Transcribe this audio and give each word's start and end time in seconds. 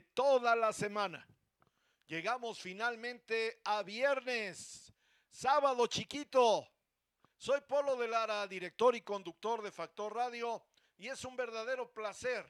toda 0.00 0.54
la 0.54 0.72
semana. 0.72 1.26
Llegamos 2.06 2.60
finalmente 2.60 3.60
a 3.64 3.82
viernes, 3.82 4.92
sábado 5.28 5.88
chiquito. 5.88 6.68
Soy 7.36 7.60
Polo 7.62 7.96
de 7.96 8.06
Lara, 8.06 8.46
director 8.46 8.94
y 8.94 9.00
conductor 9.00 9.62
de 9.62 9.72
Factor 9.72 10.14
Radio, 10.14 10.62
y 10.98 11.08
es 11.08 11.24
un 11.24 11.34
verdadero 11.34 11.92
placer 11.92 12.46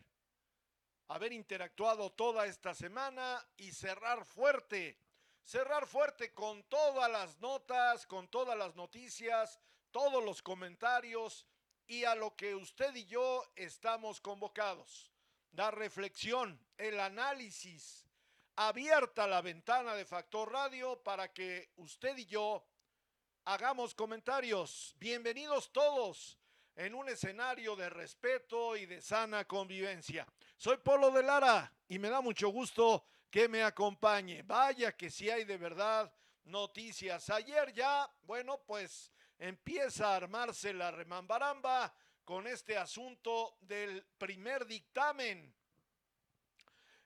haber 1.09 1.33
interactuado 1.33 2.11
toda 2.12 2.47
esta 2.47 2.73
semana 2.73 3.45
y 3.57 3.72
cerrar 3.72 4.25
fuerte, 4.25 4.97
cerrar 5.43 5.87
fuerte 5.87 6.33
con 6.33 6.62
todas 6.65 7.11
las 7.11 7.41
notas, 7.41 8.07
con 8.07 8.28
todas 8.28 8.57
las 8.57 8.77
noticias, 8.77 9.59
todos 9.91 10.25
los 10.25 10.41
comentarios 10.41 11.47
y 11.86 12.04
a 12.04 12.15
lo 12.15 12.36
que 12.36 12.54
usted 12.54 12.95
y 12.95 13.07
yo 13.07 13.43
estamos 13.57 14.21
convocados. 14.21 15.10
La 15.52 15.70
reflexión, 15.72 16.60
el 16.78 17.00
análisis, 17.00 18.06
abierta 18.54 19.26
la 19.26 19.42
ventana 19.42 19.94
de 19.94 20.04
Factor 20.04 20.52
Radio 20.52 21.02
para 21.02 21.32
que 21.32 21.70
usted 21.76 22.16
y 22.18 22.26
yo 22.26 22.64
hagamos 23.47 23.92
comentarios. 23.97 24.94
Bienvenidos 25.00 25.72
todos 25.72 26.38
en 26.76 26.94
un 26.94 27.08
escenario 27.08 27.74
de 27.74 27.91
respeto 27.91 28.76
y 28.76 28.86
de 28.86 29.02
sana 29.02 29.44
convivencia. 29.44 30.24
Soy 30.56 30.76
Polo 30.76 31.10
de 31.10 31.24
Lara 31.24 31.72
y 31.88 31.98
me 31.98 32.10
da 32.10 32.20
mucho 32.20 32.50
gusto 32.50 33.04
que 33.28 33.48
me 33.48 33.64
acompañe. 33.64 34.42
Vaya 34.44 34.92
que 34.97 35.10
si 35.10 35.30
hay 35.30 35.44
de 35.44 35.56
verdad 35.56 36.12
noticias. 36.44 37.28
Ayer 37.28 37.72
ya, 37.72 38.08
bueno, 38.22 38.62
pues 38.64 39.10
empieza 39.36 40.12
a 40.12 40.16
armarse 40.16 40.72
la 40.72 40.92
remambaramba 40.92 41.92
con 42.30 42.47
este 42.47 42.77
asunto 42.77 43.56
del 43.62 44.04
primer 44.16 44.65
dictamen. 44.65 45.53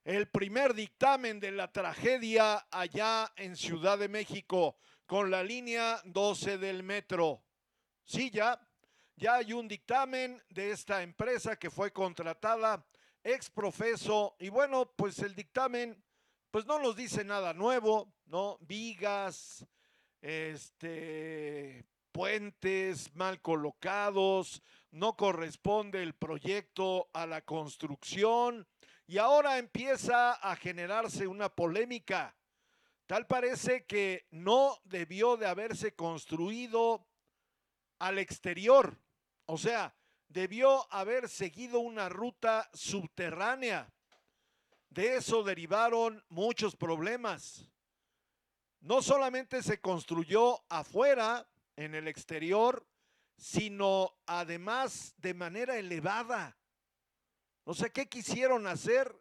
El 0.05 0.29
primer 0.29 0.75
dictamen 0.75 1.41
de 1.41 1.51
la 1.51 1.73
tragedia 1.73 2.67
allá 2.71 3.33
en 3.37 3.57
Ciudad 3.57 3.97
de 3.97 4.09
México 4.09 4.77
con 5.07 5.31
la 5.31 5.43
línea 5.43 5.99
12 6.05 6.59
del 6.59 6.83
metro. 6.83 7.43
Sí, 8.05 8.29
ya, 8.29 8.61
ya 9.17 9.37
hay 9.37 9.55
un 9.55 9.67
dictamen 9.67 10.43
de 10.51 10.73
esta 10.73 11.03
empresa 11.03 11.57
que 11.57 11.71
fue 11.71 11.91
contratada 11.91 12.87
ex 13.23 13.49
profeso 13.49 14.37
y 14.39 14.51
bueno, 14.51 14.93
pues 14.95 15.21
el 15.21 15.35
dictamen 15.35 16.05
pues 16.51 16.67
no 16.67 16.79
nos 16.79 16.97
dice 16.97 17.25
nada 17.25 17.55
nuevo, 17.55 18.13
¿no? 18.27 18.59
Vigas, 18.61 19.65
este 20.21 21.87
puentes 22.15 23.13
mal 23.17 23.41
colocados, 23.41 24.63
no 24.95 25.17
corresponde 25.17 26.05
el 26.05 26.15
proyecto 26.15 27.11
a 27.13 27.27
la 27.27 27.41
construcción 27.41 28.67
y 29.07 29.19
ahora 29.19 29.59
empieza 29.59 30.33
a 30.35 30.55
generarse 30.55 31.27
una 31.27 31.49
polémica. 31.49 32.37
Tal 33.07 33.27
parece 33.27 33.85
que 33.87 34.27
no 34.31 34.79
debió 34.85 35.37
de 35.37 35.47
haberse 35.47 35.97
construido 35.97 37.07
al 37.99 38.19
exterior, 38.19 38.97
o 39.47 39.59
sea, 39.59 39.97
debió 40.29 40.87
haber 40.93 41.29
seguido 41.29 41.81
una 41.81 42.09
ruta 42.09 42.71
subterránea. 42.73 43.93
De 44.91 45.17
eso 45.17 45.43
derivaron 45.43 46.25
muchos 46.29 46.77
problemas. 46.77 47.69
No 48.81 49.03
solamente 49.03 49.61
se 49.63 49.81
construyó 49.81 50.65
afuera, 50.69 51.49
en 51.77 51.97
el 51.97 52.07
exterior, 52.07 52.87
sino 53.37 54.15
además 54.27 55.15
de 55.19 55.35
manera 55.35 55.77
elevada. 55.77 56.57
No 57.67 57.75
sé 57.75 57.91
qué 57.91 58.09
quisieron 58.09 58.67
hacer, 58.67 59.15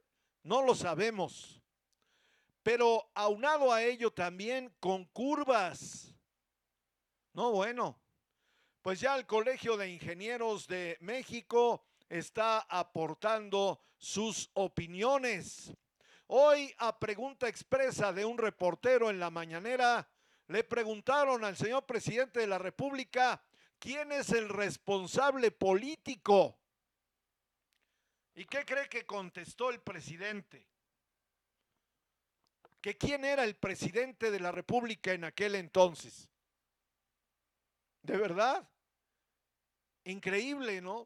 no 0.44 0.62
lo 0.62 0.76
sabemos. 0.76 1.62
Pero 2.62 3.10
aunado 3.14 3.72
a 3.72 3.84
ello 3.84 4.12
también 4.12 4.74
con 4.80 5.06
curvas. 5.06 6.16
No, 7.34 7.52
bueno, 7.52 8.00
pues 8.82 9.00
ya 9.00 9.16
el 9.16 9.26
Colegio 9.26 9.76
de 9.78 9.90
Ingenieros 9.90 10.68
de 10.68 10.98
México 11.02 11.86
está 12.10 12.60
aportando 12.70 13.82
sus 13.98 14.50
opiniones. 14.54 15.74
Hoy, 16.28 16.74
a 16.78 17.00
pregunta 17.00 17.48
expresa 17.48 18.14
de 18.14 18.26
un 18.26 18.38
reportero 18.38 19.10
en 19.10 19.20
la 19.20 19.30
mañanera, 19.30 20.08
le 20.48 20.64
preguntaron 20.64 21.44
al 21.44 21.56
señor 21.56 21.86
presidente 21.86 22.42
de 22.42 22.48
la 22.48 22.58
República 22.58 23.42
quién 23.84 24.14
es 24.14 24.30
el 24.30 24.48
responsable 24.48 25.52
político. 25.52 26.58
¿Y 28.34 28.46
qué 28.46 28.64
cree 28.64 28.88
que 28.88 29.06
contestó 29.06 29.70
el 29.72 29.82
presidente? 29.82 30.66
Que 32.80 32.98
quién 32.98 33.26
era 33.26 33.44
el 33.44 33.58
presidente 33.58 34.32
de 34.32 34.40
la 34.40 34.54
República 34.54 35.12
en 35.12 35.26
aquel 35.26 35.56
entonces. 35.56 36.30
¿De 38.04 38.16
verdad? 38.16 38.66
Increíble, 40.06 40.80
¿no? 40.80 41.06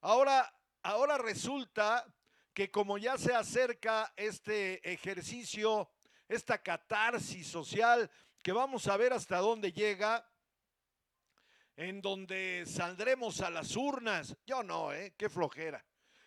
Ahora, 0.00 0.56
ahora 0.80 1.18
resulta 1.18 2.06
que 2.52 2.70
como 2.70 2.98
ya 2.98 3.18
se 3.18 3.34
acerca 3.34 4.12
este 4.16 4.92
ejercicio, 4.92 5.90
esta 6.28 6.62
catarsis 6.62 7.48
social 7.48 8.08
que 8.44 8.52
vamos 8.52 8.86
a 8.86 8.96
ver 8.96 9.12
hasta 9.12 9.38
dónde 9.38 9.72
llega, 9.72 10.24
en 11.76 12.00
donde 12.00 12.64
saldremos 12.66 13.40
a 13.40 13.50
las 13.50 13.76
urnas. 13.76 14.36
Yo 14.46 14.62
no, 14.62 14.92
¿eh? 14.92 15.14
Qué 15.16 15.28
flojera. 15.28 15.84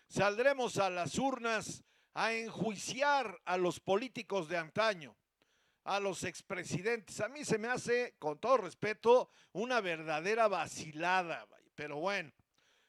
Saldremos 0.08 0.78
a 0.78 0.90
las 0.90 1.18
urnas 1.18 1.84
a 2.14 2.32
enjuiciar 2.32 3.40
a 3.44 3.56
los 3.56 3.80
políticos 3.80 4.48
de 4.48 4.56
antaño, 4.56 5.16
a 5.84 6.00
los 6.00 6.24
expresidentes. 6.24 7.20
A 7.20 7.28
mí 7.28 7.44
se 7.44 7.58
me 7.58 7.68
hace, 7.68 8.14
con 8.18 8.38
todo 8.38 8.58
respeto, 8.58 9.30
una 9.52 9.80
verdadera 9.80 10.48
vacilada. 10.48 11.46
Pero 11.74 11.96
bueno, 11.98 12.32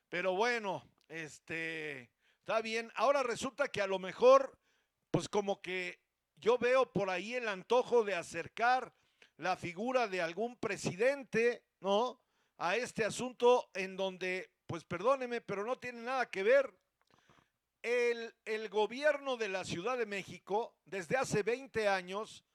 pero 0.10 0.34
bueno, 0.34 0.84
este, 1.08 2.10
está 2.40 2.62
bien. 2.62 2.92
Ahora 2.96 3.24
resulta 3.24 3.68
que 3.68 3.82
a 3.82 3.88
lo 3.88 4.00
mejor, 4.00 4.58
pues 5.12 5.30
como 5.30 5.62
que 5.62 6.00
yo 6.38 6.58
veo 6.58 6.92
por 6.92 7.10
ahí 7.10 7.36
el 7.36 7.48
antojo 7.48 8.04
de 8.04 8.16
acercar 8.16 8.94
la 9.38 9.56
figura 9.56 10.08
de 10.08 10.22
algún 10.22 10.58
presidente, 10.58 11.64
¿no? 11.80 12.20
A 12.60 12.76
este 12.76 13.04
asunto 13.04 13.70
en 13.74 13.98
donde, 13.98 14.52
pues 14.68 14.84
perdóneme, 14.84 15.42
pero 15.42 15.66
no 15.66 15.78
tiene 15.78 16.02
nada 16.02 16.30
que 16.30 16.44
ver. 16.44 16.74
El, 17.82 18.34
el 18.46 18.70
gobierno 18.70 19.38
de 19.38 19.50
la 19.50 19.64
Ciudad 19.64 19.98
de 19.98 20.06
México, 20.06 20.76
desde 20.86 21.18
hace 21.18 21.44
20 21.44 21.88
años, 21.88 22.46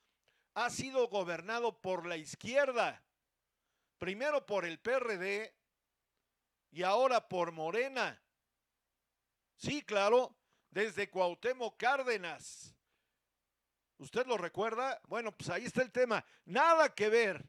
ha 0.55 0.71
sido 0.71 1.09
gobernado 1.09 1.81
por 1.81 2.07
la 2.07 2.17
izquierda. 2.17 3.03
Primero 3.99 4.47
por 4.47 4.65
el 4.65 4.79
PRD 4.79 5.55
y 6.71 6.83
ahora 6.83 7.27
por 7.27 7.53
Morena. 7.53 8.23
Sí, 9.57 9.83
claro, 9.83 10.37
desde 10.71 11.11
Cuauhtémoc 11.11 11.77
Cárdenas 11.77 12.75
¿Usted 13.99 14.27
lo 14.27 14.37
recuerda? 14.37 15.01
Bueno, 15.07 15.33
pues 15.33 15.51
ahí 15.51 15.65
está 15.65 15.83
el 15.83 15.93
tema. 15.93 16.25
Nada 16.45 16.95
que 16.95 17.09
ver. 17.09 17.45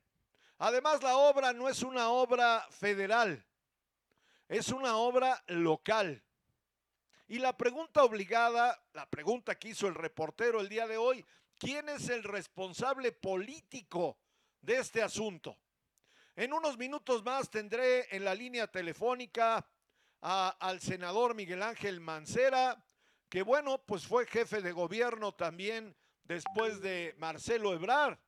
Además, 0.57 1.03
la 1.03 1.17
obra 1.17 1.51
no 1.53 1.67
es 1.67 1.83
una 1.83 2.09
obra 2.09 2.65
federal, 2.69 3.45
es 4.47 4.69
una 4.69 4.97
obra 4.97 5.43
local. 5.47 6.23
Y 7.27 7.39
la 7.39 7.57
pregunta 7.57 8.03
obligada, 8.03 8.79
la 8.93 9.09
pregunta 9.09 9.55
que 9.55 9.69
hizo 9.69 9.87
el 9.87 9.95
reportero 9.95 10.61
el 10.61 10.69
día 10.69 10.87
de 10.87 10.97
hoy, 10.97 11.25
¿quién 11.57 11.89
es 11.89 12.09
el 12.09 12.23
responsable 12.23 13.11
político 13.11 14.17
de 14.61 14.77
este 14.77 15.01
asunto? 15.01 15.57
En 16.35 16.53
unos 16.53 16.77
minutos 16.77 17.23
más 17.23 17.49
tendré 17.49 18.13
en 18.15 18.23
la 18.23 18.35
línea 18.35 18.67
telefónica 18.67 19.65
al 20.21 20.79
senador 20.81 21.35
Miguel 21.35 21.63
Ángel 21.63 21.99
Mancera, 21.99 22.83
que 23.29 23.41
bueno, 23.41 23.83
pues 23.85 24.05
fue 24.05 24.25
jefe 24.25 24.61
de 24.61 24.71
gobierno 24.71 25.33
también 25.33 25.95
después 26.23 26.81
de 26.81 27.15
Marcelo 27.17 27.73
Ebrar. 27.73 28.19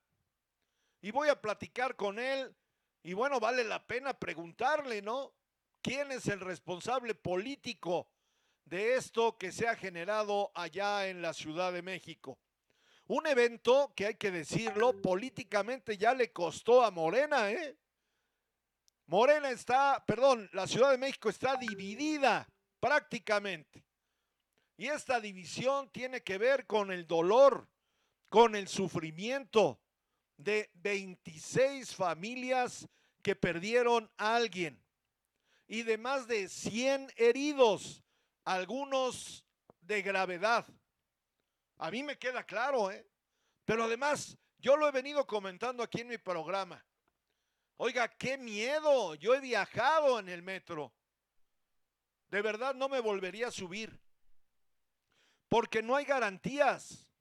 Y 1.02 1.12
voy 1.12 1.30
a 1.30 1.40
platicar 1.42 1.96
con 1.96 2.20
él 2.20 2.56
y 3.08 3.14
bueno, 3.14 3.40
vale 3.40 3.64
la 3.64 3.88
pena 3.88 4.14
preguntarle, 4.14 5.02
¿no? 5.02 5.34
¿Quién 5.82 6.12
es 6.12 6.28
el 6.28 6.42
responsable 6.42 7.16
político 7.16 8.10
de 8.66 8.96
esto 8.96 9.38
que 9.38 9.54
se 9.54 9.66
ha 9.66 9.78
generado 9.78 10.52
allá 10.54 11.08
en 11.08 11.22
la 11.22 11.34
Ciudad 11.34 11.72
de 11.72 11.82
México? 11.82 12.38
Un 13.06 13.26
evento 13.26 13.94
que 13.96 14.08
hay 14.08 14.16
que 14.16 14.30
decirlo, 14.30 15.02
políticamente 15.02 15.98
ya 15.98 16.14
le 16.14 16.34
costó 16.34 16.84
a 16.84 16.92
Morena, 16.92 17.50
¿eh? 17.50 17.78
Morena 19.06 19.52
está, 19.52 20.04
perdón, 20.06 20.50
la 20.52 20.68
Ciudad 20.68 20.92
de 20.92 20.98
México 20.98 21.30
está 21.30 21.56
dividida 21.56 22.46
prácticamente. 22.82 23.86
Y 24.76 24.88
esta 24.88 25.22
división 25.22 25.90
tiene 25.92 26.22
que 26.24 26.38
ver 26.38 26.68
con 26.68 26.92
el 26.92 27.08
dolor, 27.08 27.70
con 28.28 28.54
el 28.54 28.68
sufrimiento 28.68 29.80
de 30.38 30.70
26 30.76 31.94
familias 31.96 32.88
que 33.22 33.36
perdieron 33.36 34.10
a 34.18 34.36
alguien 34.36 34.82
y 35.68 35.84
de 35.84 35.98
más 35.98 36.28
de 36.28 36.48
100 36.48 37.12
heridos, 37.18 38.04
algunos 38.46 39.46
de 39.82 40.02
gravedad. 40.02 40.66
A 41.78 41.92
mí 41.92 42.04
me 42.04 42.18
queda 42.18 42.44
claro, 42.44 42.90
¿eh? 42.90 43.06
Pero 43.66 43.84
además, 43.84 44.38
yo 44.60 44.78
lo 44.78 44.88
he 44.88 44.92
venido 44.92 45.28
comentando 45.28 45.84
aquí 45.84 46.02
en 46.02 46.08
mi 46.08 46.18
programa. 46.18 46.84
Oiga, 47.76 48.08
qué 48.08 48.38
miedo. 48.38 49.14
Yo 49.16 49.36
he 49.36 49.42
viajado 49.42 50.20
en 50.20 50.30
el 50.30 50.42
metro. 50.42 50.94
De 52.30 52.42
verdad 52.42 52.74
no 52.74 52.90
me 52.90 53.00
volvería 53.00 53.48
a 53.48 53.52
subir. 53.52 54.00
Porque 55.50 55.84
no 55.84 55.96
hay 55.96 56.06
garantías. 56.06 57.12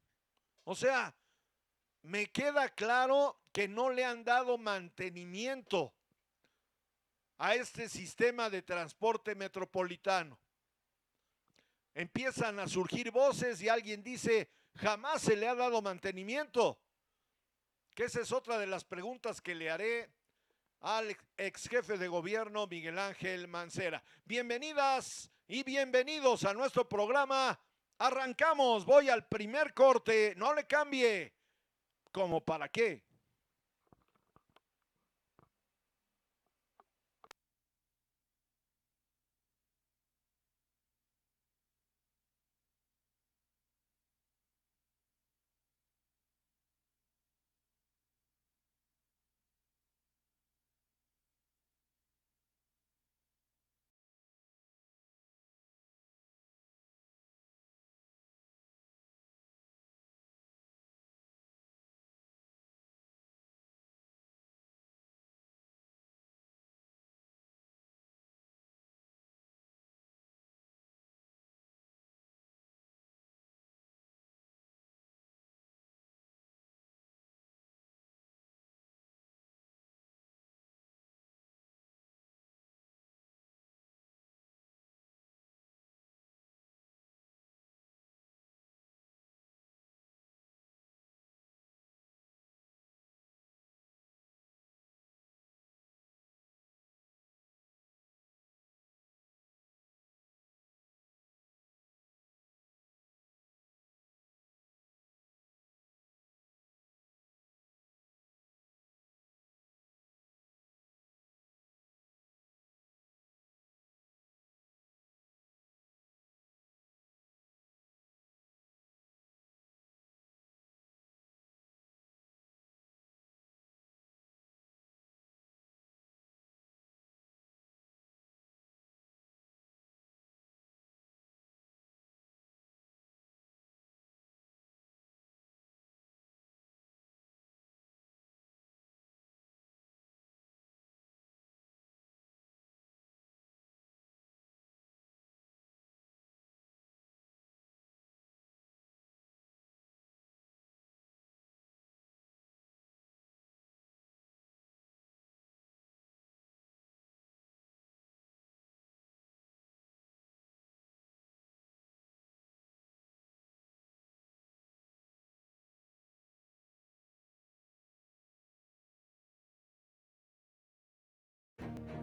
O 0.64 0.74
sea, 0.74 1.14
me 2.06 2.26
queda 2.26 2.68
claro 2.68 3.36
que 3.52 3.66
no 3.66 3.90
le 3.90 4.04
han 4.04 4.22
dado 4.22 4.58
mantenimiento 4.58 5.92
a 7.38 7.54
este 7.54 7.88
sistema 7.88 8.48
de 8.48 8.62
transporte 8.62 9.34
metropolitano. 9.34 10.38
Empiezan 11.94 12.60
a 12.60 12.68
surgir 12.68 13.10
voces 13.10 13.60
y 13.60 13.68
alguien 13.68 14.02
dice, 14.02 14.48
jamás 14.76 15.22
se 15.22 15.36
le 15.36 15.48
ha 15.48 15.54
dado 15.54 15.82
mantenimiento. 15.82 16.78
Que 17.94 18.04
esa 18.04 18.20
es 18.20 18.30
otra 18.30 18.58
de 18.58 18.66
las 18.66 18.84
preguntas 18.84 19.40
que 19.40 19.54
le 19.54 19.70
haré 19.70 20.08
al 20.80 21.16
ex 21.36 21.68
jefe 21.68 21.98
de 21.98 22.06
gobierno 22.06 22.66
Miguel 22.66 22.98
Ángel 22.98 23.48
Mancera. 23.48 24.02
Bienvenidas 24.24 25.30
y 25.48 25.64
bienvenidos 25.64 26.44
a 26.44 26.54
nuestro 26.54 26.88
programa. 26.88 27.58
Arrancamos, 27.98 28.84
voy 28.84 29.08
al 29.08 29.26
primer 29.26 29.74
corte, 29.74 30.34
no 30.36 30.54
le 30.54 30.66
cambie. 30.66 31.35
¿Cómo 32.16 32.40
para 32.40 32.66
qué? 32.70 33.05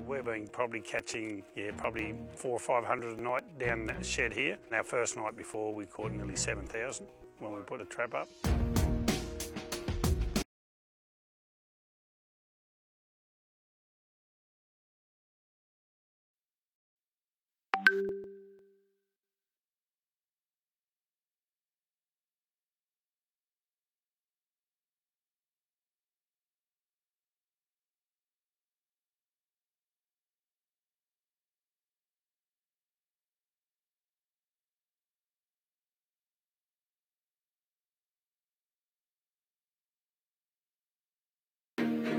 We've 0.07 0.25
been 0.25 0.47
probably 0.47 0.81
catching, 0.81 1.43
yeah, 1.55 1.71
probably 1.77 2.15
four 2.35 2.51
or 2.51 2.59
five 2.59 2.83
hundred 2.83 3.17
a 3.17 3.21
night 3.21 3.43
down 3.57 3.85
that 3.85 4.05
shed 4.05 4.33
here. 4.33 4.57
Our 4.71 4.83
first 4.83 5.15
night 5.15 5.37
before, 5.37 5.73
we 5.73 5.85
caught 5.85 6.11
nearly 6.11 6.35
7,000 6.35 7.07
when 7.39 7.53
we 7.53 7.61
put 7.61 7.79
a 7.79 7.85
trap 7.85 8.13
up. 8.13 8.27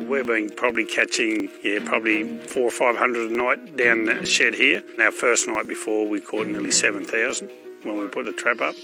We've 0.09 0.27
been 0.27 0.51
probably 0.51 0.85
catching, 0.85 1.49
yeah, 1.63 1.79
probably 1.83 2.39
four 2.39 2.65
or 2.65 2.71
five 2.71 2.97
hundred 2.97 3.31
a 3.31 3.37
night 3.37 3.77
down 3.77 4.05
the 4.05 4.27
shed 4.27 4.55
here. 4.55 4.83
Our 5.01 5.11
first 5.11 5.49
night 5.49 5.67
before, 5.67 6.07
we 6.07 6.21
caught 6.21 6.47
nearly 6.47 6.71
7,000 6.73 7.51
when 7.85 7.99
we 7.99 8.09
put 8.09 8.27
the 8.27 8.33
trap 8.33 8.61
up. 8.61 8.75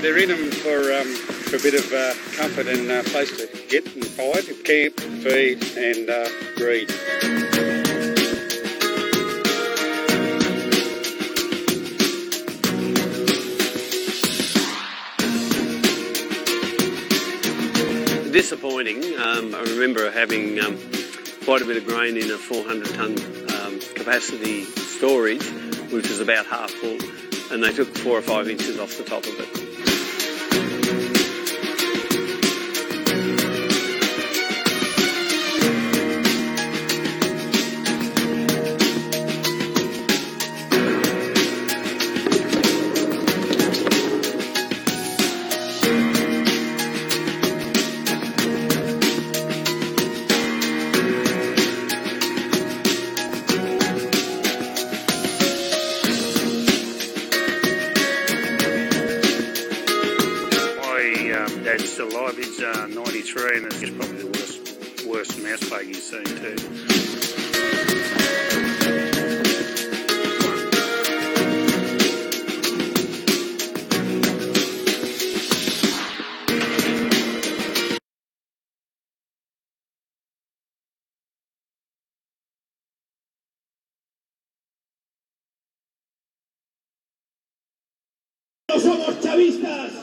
They're 0.00 0.16
in 0.16 0.28
them 0.30 0.50
for, 0.50 0.92
um, 0.92 1.37
for 1.48 1.56
a 1.56 1.60
bit 1.60 1.72
of 1.72 1.92
uh, 1.94 2.12
comfort 2.36 2.66
and 2.66 2.90
uh, 2.90 3.02
place 3.04 3.34
to 3.34 3.46
get 3.70 3.86
and 3.94 4.04
hide, 4.18 4.44
camp, 4.64 5.00
feed 5.22 5.64
and 5.78 6.10
uh, 6.10 6.28
breed. 6.58 6.88
Disappointing. 18.30 19.02
Um, 19.18 19.54
I 19.54 19.62
remember 19.70 20.10
having 20.10 20.60
um, 20.60 20.78
quite 21.46 21.62
a 21.62 21.64
bit 21.64 21.78
of 21.78 21.86
grain 21.86 22.18
in 22.18 22.30
a 22.30 22.36
400 22.36 22.88
tonne 22.88 23.16
um, 23.54 23.80
capacity 23.94 24.64
storage, 24.64 25.46
which 25.90 26.10
was 26.10 26.20
about 26.20 26.44
half 26.44 26.70
full, 26.70 26.98
and 27.50 27.62
they 27.62 27.72
took 27.72 27.88
four 27.96 28.18
or 28.18 28.22
five 28.22 28.50
inches 28.50 28.78
off 28.78 28.98
the 28.98 29.04
top 29.04 29.24
of 29.24 29.40
it. 29.40 29.67
Chavistas, 89.38 89.97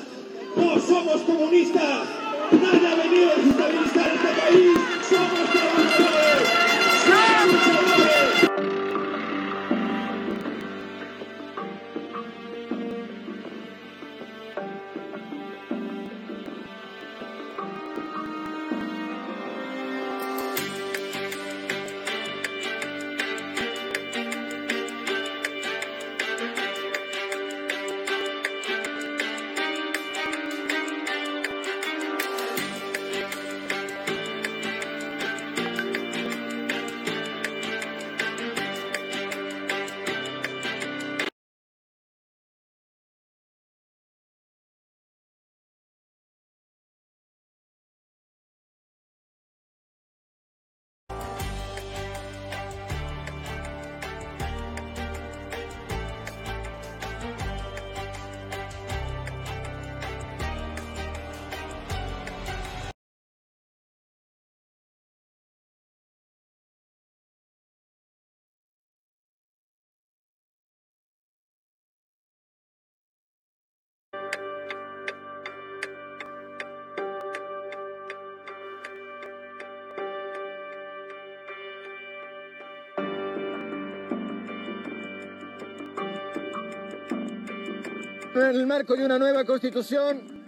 En 88.35 88.41
el 88.41 88.67
marco 88.67 88.97
de 88.97 89.05
una 89.05 89.17
nueva 89.17 89.45
constitución, 89.45 90.43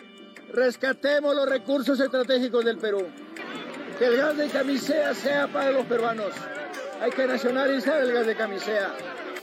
rescatemos 0.51 1.33
los 1.33 1.47
recursos 1.47 1.97
estratégicos 1.97 2.65
del 2.65 2.77
Perú. 2.77 3.07
Que 3.97 4.07
el 4.07 4.17
gas 4.17 4.35
de 4.35 4.49
camisea 4.49 5.15
sea 5.15 5.47
para 5.47 5.71
los 5.71 5.85
peruanos. 5.85 6.33
Hay 7.01 7.11
que 7.11 7.25
nacionalizar 7.25 8.01
el 8.01 8.11
gas 8.11 8.27
de 8.27 8.35
camisea. 8.35 8.93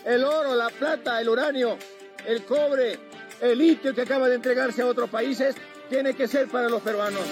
El 0.05 0.25
oro, 0.25 0.55
la 0.55 0.69
plata, 0.69 1.23
el 1.23 1.31
uranio, 1.31 1.79
el 2.27 2.45
cobre, 2.45 2.99
el 3.41 3.57
litio 3.57 3.95
que 3.95 4.03
acaba 4.03 4.29
de 4.29 4.35
entregarse 4.35 4.83
a 4.83 4.87
otros 4.89 5.09
países, 5.09 5.57
tiene 5.89 6.13
que 6.13 6.29
ser 6.29 6.47
para 6.49 6.69
los 6.69 6.83
peruanos. 6.83 7.23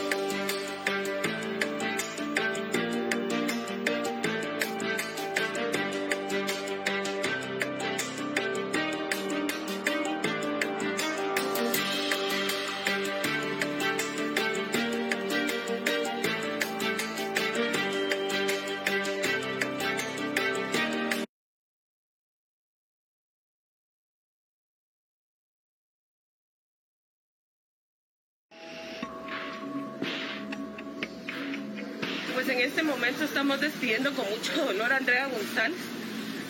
Con 34.10 34.28
mucho 34.30 34.52
dolor 34.64 34.92
a 34.92 34.96
Andrea 34.96 35.28
González, 35.28 35.78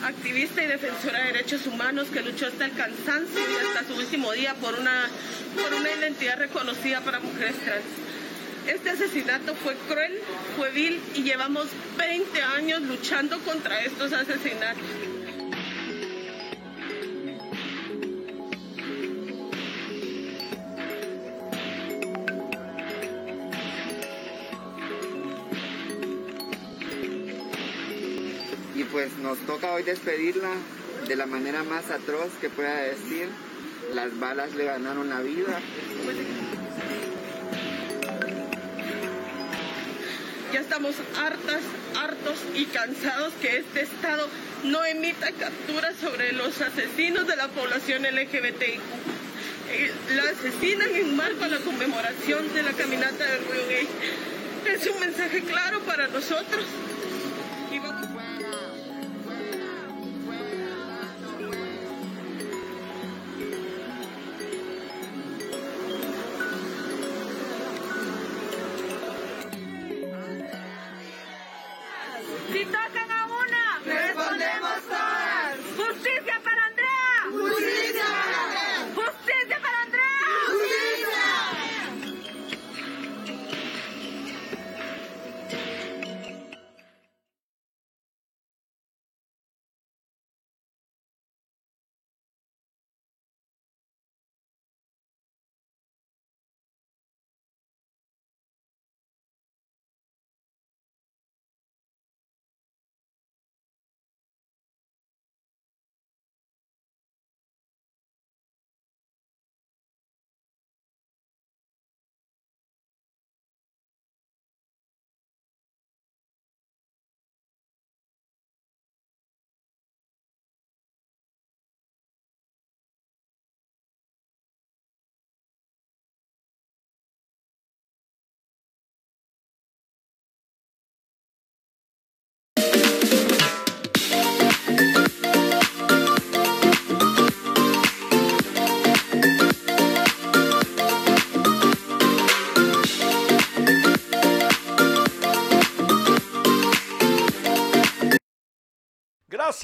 activista 0.03 0.63
y 0.63 0.67
defensora 0.67 1.19
de 1.19 1.33
derechos 1.33 1.67
humanos 1.67 2.09
que 2.09 2.23
luchó 2.23 2.47
hasta 2.47 2.65
el 2.65 2.73
cansancio 2.73 3.41
y 3.41 3.67
hasta 3.67 3.87
su 3.87 4.01
último 4.01 4.33
día 4.33 4.55
por 4.55 4.75
una, 4.75 5.07
por 5.61 5.75
una 5.75 5.91
identidad 5.93 6.39
reconocida 6.39 7.03
para 7.03 7.21
mujeres 7.21 7.55
trans. 7.63 7.85
Este 8.67 8.91
asesinato 8.91 9.55
fue 9.55 9.75
cruel, 9.87 10.19
fue 10.57 10.71
vil 10.71 10.99
y 11.15 11.25
llevamos 11.25 11.67
20 11.99 12.43
años 12.43 12.81
luchando 12.83 13.39
contra 13.41 13.85
estos 13.85 14.13
asesinatos. 14.15 14.83
Pues 29.03 29.19
nos 29.19 29.39
toca 29.47 29.73
hoy 29.73 29.83
despedirla 29.83 30.51
de 31.09 31.17
la 31.17 31.27
manera 31.27 31.65
más 31.65 31.91
atroz 31.91 32.31
que 32.41 32.49
pueda 32.49 32.77
decir. 32.83 33.29
Las 33.95 34.17
balas 34.21 34.55
le 34.55 34.65
ganaron 34.65 35.09
la 35.09 35.21
vida. 35.21 35.59
Ya 40.53 40.61
estamos 40.61 40.95
hartas, 41.19 41.63
hartos 42.01 42.39
y 42.55 42.67
cansados 42.67 43.33
que 43.43 43.57
este 43.57 43.81
Estado 43.81 44.29
no 44.65 44.85
emita 44.85 45.33
capturas 45.33 45.97
sobre 46.01 46.33
los 46.35 46.61
asesinos 46.61 47.27
de 47.27 47.35
la 47.35 47.49
población 47.49 48.05
LGBTIQ. 48.05 48.81
Eh, 49.71 49.93
La 50.15 50.23
asesinan 50.31 50.95
en 50.95 51.17
marco 51.17 51.43
a 51.43 51.49
la 51.49 51.59
conmemoración 51.59 52.55
de 52.55 52.63
la 52.63 52.73
caminata 52.73 53.25
del 53.25 53.45
Río 53.51 53.67
Gay. 53.69 53.89
Es 54.77 54.87
un 54.87 55.01
mensaje 55.01 55.43
claro 55.43 55.81
para 55.81 56.07
nosotros. 56.07 56.65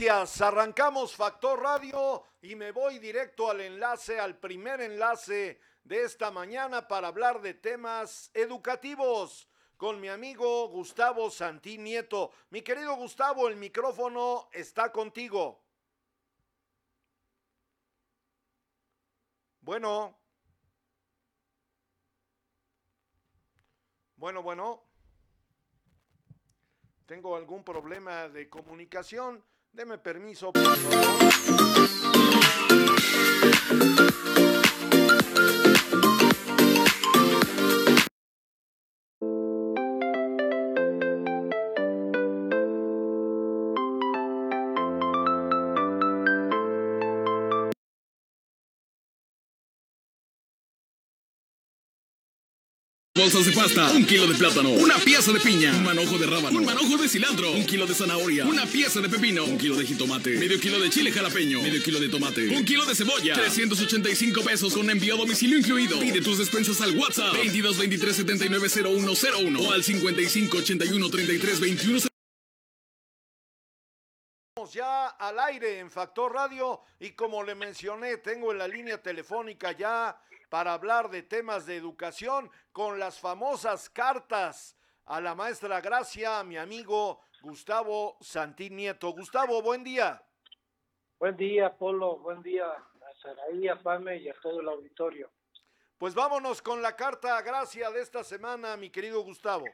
Arrancamos 0.07 1.17
Factor 1.17 1.61
Radio 1.61 2.23
y 2.41 2.55
me 2.55 2.71
voy 2.71 3.01
directo 3.01 3.51
al 3.51 3.61
enlace, 3.61 4.21
al 4.21 4.39
primer 4.39 4.81
enlace 4.81 5.61
de 5.83 6.05
esta 6.05 6.31
mañana 6.31 6.87
para 6.87 7.09
hablar 7.09 7.41
de 7.41 7.55
temas 7.55 8.31
educativos 8.33 9.49
con 9.77 10.01
mi 10.01 10.07
amigo 10.09 10.69
Gustavo 10.69 11.31
Santín 11.31 11.83
Nieto. 11.83 12.31
Mi 12.51 12.63
querido 12.63 12.95
Gustavo, 12.95 13.49
el 13.49 13.57
micrófono 13.57 14.49
está 14.53 14.93
contigo. 14.93 15.65
Bueno. 19.63 20.17
Bueno, 24.15 24.43
bueno. 24.45 24.85
Tengo 27.05 27.35
algún 27.35 27.65
problema 27.65 28.29
de 28.29 28.49
comunicación. 28.49 29.45
Deme 29.73 29.99
permiso, 29.99 30.53
por. 30.53 30.63
De 53.45 53.53
pasta, 53.53 53.93
un 53.93 54.05
kilo 54.05 54.27
de 54.27 54.35
plátano, 54.35 54.71
una 54.71 54.97
pieza 54.99 55.33
de 55.33 55.41
piña, 55.41 55.73
un 55.75 55.85
manojo 55.85 56.19
de 56.19 56.27
rábano, 56.27 56.59
un 56.59 56.65
manojo 56.65 56.97
de 56.97 57.09
cilantro, 57.09 57.53
un 57.53 57.65
kilo 57.65 57.87
de 57.87 57.95
zanahoria, 57.95 58.47
una 58.47 58.67
pieza 58.67 59.01
de 59.01 59.09
pepino, 59.09 59.45
un 59.45 59.59
kilo 59.59 59.77
de 59.77 59.87
jitomate, 59.87 60.31
medio 60.39 60.59
kilo 60.59 60.81
de 60.81 60.91
chile 60.91 61.13
jalapeño, 61.13 61.63
medio 61.63 61.83
kilo 61.83 62.01
de 62.01 62.09
tomate, 62.09 62.49
un 62.49 62.65
kilo 62.65 62.85
de 62.87 62.95
cebolla, 62.95 63.35
385 63.35 64.43
pesos 64.43 64.75
con 64.75 64.91
envío 64.91 65.15
a 65.15 65.19
domicilio 65.19 65.59
incluido. 65.59 65.99
Pide 66.01 66.21
tus 66.21 66.39
despensas 66.39 66.81
al 66.81 66.97
WhatsApp 66.97 67.33
22 67.35 67.79
23 67.79 68.17
79 68.17 68.69
0101 68.69 69.61
o 69.61 69.73
al 69.73 69.85
55 69.85 70.59
81 70.59 71.11
33 71.11 71.61
21 71.61 72.09
ya 74.73 75.09
al 75.09 75.39
aire 75.39 75.79
en 75.79 75.91
Factor 75.91 76.33
Radio 76.33 76.83
y 77.01 77.13
como 77.13 77.43
le 77.43 77.55
mencioné, 77.55 78.19
tengo 78.19 78.53
en 78.53 78.59
la 78.59 78.69
línea 78.69 79.03
telefónica 79.03 79.73
ya 79.73 80.21
para 80.49 80.73
hablar 80.73 81.11
de 81.11 81.23
temas 81.23 81.67
de 81.67 81.77
educación 81.77 82.51
con 82.73 82.99
las 82.99 83.21
famosas 83.21 83.91
cartas 83.91 84.77
a 85.05 85.21
la 85.21 85.35
maestra 85.35 85.81
Gracia, 85.81 86.43
mi 86.45 86.57
amigo 86.57 87.21
Gustavo 87.43 88.17
Santín 88.21 88.77
Nieto. 88.77 89.13
Gustavo, 89.13 89.63
buen 89.63 89.85
día. 89.85 90.23
Buen 91.19 91.37
día, 91.37 91.77
Polo. 91.77 92.19
Buen 92.19 92.43
día 92.43 92.67
a 92.67 93.15
Saraí, 93.23 93.69
a 93.69 93.83
Pame 93.83 94.19
y 94.19 94.29
a 94.29 94.35
todo 94.41 94.61
el 94.61 94.69
auditorio. 94.69 95.31
Pues 95.99 96.15
vámonos 96.15 96.63
con 96.63 96.81
la 96.81 96.95
carta 96.95 97.41
Gracia 97.43 97.91
de 97.91 98.01
esta 98.01 98.23
semana, 98.23 98.77
mi 98.77 98.91
querido 98.91 99.23
Gustavo. 99.23 99.65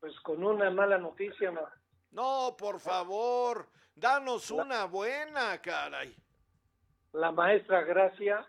Pues 0.00 0.18
con 0.20 0.42
una 0.42 0.70
mala 0.70 0.96
noticia, 0.96 1.50
¿no? 1.50 1.68
No, 2.12 2.56
por 2.56 2.80
favor, 2.80 3.68
danos 3.94 4.50
una 4.50 4.86
buena, 4.86 5.60
caray. 5.60 6.16
La 7.12 7.30
maestra 7.30 7.82
Gracia 7.82 8.46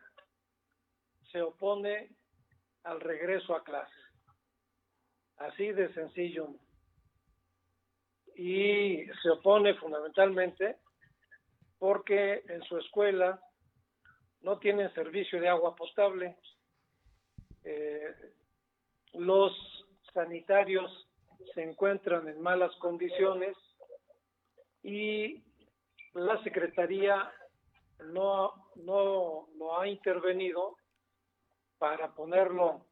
se 1.32 1.42
opone 1.42 2.10
al 2.84 3.00
regreso 3.00 3.56
a 3.56 3.64
clase. 3.64 3.94
Así 5.38 5.72
de 5.72 5.94
sencillo. 5.94 6.50
Y 8.36 9.06
se 9.22 9.30
opone 9.30 9.76
fundamentalmente 9.76 10.78
porque 11.80 12.44
en 12.48 12.62
su 12.64 12.78
escuela 12.78 13.42
no 14.42 14.60
tienen 14.60 14.94
servicio 14.94 15.40
de 15.40 15.50
agua 15.50 15.76
potable. 15.76 16.38
Eh, 17.64 18.16
los 19.14 19.52
sanitarios 20.14 21.08
se 21.54 21.64
encuentran 21.64 22.28
en 22.28 22.42
malas 22.42 22.76
condiciones 22.78 23.56
y 24.84 25.44
la 26.14 26.42
Secretaría 26.44 27.32
no, 28.06 28.72
no, 28.76 29.48
no 29.56 29.80
ha 29.80 29.88
intervenido 29.88 30.76
para 31.82 32.14
ponerlo 32.14 32.86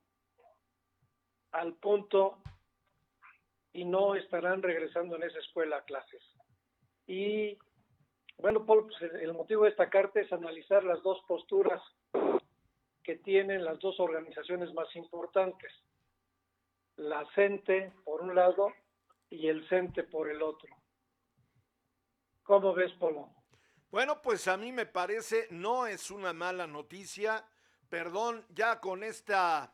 al 1.52 1.76
punto 1.76 2.42
y 3.72 3.86
no 3.86 4.16
estarán 4.16 4.64
regresando 4.64 5.16
en 5.16 5.22
esa 5.22 5.38
escuela 5.38 5.78
a 5.78 5.84
clases. 5.84 6.24
Y 7.06 7.56
bueno, 8.40 8.66
Paul, 8.66 8.88
pues, 8.88 9.14
el 9.22 9.32
motivo 9.34 9.66
de 9.66 9.70
esta 9.70 9.92
carta 9.92 10.20
es 10.20 10.34
analizar 10.34 10.84
las 10.84 11.04
dos 11.04 11.22
posturas 11.28 11.80
que 13.04 13.18
tienen 13.18 13.64
las 13.64 13.78
dos 13.78 14.00
organizaciones 14.00 14.74
más 14.74 14.88
importantes, 14.96 15.72
la 16.96 17.24
CENTE 17.36 17.94
por 18.04 18.22
un 18.22 18.34
lado 18.34 18.74
y 19.30 19.50
el 19.50 19.70
CENTE 19.70 20.06
por 20.06 20.32
el 20.32 20.42
otro. 20.42 20.76
¿Cómo 22.42 22.74
ves, 22.74 22.92
Polo? 22.94 23.30
Bueno, 23.92 24.20
pues 24.24 24.48
a 24.48 24.58
mí 24.58 24.72
me 24.72 24.88
parece 24.88 25.46
no 25.52 25.86
es 25.86 26.10
una 26.10 26.34
mala 26.34 26.66
noticia 26.66 27.46
perdón, 27.90 28.46
ya 28.50 28.80
con 28.80 29.04
esta, 29.04 29.74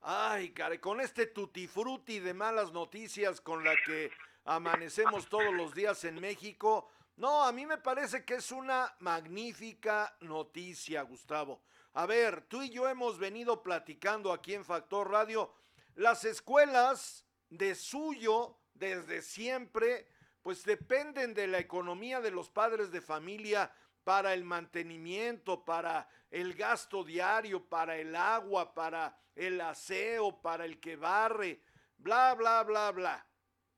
ay, 0.00 0.50
caray, 0.52 0.78
con 0.78 1.00
este 1.00 1.26
tutti 1.26 1.66
frutti 1.66 2.20
de 2.20 2.32
malas 2.32 2.72
noticias 2.72 3.40
con 3.40 3.64
la 3.64 3.74
que 3.84 4.10
amanecemos 4.44 5.28
todos 5.28 5.52
los 5.52 5.74
días 5.74 6.04
en 6.04 6.20
México. 6.20 6.88
No, 7.16 7.44
a 7.44 7.52
mí 7.52 7.66
me 7.66 7.78
parece 7.78 8.24
que 8.24 8.36
es 8.36 8.52
una 8.52 8.94
magnífica 9.00 10.16
noticia, 10.20 11.02
Gustavo. 11.02 11.60
A 11.94 12.06
ver, 12.06 12.42
tú 12.42 12.62
y 12.62 12.70
yo 12.70 12.88
hemos 12.88 13.18
venido 13.18 13.62
platicando 13.62 14.32
aquí 14.32 14.54
en 14.54 14.64
Factor 14.64 15.10
Radio. 15.10 15.52
Las 15.96 16.24
escuelas 16.24 17.24
de 17.50 17.74
suyo, 17.74 18.56
desde 18.74 19.20
siempre, 19.20 20.06
pues 20.42 20.64
dependen 20.64 21.34
de 21.34 21.48
la 21.48 21.58
economía 21.58 22.20
de 22.20 22.30
los 22.30 22.50
padres 22.50 22.92
de 22.92 23.00
familia 23.00 23.72
para 24.08 24.32
el 24.32 24.42
mantenimiento, 24.42 25.62
para 25.66 26.08
el 26.30 26.54
gasto 26.54 27.04
diario, 27.04 27.68
para 27.68 27.94
el 27.98 28.16
agua, 28.16 28.72
para 28.72 29.14
el 29.36 29.60
aseo, 29.60 30.40
para 30.40 30.64
el 30.64 30.80
que 30.80 30.96
barre, 30.96 31.60
bla, 31.98 32.34
bla, 32.34 32.62
bla, 32.62 32.90
bla. 32.90 33.26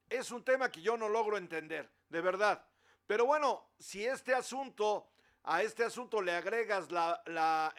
Es 0.09 0.31
un 0.31 0.45
tema 0.45 0.71
que 0.71 0.83
yo 0.83 0.97
no 0.97 1.09
logro 1.09 1.37
entender, 1.37 1.91
de 2.09 2.21
verdad. 2.21 2.65
Pero 3.09 3.27
bueno, 3.27 3.73
si 3.77 4.07
este 4.07 4.33
asunto, 4.33 5.11
a 5.43 5.65
este 5.65 5.83
asunto 5.83 6.23
le 6.23 6.31
agregas 6.31 6.87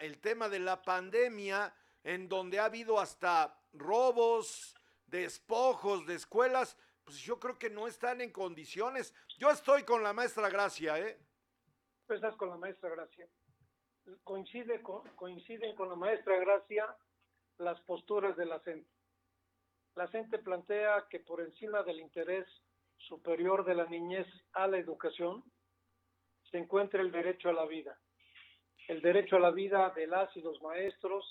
el 0.00 0.18
tema 0.18 0.50
de 0.50 0.58
la 0.58 0.82
pandemia, 0.82 1.74
en 2.04 2.28
donde 2.28 2.60
ha 2.60 2.66
habido 2.66 3.00
hasta 3.00 3.58
robos, 3.72 4.76
despojos 5.06 6.04
de 6.04 6.16
escuelas, 6.16 6.76
pues 7.02 7.16
yo 7.16 7.40
creo 7.40 7.58
que 7.58 7.70
no 7.70 7.88
están 7.88 8.20
en 8.20 8.30
condiciones. 8.30 9.14
Yo 9.38 9.50
estoy 9.50 9.84
con 9.84 10.02
la 10.02 10.12
maestra 10.12 10.50
Gracia, 10.50 10.98
¿eh? 10.98 11.18
Estás 12.14 12.36
con 12.36 12.50
la 12.50 12.56
maestra 12.56 12.90
Gracia. 12.90 13.26
Coincide 14.24 14.82
con, 14.82 15.02
coinciden 15.16 15.74
con 15.76 15.88
la 15.88 15.96
maestra 15.96 16.36
Gracia 16.38 16.94
las 17.58 17.80
posturas 17.82 18.36
de 18.36 18.46
la 18.46 18.60
CENTE. 18.60 18.90
La 19.94 20.08
CENTE 20.08 20.38
plantea 20.38 21.06
que 21.10 21.20
por 21.20 21.40
encima 21.40 21.82
del 21.82 22.00
interés 22.00 22.46
superior 22.96 23.64
de 23.64 23.74
la 23.74 23.86
niñez 23.86 24.26
a 24.52 24.66
la 24.66 24.78
educación 24.78 25.44
se 26.50 26.58
encuentra 26.58 27.00
el 27.00 27.12
derecho 27.12 27.48
a 27.48 27.52
la 27.52 27.66
vida. 27.66 27.98
El 28.88 29.00
derecho 29.00 29.36
a 29.36 29.40
la 29.40 29.50
vida 29.50 29.90
de 29.90 30.06
las 30.06 30.34
y 30.36 30.40
los 30.40 30.60
maestros, 30.60 31.24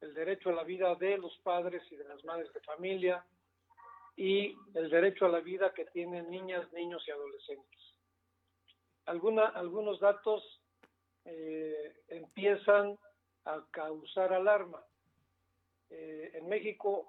el 0.00 0.14
derecho 0.14 0.50
a 0.50 0.54
la 0.54 0.64
vida 0.64 0.94
de 0.94 1.18
los 1.18 1.36
padres 1.38 1.82
y 1.90 1.96
de 1.96 2.04
las 2.04 2.24
madres 2.24 2.52
de 2.52 2.60
familia 2.60 3.24
y 4.16 4.54
el 4.74 4.90
derecho 4.90 5.26
a 5.26 5.28
la 5.28 5.40
vida 5.40 5.72
que 5.74 5.86
tienen 5.86 6.30
niñas, 6.30 6.70
niños 6.72 7.02
y 7.06 7.10
adolescentes 7.10 7.91
alguna, 9.06 9.46
algunos 9.46 10.00
datos 10.00 10.42
eh, 11.24 11.94
empiezan 12.08 12.98
a 13.44 13.64
causar 13.70 14.32
alarma. 14.32 14.84
Eh, 15.90 16.30
en 16.34 16.48
México, 16.48 17.06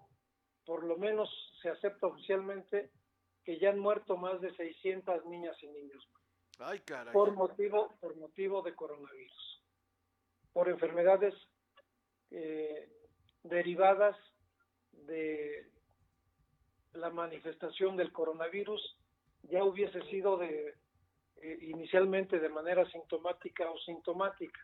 por 0.66 0.84
lo 0.84 0.98
menos 0.98 1.30
se 1.62 1.70
acepta 1.70 2.08
oficialmente 2.08 2.92
que 3.44 3.60
ya 3.60 3.70
han 3.70 3.80
muerto 3.80 4.18
más 4.18 4.40
de 4.42 4.54
600 4.56 5.26
niñas 5.26 5.56
y 5.62 5.68
niños. 5.68 6.08
Por 7.12 7.34
motivo, 7.34 7.94
por 8.00 8.16
motivo 8.16 8.62
de 8.62 8.76
coronavirus. 8.76 9.64
Por 10.54 10.70
enfermedades 10.70 11.34
eh, 12.32 12.90
derivadas 13.44 14.16
de 14.92 15.68
la 16.94 17.10
manifestación 17.10 17.98
del 17.98 18.12
coronavirus, 18.12 18.98
ya 19.44 19.64
hubiese 19.64 20.02
sido 20.04 20.38
de 20.38 20.76
eh, 21.42 21.58
inicialmente 21.62 22.40
de 22.40 22.50
manera 22.50 22.90
sintomática 22.90 23.70
o 23.70 23.78
sintomática. 23.80 24.60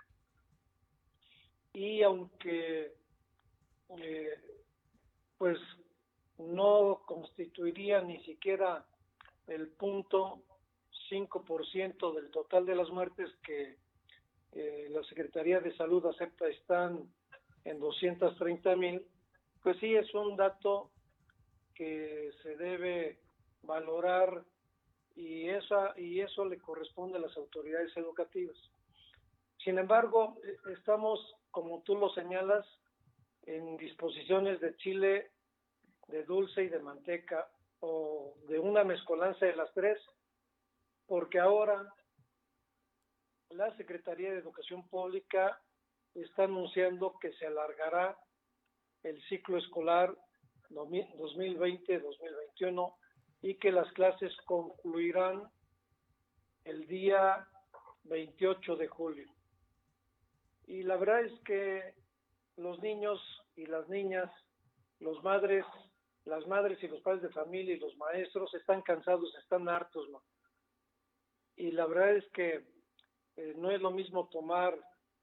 Y 1.74 2.02
aunque 2.02 2.94
eh, 3.98 4.34
pues 5.38 5.58
no 6.38 7.02
constituiría 7.06 8.02
ni 8.02 8.22
siquiera 8.24 8.86
el 9.48 9.70
punto 9.70 10.44
5% 11.10 12.14
del 12.14 12.30
total 12.32 12.66
de 12.66 12.76
las 12.76 12.90
muertes 12.90 13.30
que 13.44 13.78
eh, 14.52 14.88
la 14.90 15.04
Secretaría 15.04 15.60
de 15.60 15.76
Salud 15.76 16.06
acepta 16.06 16.48
están 16.48 17.12
en 17.66 17.80
230 17.80 18.76
mil, 18.76 19.06
pues 19.62 19.78
sí 19.80 19.96
es 19.96 20.14
un 20.14 20.36
dato 20.36 20.92
que 21.76 22.32
se 22.44 22.56
debe 22.58 23.20
valorar 23.64 24.44
y, 25.16 25.50
esa, 25.50 25.94
y 25.98 26.22
eso 26.22 26.46
le 26.46 26.60
corresponde 26.60 27.18
a 27.18 27.22
las 27.22 27.36
autoridades 27.38 27.96
educativas. 27.98 28.58
Sin 29.64 29.78
embargo, 29.78 30.38
eh, 30.44 30.58
estamos, 30.78 31.20
como 31.52 31.82
tú 31.84 31.96
lo 31.96 32.10
señalas, 32.10 32.66
en 33.44 33.78
disposiciones 33.78 34.60
de 34.62 34.76
chile 34.78 35.32
de 36.08 36.24
dulce 36.24 36.64
y 36.64 36.70
de 36.70 36.80
manteca 36.80 37.48
o 37.80 38.34
de 38.48 38.58
una 38.60 38.84
mezcolanza 38.84 39.46
de 39.46 39.56
las 39.56 39.72
tres, 39.74 40.00
porque 41.08 41.40
ahora 41.40 41.94
la 43.52 43.76
Secretaría 43.78 44.32
de 44.32 44.40
Educación 44.40 44.88
Pública 44.90 45.62
está 46.14 46.44
anunciando 46.44 47.18
que 47.20 47.32
se 47.34 47.48
alargará 47.48 48.18
el 49.04 49.22
ciclo 49.28 49.58
escolar 49.58 50.16
2020-2021 50.70 52.96
y 53.42 53.56
que 53.56 53.72
las 53.72 53.92
clases 53.94 54.36
concluirán 54.46 55.50
el 56.66 56.88
día 56.88 57.48
28 58.04 58.76
de 58.76 58.88
julio. 58.88 59.30
Y 60.68 60.84
la 60.84 60.98
verdad 60.98 61.22
es 61.22 61.40
que 61.42 61.94
los 62.58 62.80
niños 62.82 63.20
y 63.56 63.66
las 63.66 63.88
niñas, 63.90 64.30
los 65.00 65.24
madres, 65.24 65.66
las 66.26 66.46
madres 66.48 66.82
y 66.84 66.88
los 66.88 67.02
padres 67.02 67.24
de 67.24 67.30
familia 67.30 67.76
y 67.76 67.80
los 67.80 67.96
maestros 67.98 68.54
están 68.54 68.82
cansados, 68.82 69.34
están 69.42 69.68
hartos, 69.70 70.08
Y 71.56 71.72
la 71.72 71.86
verdad 71.88 72.16
es 72.18 72.30
que 72.32 72.66
eh, 73.38 73.54
no 73.58 73.72
es 73.72 73.82
lo 73.82 73.92
mismo 73.92 74.28
tomar 74.30 74.78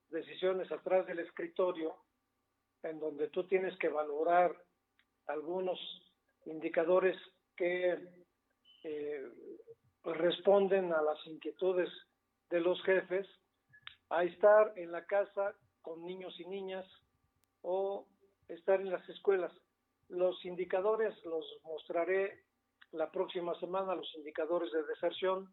decisiones 0.09 0.71
atrás 0.73 1.07
del 1.07 1.19
escritorio, 1.19 1.97
en 2.83 2.99
donde 2.99 3.29
tú 3.29 3.45
tienes 3.45 3.77
que 3.79 3.89
valorar 3.89 4.57
algunos 5.27 5.79
indicadores 6.45 7.17
que 7.57 7.99
eh, 8.85 9.29
responden 10.05 10.93
a 10.93 11.03
las 11.03 11.27
inquietudes 11.27 11.91
de 12.51 12.61
los 12.61 12.83
jefes, 12.85 13.27
a 14.11 14.25
estar 14.25 14.73
en 14.77 14.93
la 14.93 15.05
casa 15.07 15.55
con 15.83 16.05
niños 16.05 16.39
y 16.39 16.47
niñas 16.47 16.87
o 17.63 18.07
estar 18.49 18.81
en 18.81 18.91
las 18.91 19.07
escuelas. 19.09 19.53
Los 20.09 20.45
indicadores 20.45 21.15
los 21.25 21.45
mostraré 21.65 22.45
la 22.93 23.11
próxima 23.11 23.59
semana, 23.59 23.95
los 23.95 24.15
indicadores 24.15 24.71
de 24.73 24.85
deserción. 24.85 25.53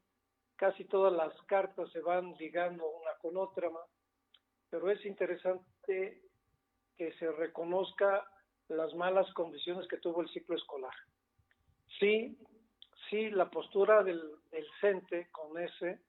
Casi 0.55 0.85
todas 0.85 1.13
las 1.13 1.33
cartas 1.43 1.91
se 1.91 2.01
van 2.01 2.33
ligando 2.33 2.85
una 2.85 3.11
con 3.19 3.37
otra, 3.37 3.71
pero 4.69 4.91
es 4.91 5.03
interesante 5.05 6.21
que 6.95 7.13
se 7.13 7.31
reconozca 7.31 8.27
las 8.67 8.93
malas 8.93 9.31
condiciones 9.33 9.87
que 9.87 9.97
tuvo 9.97 10.21
el 10.21 10.29
ciclo 10.29 10.55
escolar. 10.55 10.93
Sí, 12.03 12.37
sí, 13.09 13.29
la 13.29 13.49
postura 13.49 14.03
del, 14.03 14.21
del 14.51 14.67
CENTE 14.81 15.29
con 15.31 15.57
ese 15.57 16.01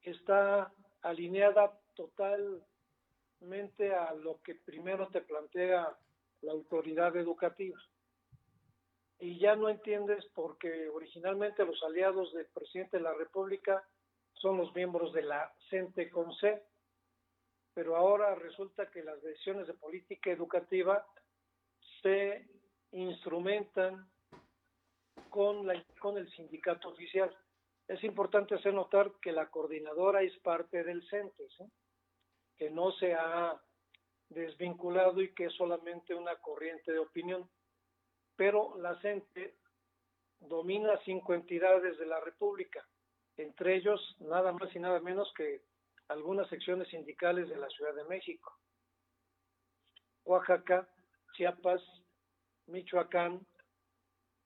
está 0.00 0.72
alineada 1.00 1.76
totalmente 1.96 3.92
a 3.92 4.14
lo 4.14 4.40
que 4.42 4.54
primero 4.54 5.08
te 5.08 5.22
plantea 5.22 5.98
la 6.42 6.52
autoridad 6.52 7.16
educativa. 7.16 7.76
Y 9.18 9.40
ya 9.40 9.56
no 9.56 9.68
entiendes 9.68 10.24
porque 10.36 10.88
originalmente 10.88 11.64
los 11.64 11.82
aliados 11.82 12.32
del 12.32 12.46
presidente 12.46 12.98
de 12.98 13.02
la 13.02 13.14
República 13.14 13.82
son 14.34 14.56
los 14.56 14.72
miembros 14.72 15.12
de 15.12 15.22
la 15.22 15.52
CENTE 15.68 16.10
con 16.10 16.32
C, 16.36 16.62
pero 17.74 17.96
ahora 17.96 18.36
resulta 18.36 18.88
que 18.88 19.02
las 19.02 19.20
decisiones 19.20 19.66
de 19.66 19.74
política 19.74 20.30
educativa 20.30 21.04
se 22.02 22.48
instrumentan 22.92 24.11
con, 25.32 25.66
la, 25.66 25.82
con 25.98 26.18
el 26.18 26.30
sindicato 26.30 26.90
oficial. 26.90 27.34
Es 27.88 28.04
importante 28.04 28.54
hacer 28.54 28.74
notar 28.74 29.12
que 29.20 29.32
la 29.32 29.48
coordinadora 29.50 30.22
es 30.22 30.38
parte 30.40 30.84
del 30.84 31.02
CENTES, 31.08 31.56
que 32.56 32.70
no 32.70 32.92
se 32.92 33.14
ha 33.14 33.58
desvinculado 34.28 35.22
y 35.22 35.32
que 35.34 35.46
es 35.46 35.54
solamente 35.54 36.14
una 36.14 36.36
corriente 36.36 36.92
de 36.92 36.98
opinión. 36.98 37.48
Pero 38.36 38.76
la 38.78 39.00
CENTE 39.00 39.56
domina 40.38 41.00
cinco 41.04 41.32
entidades 41.32 41.98
de 41.98 42.06
la 42.06 42.20
República, 42.20 42.86
entre 43.38 43.76
ellos 43.76 44.00
nada 44.20 44.52
más 44.52 44.74
y 44.76 44.80
nada 44.80 45.00
menos 45.00 45.32
que 45.34 45.62
algunas 46.08 46.46
secciones 46.50 46.88
sindicales 46.88 47.48
de 47.48 47.56
la 47.56 47.68
Ciudad 47.70 47.94
de 47.94 48.04
México, 48.04 48.52
Oaxaca, 50.24 50.86
Chiapas, 51.32 51.82
Michoacán 52.66 53.46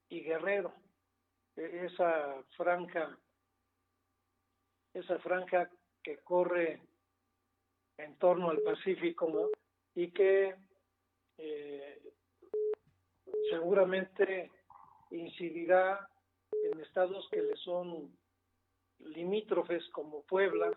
y 0.08 0.20
Guerrero. 0.20 0.72
E, 1.56 1.86
esa 1.86 2.42
franja, 2.56 3.18
esa 4.94 5.18
franja 5.18 5.70
que 6.02 6.18
corre 6.18 6.82
en 7.98 8.16
torno 8.18 8.50
al 8.50 8.60
Pacífico 8.60 9.50
y 9.94 10.10
que 10.12 10.54
eh, 11.38 12.12
seguramente 13.50 14.50
incidirá 15.10 16.08
en 16.52 16.80
estados 16.80 17.28
que 17.30 17.42
le 17.42 17.56
son 17.56 18.16
limítrofes 18.98 19.88
como 19.90 20.22
Puebla, 20.24 20.70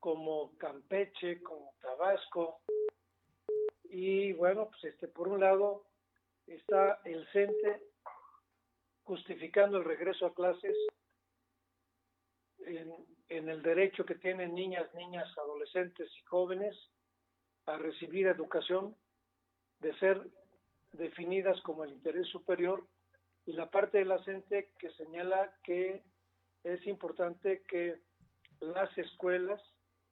como 0.00 0.56
Campeche, 0.58 1.42
como 1.42 1.74
Tabasco. 1.80 2.60
Y 3.84 4.32
bueno, 4.32 4.68
pues 4.68 4.84
este 4.84 5.08
por 5.08 5.28
un 5.28 5.40
lado 5.40 5.84
está 6.46 7.00
el 7.04 7.26
CENTE 7.32 7.91
justificando 9.04 9.78
el 9.78 9.84
regreso 9.84 10.26
a 10.26 10.34
clases 10.34 10.76
en, 12.66 13.48
el 13.48 13.62
derecho 13.62 14.04
que 14.04 14.14
tienen 14.14 14.54
niñas, 14.54 14.92
niñas, 14.94 15.26
adolescentes 15.38 16.08
y 16.16 16.22
jóvenes 16.24 16.76
a 17.66 17.76
recibir 17.78 18.26
educación, 18.26 18.94
de 19.80 19.94
ser 19.98 20.20
definidas 20.92 21.60
como 21.62 21.84
el 21.84 21.92
interés 21.92 22.28
superior, 22.28 22.86
y 23.46 23.52
la 23.52 23.70
parte 23.70 23.98
de 23.98 24.04
la 24.04 24.22
CENTE 24.24 24.70
que 24.78 24.90
señala 24.92 25.52
que 25.64 26.02
es 26.62 26.86
importante 26.86 27.62
que 27.68 27.98
las 28.60 28.96
escuelas 28.96 29.60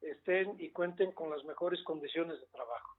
estén 0.01 0.57
y 0.59 0.71
cuenten 0.71 1.13
con 1.13 1.31
las 1.31 1.45
mejores 1.45 1.83
condiciones 1.85 2.41
de 2.41 2.47
trabajo. 2.47 2.97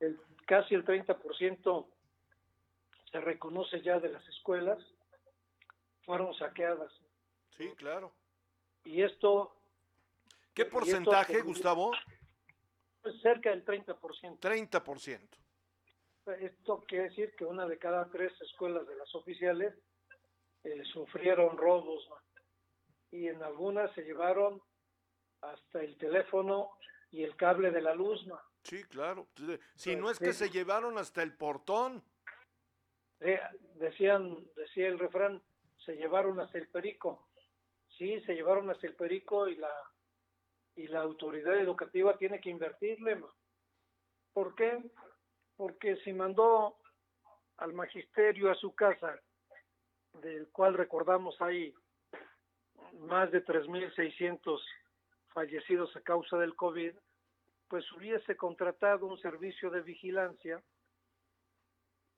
El, 0.00 0.18
casi 0.46 0.74
el 0.74 0.84
30% 0.84 1.86
se 3.10 3.20
reconoce 3.20 3.82
ya 3.82 4.00
de 4.00 4.08
las 4.08 4.26
escuelas 4.28 4.78
fueron 6.06 6.32
saqueadas. 6.34 6.90
Sí, 7.58 7.68
claro. 7.76 8.14
Y 8.84 9.02
esto... 9.02 9.54
¿Qué 10.54 10.64
porcentaje, 10.64 11.42
Gustavo? 11.42 11.92
Pues 13.02 13.20
cerca 13.20 13.50
del 13.50 13.64
30%. 13.64 14.40
30%. 14.40 15.28
Esto 16.40 16.84
quiere 16.88 17.10
decir 17.10 17.34
que 17.36 17.44
una 17.44 17.66
de 17.66 17.78
cada 17.78 18.10
tres 18.10 18.32
escuelas 18.40 18.86
de 18.86 18.96
las 18.96 19.14
oficiales 19.14 19.74
eh, 20.64 20.82
sufrieron 20.92 21.56
robos 21.56 22.08
y 23.12 23.28
en 23.28 23.42
algunas 23.42 23.92
se 23.94 24.02
llevaron 24.02 24.60
hasta 25.40 25.82
el 25.82 25.96
teléfono 25.98 26.70
y 27.10 27.22
el 27.22 27.36
cable 27.36 27.70
de 27.70 27.80
la 27.80 27.94
luz, 27.94 28.26
¿no? 28.26 28.40
Sí, 28.64 28.82
claro. 28.84 29.28
Si 29.76 29.94
no 29.94 30.10
es 30.10 30.18
que 30.18 30.32
se 30.32 30.50
llevaron 30.50 30.98
hasta 30.98 31.22
el 31.22 31.36
portón. 31.36 32.02
Eh, 33.20 33.40
decían, 33.74 34.44
decía 34.56 34.88
el 34.88 34.98
refrán, 34.98 35.40
se 35.86 35.96
llevaron 35.96 36.38
hasta 36.40 36.58
el 36.58 36.68
perico. 36.68 37.28
Sí, 37.96 38.20
se 38.22 38.34
llevaron 38.34 38.68
hasta 38.68 38.86
el 38.86 38.94
perico 38.94 39.48
y 39.48 39.56
la 39.56 39.70
y 40.76 40.86
la 40.88 41.00
autoridad 41.00 41.58
educativa 41.58 42.16
tiene 42.18 42.40
que 42.40 42.50
invertirle. 42.50 43.22
¿Por 44.32 44.54
qué? 44.54 44.78
Porque 45.56 45.96
si 46.04 46.12
mandó 46.12 46.76
al 47.56 47.72
magisterio 47.72 48.50
a 48.50 48.54
su 48.54 48.74
casa, 48.74 49.18
del 50.12 50.48
cual 50.50 50.74
recordamos 50.74 51.40
hay 51.40 51.74
más 53.00 53.30
de 53.32 53.42
3.600 53.44 54.60
fallecidos 55.28 55.94
a 55.96 56.02
causa 56.02 56.36
del 56.36 56.54
COVID, 56.54 56.94
pues 57.68 57.90
hubiese 57.92 58.36
contratado 58.36 59.06
un 59.06 59.18
servicio 59.18 59.70
de 59.70 59.80
vigilancia 59.80 60.62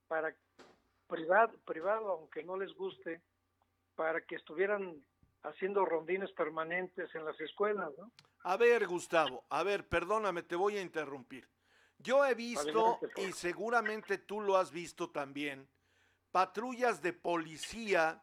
para 0.09 0.35
privado, 1.07 1.57
privado, 1.64 2.11
aunque 2.11 2.42
no 2.42 2.57
les 2.57 2.72
guste, 2.74 3.22
para 3.98 4.20
que 4.20 4.37
estuvieran 4.37 5.04
haciendo 5.42 5.84
rondines 5.84 6.30
permanentes 6.30 7.12
en 7.16 7.24
las 7.24 7.38
escuelas, 7.40 7.90
¿no? 7.98 8.12
A 8.44 8.56
ver, 8.56 8.87
Gustavo, 8.87 9.44
a 9.48 9.64
ver, 9.64 9.88
perdóname, 9.88 10.44
te 10.44 10.54
voy 10.54 10.76
a 10.76 10.80
interrumpir. 10.80 11.48
Yo 11.98 12.24
he 12.24 12.34
visto, 12.34 13.00
y 13.16 13.32
seguramente 13.32 14.18
tú 14.18 14.40
lo 14.40 14.56
has 14.56 14.70
visto 14.70 15.11
también, 15.11 15.68
patrullas 16.30 17.02
de 17.02 17.12
policía 17.12 18.22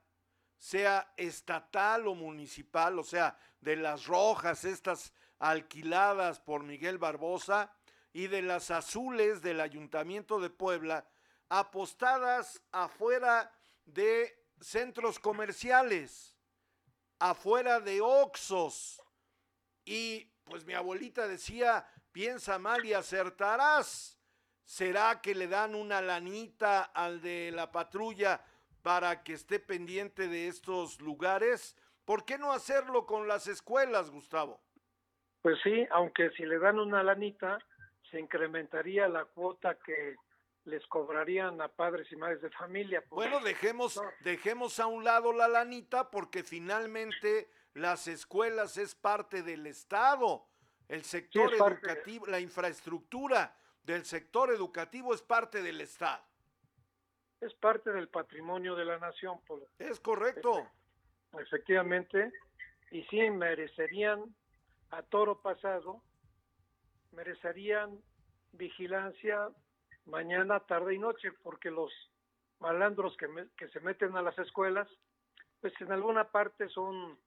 sea 0.58 1.14
estatal 1.18 2.08
o 2.08 2.16
municipal, 2.16 2.98
o 2.98 3.04
sea, 3.04 3.38
de 3.60 3.76
las 3.76 4.06
rojas, 4.06 4.64
estas 4.64 5.14
alquiladas 5.40 6.40
por 6.40 6.64
Miguel 6.64 7.00
Barbosa, 7.00 7.76
y 8.14 8.28
de 8.28 8.42
las 8.42 8.72
azules 8.72 9.42
del 9.42 9.60
Ayuntamiento 9.60 10.40
de 10.40 10.50
Puebla, 10.50 11.06
apostadas 11.50 12.64
afuera 12.72 13.52
de 13.84 14.45
centros 14.60 15.20
comerciales, 15.20 16.36
afuera 17.20 17.80
de 17.80 18.02
Oxos. 18.02 19.02
Y 19.84 20.32
pues 20.44 20.66
mi 20.66 20.74
abuelita 20.74 21.28
decía, 21.28 21.88
piensa 22.12 22.60
mal 22.60 22.86
y 22.86 22.94
acertarás. 22.94 24.20
¿Será 24.64 25.22
que 25.22 25.36
le 25.36 25.48
dan 25.48 25.76
una 25.76 26.02
lanita 26.02 26.82
al 26.82 27.22
de 27.22 27.52
la 27.52 27.72
patrulla 27.72 28.44
para 28.82 29.24
que 29.24 29.34
esté 29.34 29.60
pendiente 29.60 30.28
de 30.28 30.48
estos 30.48 31.00
lugares? 31.02 31.78
¿Por 32.04 32.26
qué 32.26 32.38
no 32.38 32.52
hacerlo 32.52 33.06
con 33.06 33.28
las 33.28 33.48
escuelas, 33.48 34.10
Gustavo? 34.10 34.60
Pues 35.42 35.58
sí, 35.64 35.86
aunque 35.92 36.32
si 36.32 36.44
le 36.46 36.58
dan 36.58 36.80
una 36.80 37.04
lanita, 37.04 37.60
se 38.10 38.20
incrementaría 38.20 39.08
la 39.08 39.26
cuota 39.26 39.78
que 39.86 40.16
les 40.66 40.86
cobrarían 40.88 41.62
a 41.62 41.68
padres 41.68 42.12
y 42.12 42.16
madres 42.16 42.42
de 42.42 42.50
familia. 42.50 43.04
Pues. 43.08 43.30
Bueno, 43.30 43.44
dejemos, 43.46 44.02
dejemos 44.22 44.80
a 44.80 44.88
un 44.88 45.04
lado 45.04 45.32
la 45.32 45.48
lanita 45.48 46.10
porque 46.10 46.44
finalmente 46.44 47.50
las 47.74 48.08
escuelas 48.08 48.78
es 48.78 48.96
parte 48.96 49.44
del 49.44 49.68
Estado. 49.68 50.48
El 50.88 51.04
sector 51.04 51.54
educativo, 51.54 52.26
la 52.28 52.40
infraestructura 52.40 53.56
del 53.84 54.06
sector 54.06 54.52
educativo 54.52 55.14
es 55.14 55.22
parte 55.22 55.62
del 55.62 55.82
Estado. 55.82 56.24
Es 57.42 57.54
parte 57.56 57.92
del 57.92 58.10
patrimonio 58.10 58.76
de 58.76 58.86
la 58.86 58.98
nación. 58.98 59.40
Polo. 59.46 59.68
Es 59.78 60.00
correcto. 60.00 60.68
Efectivamente, 61.38 62.32
y 62.92 63.04
sí 63.04 63.30
merecerían 63.30 64.36
a 64.90 65.04
toro 65.04 65.42
pasado, 65.42 66.02
merecerían 67.12 68.00
vigilancia 68.54 69.50
mañana, 70.06 70.60
tarde 70.62 70.96
y 70.96 71.00
noche, 71.00 71.32
porque 71.44 71.72
los 71.72 71.92
malandros 72.60 73.16
que, 73.18 73.28
que 73.58 73.68
se 73.70 73.80
meten 73.80 74.16
a 74.16 74.22
las 74.22 74.38
escuelas, 74.40 74.88
pues 75.62 75.74
en 75.82 75.92
alguna 75.92 76.32
parte 76.32 76.70
son, 76.70 77.18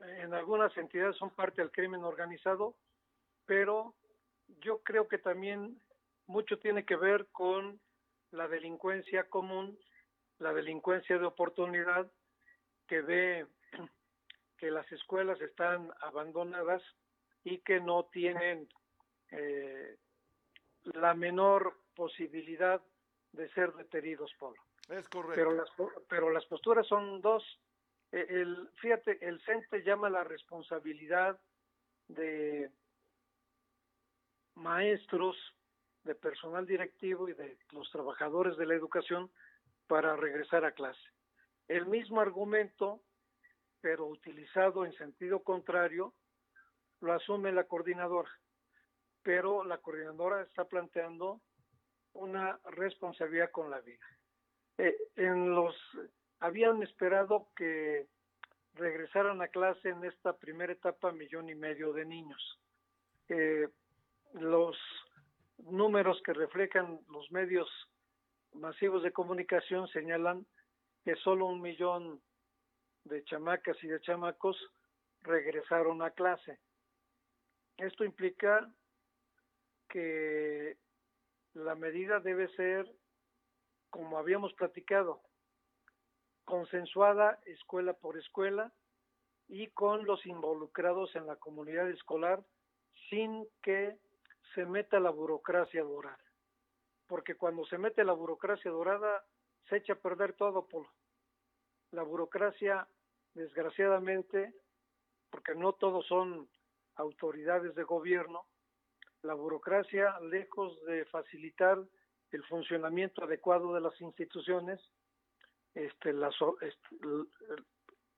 en 0.00 0.34
algunas 0.34 0.76
entidades 0.76 1.16
son 1.16 1.30
parte 1.30 1.62
del 1.62 1.70
crimen 1.70 2.04
organizado, 2.04 2.74
pero 3.46 3.94
yo 4.60 4.82
creo 4.82 5.08
que 5.08 5.18
también 5.18 5.80
mucho 6.26 6.58
tiene 6.58 6.84
que 6.84 6.96
ver 6.96 7.26
con 7.32 7.80
la 8.30 8.48
delincuencia 8.48 9.28
común, 9.28 9.78
la 10.38 10.52
delincuencia 10.52 11.18
de 11.18 11.26
oportunidad, 11.26 12.10
que 12.86 13.02
ve 13.02 13.46
que 14.58 14.70
las 14.70 14.90
escuelas 14.92 15.40
están 15.40 15.90
abandonadas 16.00 16.82
y 17.44 17.58
que 17.58 17.80
no 17.80 18.04
tienen 18.04 18.68
eh, 19.30 19.96
la 20.84 21.14
menor 21.14 21.76
posibilidad 22.00 22.80
de 23.32 23.46
ser 23.50 23.74
detenidos, 23.74 24.32
Pablo. 24.40 24.62
Es 24.88 25.06
correcto. 25.10 25.34
Pero 25.34 25.52
las, 25.52 25.68
pero 26.08 26.30
las 26.30 26.46
posturas 26.46 26.86
son 26.86 27.20
dos. 27.20 27.44
E, 28.10 28.26
el, 28.26 28.70
fíjate, 28.80 29.18
el 29.20 29.38
CENTE 29.42 29.82
llama 29.82 30.08
la 30.08 30.24
responsabilidad 30.24 31.38
de 32.08 32.70
maestros, 34.54 35.36
de 36.04 36.14
personal 36.14 36.64
directivo 36.64 37.28
y 37.28 37.34
de 37.34 37.58
los 37.72 37.90
trabajadores 37.90 38.56
de 38.56 38.64
la 38.64 38.74
educación 38.74 39.30
para 39.86 40.16
regresar 40.16 40.64
a 40.64 40.72
clase. 40.72 41.06
El 41.68 41.84
mismo 41.84 42.22
argumento, 42.22 43.02
pero 43.82 44.06
utilizado 44.06 44.86
en 44.86 44.94
sentido 44.94 45.40
contrario, 45.40 46.14
lo 47.02 47.12
asume 47.12 47.52
la 47.52 47.64
coordinadora, 47.64 48.30
pero 49.22 49.64
la 49.64 49.76
coordinadora 49.76 50.40
está 50.40 50.64
planteando 50.64 51.42
una 52.14 52.58
responsabilidad 52.64 53.50
con 53.50 53.70
la 53.70 53.80
vida. 53.80 54.06
Eh, 54.78 54.96
en 55.16 55.50
los 55.50 55.74
habían 56.40 56.82
esperado 56.82 57.48
que 57.54 58.06
regresaran 58.74 59.42
a 59.42 59.48
clase 59.48 59.90
en 59.90 60.04
esta 60.04 60.36
primera 60.36 60.72
etapa 60.72 61.12
millón 61.12 61.48
y 61.50 61.54
medio 61.54 61.92
de 61.92 62.04
niños. 62.04 62.58
Eh, 63.28 63.68
los 64.34 64.76
números 65.58 66.20
que 66.24 66.32
reflejan 66.32 67.00
los 67.08 67.30
medios 67.30 67.68
masivos 68.52 69.02
de 69.02 69.12
comunicación 69.12 69.86
señalan 69.88 70.46
que 71.04 71.16
solo 71.16 71.46
un 71.46 71.60
millón 71.60 72.20
de 73.04 73.24
chamacas 73.24 73.76
y 73.82 73.88
de 73.88 74.00
chamacos 74.00 74.56
regresaron 75.22 76.02
a 76.02 76.10
clase. 76.10 76.58
Esto 77.76 78.04
implica 78.04 78.70
que 79.88 80.76
la 81.54 81.74
medida 81.74 82.20
debe 82.20 82.48
ser, 82.54 82.90
como 83.90 84.18
habíamos 84.18 84.52
platicado, 84.54 85.20
consensuada 86.44 87.38
escuela 87.46 87.92
por 87.92 88.18
escuela 88.18 88.72
y 89.48 89.68
con 89.68 90.04
los 90.04 90.24
involucrados 90.26 91.14
en 91.16 91.26
la 91.26 91.36
comunidad 91.36 91.88
escolar 91.90 92.44
sin 93.08 93.46
que 93.62 93.98
se 94.54 94.64
meta 94.64 95.00
la 95.00 95.10
burocracia 95.10 95.82
dorada. 95.82 96.24
Porque 97.06 97.34
cuando 97.34 97.64
se 97.66 97.78
mete 97.78 98.04
la 98.04 98.12
burocracia 98.12 98.70
dorada, 98.70 99.24
se 99.68 99.76
echa 99.76 99.94
a 99.94 99.96
perder 99.96 100.34
todo, 100.34 100.66
por 100.66 100.86
La 101.92 102.02
burocracia, 102.04 102.86
desgraciadamente, 103.34 104.54
porque 105.30 105.54
no 105.56 105.72
todos 105.72 106.06
son 106.06 106.48
autoridades 106.94 107.74
de 107.74 107.82
gobierno, 107.82 108.46
la 109.22 109.34
burocracia, 109.34 110.18
lejos 110.20 110.82
de 110.86 111.04
facilitar 111.06 111.78
el 112.30 112.44
funcionamiento 112.44 113.24
adecuado 113.24 113.74
de 113.74 113.80
las 113.80 114.00
instituciones, 114.00 114.80
este, 115.74 116.12
las, 116.12 116.34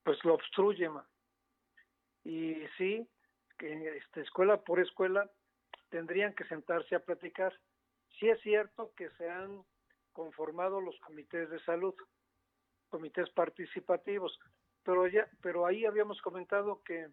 pues 0.03 0.23
lo 0.23 0.35
obstruye. 0.35 0.89
Y 2.23 2.55
sí, 2.77 3.07
que 3.57 3.97
este, 3.97 4.21
escuela 4.21 4.61
por 4.63 4.79
escuela 4.79 5.29
tendrían 5.89 6.33
que 6.33 6.45
sentarse 6.45 6.95
a 6.95 7.03
platicar. 7.03 7.53
Sí 8.19 8.29
es 8.29 8.39
cierto 8.41 8.93
que 8.95 9.09
se 9.11 9.29
han 9.29 9.63
conformado 10.13 10.79
los 10.79 10.97
comités 10.99 11.49
de 11.49 11.59
salud, 11.63 11.95
comités 12.89 13.29
participativos, 13.31 14.39
pero 14.83 15.07
ya, 15.07 15.27
pero 15.41 15.65
ahí 15.65 15.85
habíamos 15.85 16.21
comentado 16.21 16.83
que 16.83 17.09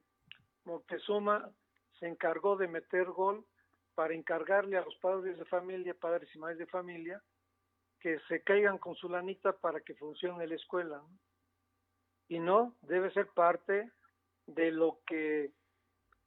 Montezuma 0.65 1.51
se 1.99 2.07
encargó 2.07 2.57
de 2.57 2.69
meter 2.69 3.07
gol 3.07 3.47
para 3.95 4.15
encargarle 4.15 4.77
a 4.77 4.85
los 4.85 4.97
padres 4.97 5.39
de 5.39 5.45
familia, 5.45 5.95
padres 5.95 6.29
y 6.35 6.39
madres 6.39 6.59
de 6.59 6.67
familia, 6.67 7.23
que 8.01 8.19
se 8.29 8.43
caigan 8.43 8.79
con 8.79 8.95
su 8.97 9.09
lanita 9.09 9.53
para 9.53 9.81
que 9.81 9.95
funcione 9.95 10.47
la 10.47 10.55
escuela. 10.55 11.03
Y 12.29 12.39
no, 12.39 12.77
debe 12.83 13.13
ser 13.13 13.27
parte 13.29 13.91
de 14.47 14.71
lo 14.71 15.01
que, 15.07 15.53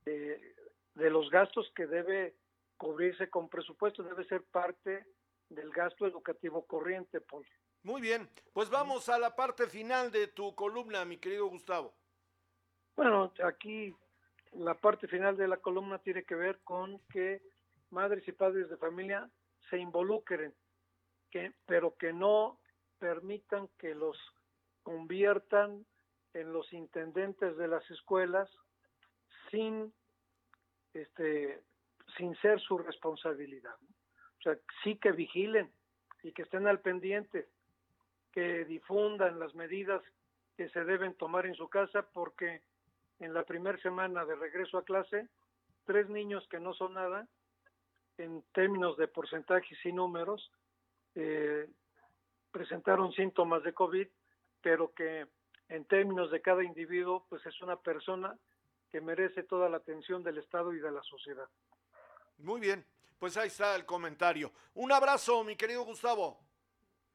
de, 0.05 0.55
de 0.95 1.09
los 1.09 1.29
gastos 1.29 1.71
que 1.75 1.87
debe 1.87 2.35
cubrirse 2.77 3.29
con 3.29 3.49
presupuesto, 3.49 4.03
debe 4.03 4.25
ser 4.25 4.43
parte 4.43 5.05
del 5.49 5.69
gasto 5.71 6.05
educativo 6.05 6.65
corriente, 6.65 7.21
Paul. 7.21 7.47
Muy 7.83 8.01
bien, 8.01 8.29
pues 8.53 8.69
vamos 8.69 9.09
a 9.09 9.19
la 9.19 9.35
parte 9.35 9.67
final 9.67 10.11
de 10.11 10.27
tu 10.27 10.55
columna, 10.55 11.05
mi 11.05 11.17
querido 11.17 11.47
Gustavo. 11.47 11.93
Bueno, 12.95 13.33
aquí 13.43 13.95
la 14.53 14.75
parte 14.75 15.07
final 15.07 15.35
de 15.35 15.47
la 15.47 15.57
columna 15.57 15.99
tiene 15.99 16.23
que 16.23 16.35
ver 16.35 16.59
con 16.63 16.99
que 17.11 17.41
madres 17.93 18.27
y 18.27 18.31
padres 18.33 18.69
de 18.69 18.77
familia 18.77 19.29
se 19.69 19.77
involucren, 19.77 20.53
que, 21.31 21.53
pero 21.65 21.95
que 21.95 22.11
no 22.11 22.59
permitan 22.99 23.69
que 23.77 23.95
los 23.95 24.17
conviertan 24.83 25.85
en 26.33 26.51
los 26.51 26.71
intendentes 26.73 27.55
de 27.57 27.67
las 27.67 27.89
escuelas 27.89 28.49
sin 29.49 29.93
este 30.93 31.63
sin 32.17 32.35
ser 32.41 32.59
su 32.59 32.77
responsabilidad. 32.77 33.75
O 34.39 34.41
sea, 34.43 34.57
sí 34.83 34.97
que 34.97 35.11
vigilen 35.11 35.71
y 36.21 36.31
que 36.33 36.43
estén 36.43 36.67
al 36.67 36.81
pendiente, 36.81 37.47
que 38.31 38.65
difundan 38.65 39.39
las 39.39 39.55
medidas 39.55 40.01
que 40.57 40.69
se 40.69 40.83
deben 40.83 41.15
tomar 41.15 41.45
en 41.45 41.55
su 41.55 41.69
casa, 41.69 42.07
porque 42.13 42.61
en 43.19 43.33
la 43.33 43.43
primera 43.43 43.77
semana 43.79 44.25
de 44.25 44.35
regreso 44.35 44.77
a 44.77 44.83
clase, 44.83 45.27
tres 45.85 46.09
niños 46.09 46.47
que 46.49 46.59
no 46.59 46.73
son 46.73 46.93
nada 46.93 47.27
en 48.17 48.43
términos 48.53 48.97
de 48.97 49.07
porcentajes 49.07 49.77
y 49.85 49.91
números, 49.91 50.51
eh, 51.15 51.69
presentaron 52.51 53.11
síntomas 53.13 53.63
de 53.63 53.73
COVID, 53.73 54.07
pero 54.61 54.93
que 54.93 55.27
en 55.69 55.85
términos 55.85 56.31
de 56.31 56.41
cada 56.41 56.63
individuo, 56.63 57.25
pues 57.29 57.45
es 57.45 57.61
una 57.61 57.77
persona 57.77 58.37
que 58.91 59.01
merece 59.01 59.43
toda 59.43 59.69
la 59.69 59.77
atención 59.77 60.23
del 60.23 60.37
Estado 60.37 60.73
y 60.73 60.79
de 60.79 60.91
la 60.91 61.01
sociedad. 61.03 61.49
Muy 62.37 62.59
bien, 62.59 62.85
pues 63.17 63.37
ahí 63.37 63.47
está 63.47 63.75
el 63.75 63.85
comentario. 63.85 64.51
Un 64.75 64.91
abrazo, 64.91 65.43
mi 65.43 65.55
querido 65.55 65.83
Gustavo. 65.83 66.39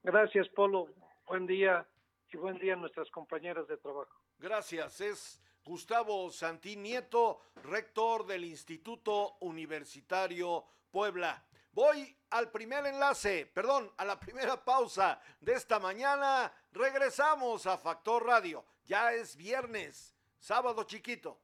Gracias, 0.03 0.49
Polo. 0.49 0.89
Buen 1.27 1.47
día 1.47 1.87
y 2.33 2.37
buen 2.37 2.59
día 2.59 2.75
a 2.75 2.77
nuestras 2.77 3.11
compañeras 3.11 3.69
de 3.69 3.77
trabajo. 3.77 4.19
Gracias. 4.39 5.01
Es 5.01 5.41
Gustavo 5.65 6.31
Santín 6.31 6.83
Nieto, 6.83 7.43
rector 7.63 8.27
del 8.27 8.45
Instituto 8.45 9.37
Universitario 9.41 10.65
Puebla. 10.91 11.45
Voy 11.73 12.17
al 12.31 12.51
primer 12.51 12.87
enlace, 12.87 13.47
perdón, 13.47 13.93
a 13.97 14.05
la 14.05 14.19
primera 14.19 14.65
pausa 14.65 15.21
de 15.41 15.55
esta 15.55 15.79
mañana. 15.79 16.53
Regresamos 16.73 17.67
a 17.67 17.79
Factor 17.79 18.27
Radio. 18.27 18.65
Ya 18.85 19.13
es 19.13 19.37
viernes, 19.37 20.15
sábado 20.39 20.85
chiquito. 20.85 21.41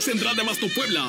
Central 0.00 0.36
de 0.36 0.42
Abasto 0.42 0.66
Puebla. 0.74 1.08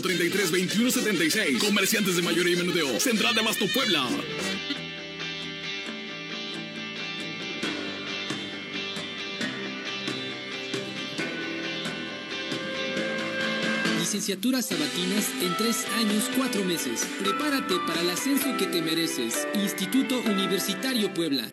33 0.00 0.50
21 0.50 0.90
76. 0.90 1.58
Comerciantes 1.58 2.16
de 2.16 2.22
mayoría 2.22 2.54
y 2.54 2.56
menudeo. 2.56 3.00
Central 3.00 3.34
de 3.34 3.40
Abasto 3.40 3.66
Puebla. 3.72 4.08
Licenciaturas 13.98 14.66
sabatinas 14.66 15.28
en 15.42 15.56
tres 15.56 15.86
años, 15.98 16.30
cuatro 16.36 16.64
meses. 16.64 17.06
Prepárate 17.20 17.74
para 17.86 18.00
el 18.00 18.10
ascenso 18.10 18.56
que 18.56 18.66
te 18.66 18.80
mereces. 18.80 19.48
Instituto 19.54 20.20
Universitario 20.20 21.12
Puebla. 21.12 21.52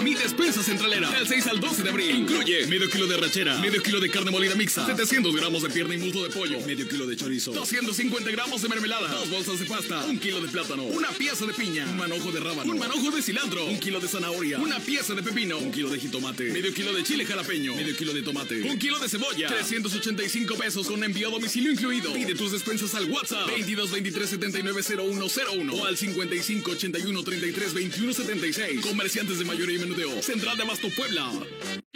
Mi 0.00 0.14
despensa 0.14 0.62
centralera. 0.62 1.10
Del 1.10 1.26
6 1.26 1.46
al 1.46 1.60
12 1.60 1.82
de 1.82 1.90
abril. 1.90 2.23
Medio 2.44 2.90
kilo 2.90 3.06
de 3.06 3.16
rachera, 3.16 3.58
medio 3.58 3.82
kilo 3.82 4.00
de 4.00 4.10
carne 4.10 4.30
molida 4.30 4.54
mixta, 4.54 4.84
700 4.84 5.34
gramos 5.34 5.62
de 5.62 5.70
pierna 5.70 5.94
y 5.94 5.98
muslo 5.98 6.22
de 6.24 6.30
pollo, 6.30 6.60
medio 6.66 6.86
kilo 6.86 7.06
de 7.06 7.16
chorizo, 7.16 7.52
250 7.52 8.30
gramos 8.30 8.60
de 8.60 8.68
mermelada, 8.68 9.08
dos 9.08 9.30
bolsas 9.30 9.60
de 9.60 9.66
pasta, 9.66 10.04
un 10.04 10.18
kilo 10.18 10.40
de 10.40 10.48
plátano, 10.48 10.82
una 10.84 11.08
pieza 11.08 11.46
de 11.46 11.54
piña, 11.54 11.86
un 11.86 11.96
manojo 11.96 12.30
de 12.32 12.40
rábano, 12.40 12.70
un 12.70 12.78
manojo 12.78 13.10
de 13.10 13.22
cilantro, 13.22 13.64
un 13.64 13.78
kilo 13.78 13.98
de 13.98 14.08
zanahoria, 14.08 14.58
una 14.58 14.78
pieza 14.78 15.14
de 15.14 15.22
pepino, 15.22 15.58
un 15.58 15.72
kilo 15.72 15.88
de 15.88 15.98
jitomate, 15.98 16.44
medio 16.52 16.72
kilo 16.74 16.92
de 16.92 17.02
chile 17.02 17.24
jalapeño, 17.24 17.74
medio 17.74 17.96
kilo 17.96 18.12
de 18.12 18.22
tomate, 18.22 18.62
un 18.62 18.78
kilo 18.78 18.98
de 18.98 19.08
cebolla, 19.08 19.48
385 19.48 20.54
pesos 20.56 20.86
con 20.86 21.02
envío 21.02 21.28
a 21.28 21.30
domicilio 21.30 21.72
incluido. 21.72 22.12
Pide 22.12 22.34
tus 22.34 22.52
despensas 22.52 22.94
al 22.94 23.10
WhatsApp 23.10 23.46
22 23.46 23.90
23 23.90 24.28
79 24.28 24.82
0101 24.82 25.74
o 25.74 25.86
al 25.86 25.96
55 25.96 26.70
81 26.70 27.24
33 27.24 27.74
21 27.74 28.12
76. 28.12 28.80
Comerciantes 28.82 29.38
de 29.38 29.44
mayoría 29.44 29.76
y 29.76 29.80
menudeo. 29.80 30.22
Central 30.22 30.56
de 30.56 30.62
Abasto 30.62 30.88
Puebla. 30.90 31.30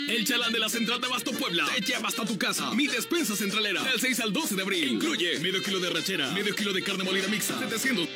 El 0.09 0.25
chalán 0.25 0.53
de 0.53 0.59
la 0.59 0.71
Central 0.71 1.01
de 1.01 1.07
Abasto 1.07 1.33
Puebla 1.33 1.67
te 1.75 1.83
lleva 1.83 2.09
hasta 2.09 2.25
tu 2.25 2.39
casa. 2.39 2.73
Mi 2.73 2.87
despensa 2.87 3.37
centralera. 3.37 3.83
Del 3.83 4.01
6 4.01 4.21
al 4.21 4.33
12 4.33 4.57
de 4.57 4.63
abril. 4.63 4.89
Incluye 4.89 5.39
medio 5.41 5.63
kilo 5.63 5.79
de 5.81 5.91
rachera, 5.91 6.31
medio 6.33 6.55
kilo 6.55 6.73
de 6.73 6.83
carne 6.83 7.05
molida 7.05 7.29
mixta, 7.29 7.59
700 7.59 8.09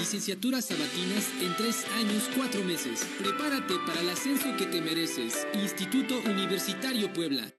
Licenciaturas 0.00 0.64
sabatinas 0.64 1.30
en 1.40 1.56
tres 1.56 1.84
años, 1.96 2.24
cuatro 2.36 2.62
meses. 2.64 3.06
Prepárate 3.18 3.74
para 3.86 4.00
el 4.00 4.10
ascenso 4.10 4.56
que 4.56 4.66
te 4.66 4.80
mereces. 4.80 5.46
Instituto 5.54 6.18
Universitario 6.20 7.12
Puebla. 7.12 7.55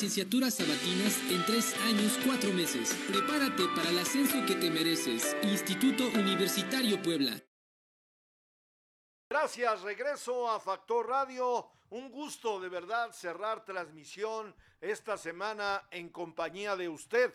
Licenciaturas 0.00 0.54
sabatinas 0.54 1.18
en 1.30 1.44
tres 1.44 1.76
años, 1.82 2.18
cuatro 2.24 2.50
meses. 2.54 2.94
Prepárate 3.06 3.64
para 3.76 3.90
el 3.90 3.98
ascenso 3.98 4.38
que 4.46 4.54
te 4.54 4.70
mereces. 4.70 5.36
Instituto 5.42 6.04
Universitario 6.18 7.02
Puebla. 7.02 7.38
Gracias, 9.28 9.82
regreso 9.82 10.50
a 10.50 10.58
Factor 10.58 11.06
Radio. 11.06 11.70
Un 11.90 12.10
gusto 12.10 12.58
de 12.60 12.70
verdad 12.70 13.12
cerrar 13.12 13.62
transmisión 13.66 14.56
esta 14.80 15.18
semana 15.18 15.86
en 15.90 16.08
compañía 16.08 16.76
de 16.76 16.88
usted. 16.88 17.34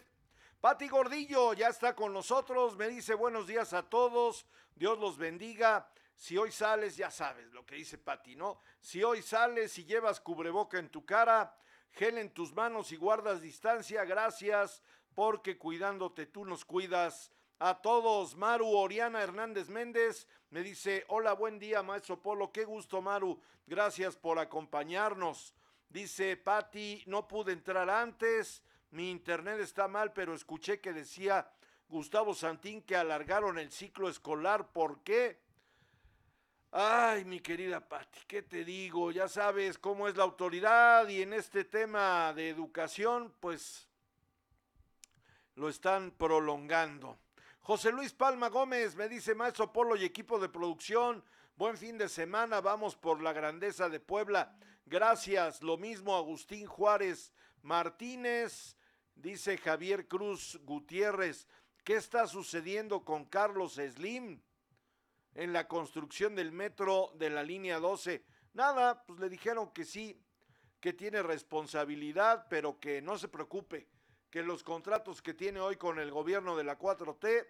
Pati 0.59 0.88
Gordillo 0.88 1.53
ya 1.53 1.68
está 1.68 1.95
con 1.95 2.13
nosotros, 2.13 2.76
me 2.78 2.88
dice 2.88 3.13
buenos 3.13 3.45
días 3.45 3.74
a 3.74 3.84
todos, 3.84 4.47
Dios 4.74 4.97
los 4.97 5.20
bendiga. 5.20 5.88
Si 6.16 6.36
hoy 6.36 6.51
sales, 6.51 6.97
ya 6.97 7.11
sabes 7.11 7.45
lo 7.53 7.63
que 7.63 7.76
dice 7.76 7.99
Pati, 7.99 8.36
¿no? 8.36 8.59
Si 8.80 9.03
hoy 9.03 9.22
sales 9.22 9.78
y 9.78 9.86
llevas 9.86 10.20
cubreboca 10.20 10.80
en 10.80 10.89
tu 10.89 11.05
cara, 11.05 11.55
gel 11.96 12.18
en 12.18 12.30
tus 12.30 12.54
manos 12.54 12.91
y 12.91 12.98
guardas 12.98 13.41
distancia, 13.41 14.04
gracias 14.04 14.84
porque 15.14 15.58
cuidándote 15.58 16.26
tú 16.26 16.46
nos 16.46 16.66
cuidas 16.66 17.32
a 17.58 17.82
todos. 17.82 18.36
Maru 18.36 18.68
Oriana 18.68 19.24
Hernández 19.24 19.70
Méndez 19.70 20.28
me 20.50 20.62
dice, 20.62 21.06
hola, 21.08 21.34
buen 21.34 21.58
día, 21.58 21.84
maestro 21.84 22.22
Polo, 22.22 22.52
qué 22.52 22.66
gusto, 22.66 23.02
Maru, 23.02 23.39
gracias 23.66 24.18
por 24.18 24.39
acompañarnos. 24.39 25.56
Dice 25.89 26.36
Patti, 26.36 27.02
no 27.08 27.30
pude 27.30 27.54
entrar 27.54 27.89
antes, 27.89 28.62
mi 28.91 29.10
internet 29.10 29.62
está 29.62 29.88
mal, 29.88 30.12
pero 30.12 30.34
escuché 30.34 30.82
que 30.82 30.91
decía 30.91 31.50
Gustavo 31.88 32.34
Santín 32.34 32.82
que 32.82 32.98
alargaron 32.98 33.58
el 33.58 33.72
ciclo 33.72 34.10
escolar, 34.10 34.74
¿por 34.74 35.02
qué? 35.04 35.39
Ay, 36.78 37.24
mi 37.24 37.40
querida 37.40 37.80
Patti, 37.80 38.20
¿qué 38.28 38.42
te 38.42 38.66
digo? 38.66 39.10
Ya 39.10 39.30
sabes 39.30 39.78
cómo 39.78 40.10
es 40.10 40.18
la 40.18 40.26
autoridad 40.26 41.08
y 41.08 41.22
en 41.22 41.32
este 41.32 41.64
tema 41.64 42.34
de 42.34 42.50
educación, 42.50 43.34
pues 43.40 43.88
lo 45.56 45.70
están 45.70 46.12
prolongando. 46.12 47.18
José 47.62 47.94
Luis 47.94 48.12
Palma 48.12 48.50
Gómez 48.50 48.98
me 48.98 49.08
dice, 49.08 49.34
maestro 49.34 49.72
Polo 49.72 49.96
y 49.96 50.04
equipo 50.04 50.38
de 50.38 50.50
producción, 50.50 51.24
buen 51.56 51.78
fin 51.78 51.98
de 51.98 52.10
semana, 52.10 52.60
vamos 52.60 52.98
por 52.98 53.22
la 53.22 53.32
grandeza 53.32 53.88
de 53.88 54.02
Puebla. 54.02 54.58
Gracias, 54.86 55.62
lo 55.62 55.78
mismo 55.78 56.18
Agustín 56.18 56.66
Juárez 56.66 57.32
Martínez, 57.62 58.76
dice 59.16 59.58
Javier 59.58 60.10
Cruz 60.10 60.60
Gutiérrez, 60.66 61.48
¿qué 61.86 61.96
está 61.96 62.28
sucediendo 62.28 63.06
con 63.06 63.24
Carlos 63.24 63.76
Slim 63.76 64.42
en 65.36 65.54
la 65.54 65.68
construcción 65.68 66.34
del 66.34 66.52
metro 66.52 67.12
de 67.16 67.30
la 67.30 67.44
línea 67.44 67.80
12? 67.80 68.26
Nada, 68.54 69.06
pues 69.06 69.20
le 69.20 69.30
dijeron 69.30 69.72
que 69.72 69.86
sí, 69.86 70.20
que 70.80 70.94
tiene 70.94 71.22
responsabilidad, 71.22 72.48
pero 72.50 72.80
que 72.80 73.02
no 73.02 73.18
se 73.18 73.28
preocupe, 73.28 73.88
que 74.30 74.42
los 74.44 74.64
contratos 74.64 75.22
que 75.22 75.34
tiene 75.34 75.60
hoy 75.60 75.76
con 75.76 76.00
el 76.00 76.12
gobierno 76.12 76.56
de 76.56 76.64
la 76.64 76.80
4T 76.80 77.46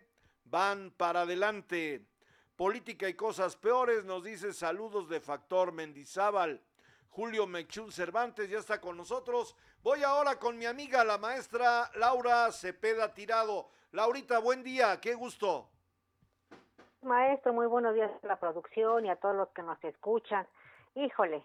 van 0.45 0.91
para 0.91 1.21
adelante. 1.21 2.07
Política 2.55 3.07
y 3.09 3.13
cosas 3.13 3.55
peores, 3.55 4.05
nos 4.05 4.23
dice 4.23 4.53
saludos 4.53 5.09
de 5.09 5.19
Factor 5.19 5.71
Mendizábal. 5.71 6.61
Julio 7.09 7.47
Mechún 7.47 7.91
Cervantes 7.91 8.49
ya 8.49 8.59
está 8.59 8.81
con 8.81 8.97
nosotros. 8.97 9.55
Voy 9.83 10.03
ahora 10.03 10.37
con 10.39 10.57
mi 10.57 10.65
amiga, 10.65 11.03
la 11.03 11.17
maestra 11.17 11.91
Laura 11.95 12.51
Cepeda 12.51 13.13
Tirado. 13.13 13.69
Laurita, 13.91 14.39
buen 14.39 14.63
día, 14.63 14.99
qué 14.99 15.13
gusto. 15.13 15.69
Maestro, 17.09 17.53
muy 17.53 17.67
buenos 17.67 17.93
días 17.93 18.11
a 18.23 18.27
la 18.27 18.35
producción 18.37 19.05
y 19.05 19.09
a 19.09 19.15
todos 19.15 19.35
los 19.35 19.49
que 19.49 19.61
nos 19.61 19.81
escuchan. 19.83 20.47
Híjole, 20.95 21.43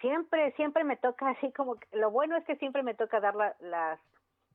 siempre, 0.00 0.52
siempre 0.52 0.82
me 0.82 0.96
toca 0.96 1.28
así 1.38 1.52
como, 1.52 1.76
que, 1.76 1.86
lo 1.96 2.10
bueno 2.10 2.36
es 2.36 2.44
que 2.46 2.56
siempre 2.56 2.82
me 2.82 2.94
toca 2.94 3.20
dar 3.20 3.34
la, 3.36 3.54
las, 3.60 4.00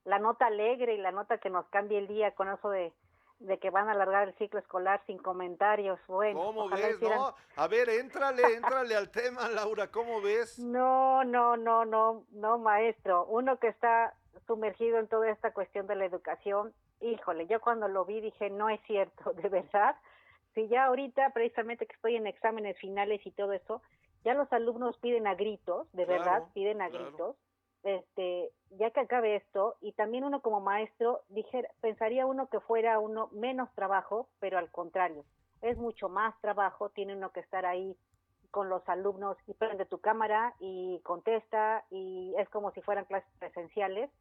la 0.05 0.17
nota 0.19 0.47
alegre 0.47 0.95
y 0.95 0.97
la 0.97 1.11
nota 1.11 1.38
que 1.38 1.51
nos 1.51 1.67
cambie 1.67 1.99
el 1.99 2.07
día 2.07 2.31
con 2.31 2.49
eso 2.49 2.69
de, 2.71 2.91
de 3.39 3.59
que 3.59 3.69
van 3.69 3.89
a 3.89 3.91
alargar 3.91 4.27
el 4.27 4.34
ciclo 4.36 4.59
escolar 4.59 5.01
sin 5.05 5.19
comentarios. 5.19 5.99
Bueno, 6.07 6.39
¿Cómo 6.41 6.67
ves? 6.69 6.95
hicieran- 6.95 7.19
No, 7.19 7.36
a 7.55 7.67
ver, 7.67 7.89
éntrale, 7.89 8.55
éntrale 8.55 8.95
al 8.95 9.11
tema, 9.11 9.47
Laura, 9.49 9.91
¿cómo 9.91 10.19
ves? 10.19 10.57
No, 10.63 11.23
no, 11.23 11.57
no, 11.57 11.86
no, 11.86 12.23
no, 12.31 12.57
maestro. 12.57 13.25
Uno 13.25 13.57
que 13.59 13.67
está 13.67 14.15
sumergido 14.47 14.97
en 14.97 15.07
toda 15.07 15.29
esta 15.29 15.51
cuestión 15.53 15.86
de 15.86 15.95
la 15.95 16.05
educación, 16.05 16.73
híjole, 17.01 17.45
yo 17.45 17.61
cuando 17.61 17.88
lo 17.88 18.03
vi 18.03 18.19
dije, 18.19 18.49
no 18.49 18.69
es 18.69 18.81
cierto, 18.88 19.31
de 19.34 19.47
verdad. 19.47 19.95
Si 20.54 20.68
ya 20.68 20.86
ahorita, 20.86 21.32
precisamente 21.32 21.86
que 21.86 21.95
estoy 21.95 22.16
en 22.16 22.28
exámenes 22.28 22.78
finales 22.78 23.26
y 23.26 23.32
todo 23.32 23.54
eso, 23.54 23.82
ya 24.24 24.34
los 24.34 24.51
alumnos 24.54 24.97
piden 24.99 25.28
a 25.28 25.36
gritos, 25.36 25.91
de 25.93 26.06
Claro, 26.06 26.24
verdad, 26.24 26.43
piden 26.54 26.82
a 26.82 26.89
claro. 26.89 27.06
gritos, 27.06 27.36
este, 27.84 28.51
ya 28.78 28.91
que 28.91 29.01
acabe 29.01 29.36
esto, 29.36 29.76
y 29.82 29.91
también 29.93 30.24
uno 30.24 30.41
como 30.41 30.62
maestro, 30.62 31.22
dije, 31.30 31.68
pensaría 31.82 32.26
uno 32.26 32.47
que 32.47 32.60
fuera 32.62 32.99
uno 32.99 33.30
menos 33.34 33.70
trabajo, 33.76 34.30
pero 34.39 34.58
al 34.58 34.70
contrario, 34.72 35.26
es 35.62 35.78
mucho 35.78 36.08
más 36.08 36.39
trabajo, 36.41 36.89
tiene 36.89 37.16
uno 37.16 37.32
que 37.32 37.41
estar 37.41 37.66
ahí 37.66 37.97
con 38.51 38.70
los 38.70 38.88
alumnos 38.88 39.36
y 39.47 39.54
prende 39.54 39.86
tu 39.86 39.99
cámara 39.99 40.54
y 40.60 40.99
contesta 41.04 41.84
y 41.89 42.36
es 42.38 42.47
como 42.49 42.72
si 42.72 42.82
fueran 42.82 43.06
clases 43.06 43.30
presenciales 43.39 44.12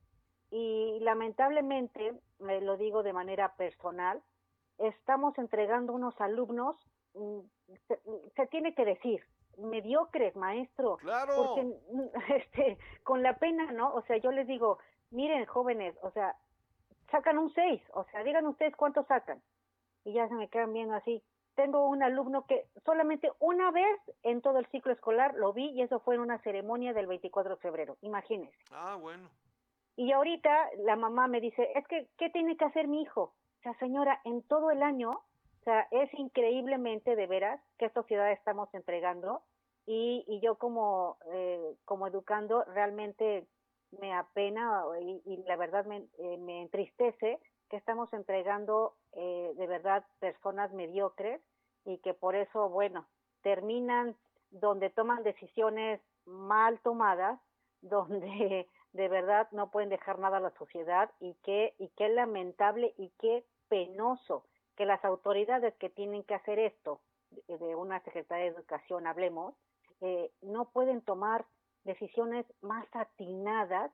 y 0.50 0.98
lamentablemente, 1.00 2.14
me 2.38 2.60
lo 2.62 2.76
digo 2.76 3.02
de 3.02 3.12
manera 3.12 3.54
personal, 3.56 4.22
estamos 4.82 5.36
entregando 5.38 5.92
unos 5.92 6.20
alumnos, 6.20 6.76
mm, 7.14 7.40
se, 7.88 8.00
se 8.36 8.46
tiene 8.48 8.74
que 8.74 8.84
decir, 8.84 9.22
mediocres, 9.58 10.34
maestro. 10.36 10.96
Claro. 10.98 11.34
Porque 11.36 11.76
este, 12.36 12.78
con 13.02 13.22
la 13.22 13.36
pena, 13.38 13.70
¿no? 13.72 13.94
O 13.94 14.02
sea, 14.02 14.16
yo 14.18 14.30
les 14.32 14.46
digo, 14.46 14.78
miren, 15.10 15.44
jóvenes, 15.46 15.96
o 16.02 16.10
sea, 16.10 16.36
sacan 17.10 17.38
un 17.38 17.52
6, 17.52 17.82
o 17.94 18.04
sea, 18.04 18.22
digan 18.24 18.46
ustedes 18.46 18.74
cuánto 18.76 19.04
sacan. 19.04 19.40
Y 20.04 20.14
ya 20.14 20.28
se 20.28 20.34
me 20.34 20.48
quedan 20.48 20.72
viendo 20.72 20.94
así. 20.94 21.22
Tengo 21.54 21.86
un 21.86 22.02
alumno 22.02 22.46
que 22.46 22.66
solamente 22.84 23.30
una 23.38 23.70
vez 23.70 24.00
en 24.22 24.40
todo 24.40 24.58
el 24.58 24.66
ciclo 24.68 24.92
escolar 24.92 25.34
lo 25.34 25.52
vi 25.52 25.70
y 25.70 25.82
eso 25.82 26.00
fue 26.00 26.14
en 26.14 26.22
una 26.22 26.38
ceremonia 26.38 26.94
del 26.94 27.06
24 27.06 27.56
de 27.56 27.60
febrero, 27.60 27.98
imagínense. 28.00 28.56
Ah, 28.70 28.96
bueno. 28.98 29.28
Y 29.94 30.12
ahorita 30.12 30.70
la 30.78 30.96
mamá 30.96 31.28
me 31.28 31.42
dice, 31.42 31.70
es 31.74 31.86
que, 31.86 32.08
¿qué 32.16 32.30
tiene 32.30 32.56
que 32.56 32.64
hacer 32.64 32.88
mi 32.88 33.02
hijo? 33.02 33.34
O 33.62 33.64
sea, 33.64 33.78
señora, 33.78 34.20
en 34.24 34.42
todo 34.42 34.72
el 34.72 34.82
año, 34.82 35.10
o 35.10 35.64
sea, 35.64 35.86
es 35.92 36.12
increíblemente 36.14 37.14
de 37.14 37.28
veras 37.28 37.60
qué 37.78 37.90
sociedad 37.90 38.32
estamos 38.32 38.68
entregando. 38.74 39.42
Y, 39.86 40.24
y 40.26 40.40
yo 40.40 40.56
como, 40.56 41.16
eh, 41.32 41.76
como 41.84 42.08
educando 42.08 42.64
realmente 42.64 43.46
me 44.00 44.12
apena 44.12 44.82
y, 45.00 45.44
la 45.46 45.54
verdad 45.54 45.84
me, 45.84 46.08
eh, 46.18 46.38
me 46.38 46.62
entristece 46.62 47.38
que 47.70 47.76
estamos 47.76 48.12
entregando 48.12 48.96
eh, 49.12 49.52
de 49.56 49.66
verdad 49.68 50.04
personas 50.18 50.72
mediocres 50.72 51.40
y 51.84 51.98
que 51.98 52.14
por 52.14 52.34
eso, 52.34 52.68
bueno, 52.68 53.06
terminan 53.42 54.16
donde 54.50 54.90
toman 54.90 55.22
decisiones 55.22 56.00
mal 56.26 56.80
tomadas, 56.80 57.40
donde 57.80 58.68
de 58.92 59.08
verdad 59.08 59.46
no 59.52 59.70
pueden 59.70 59.88
dejar 59.88 60.18
nada 60.18 60.38
a 60.38 60.40
la 60.40 60.50
sociedad 60.58 61.12
y 61.20 61.34
qué 61.44 61.74
y 61.78 61.90
qué 61.90 62.08
lamentable 62.08 62.92
y 62.98 63.10
qué 63.20 63.44
penoso 63.72 64.44
que 64.76 64.84
las 64.84 65.02
autoridades 65.02 65.74
que 65.76 65.88
tienen 65.88 66.24
que 66.24 66.34
hacer 66.34 66.58
esto 66.58 67.00
de 67.30 67.56
de 67.56 67.74
una 67.74 68.00
secretaria 68.00 68.44
de 68.44 68.50
educación 68.50 69.06
hablemos 69.06 69.54
eh, 70.02 70.30
no 70.42 70.66
pueden 70.66 71.00
tomar 71.00 71.46
decisiones 71.84 72.44
más 72.60 72.86
atinadas 72.92 73.90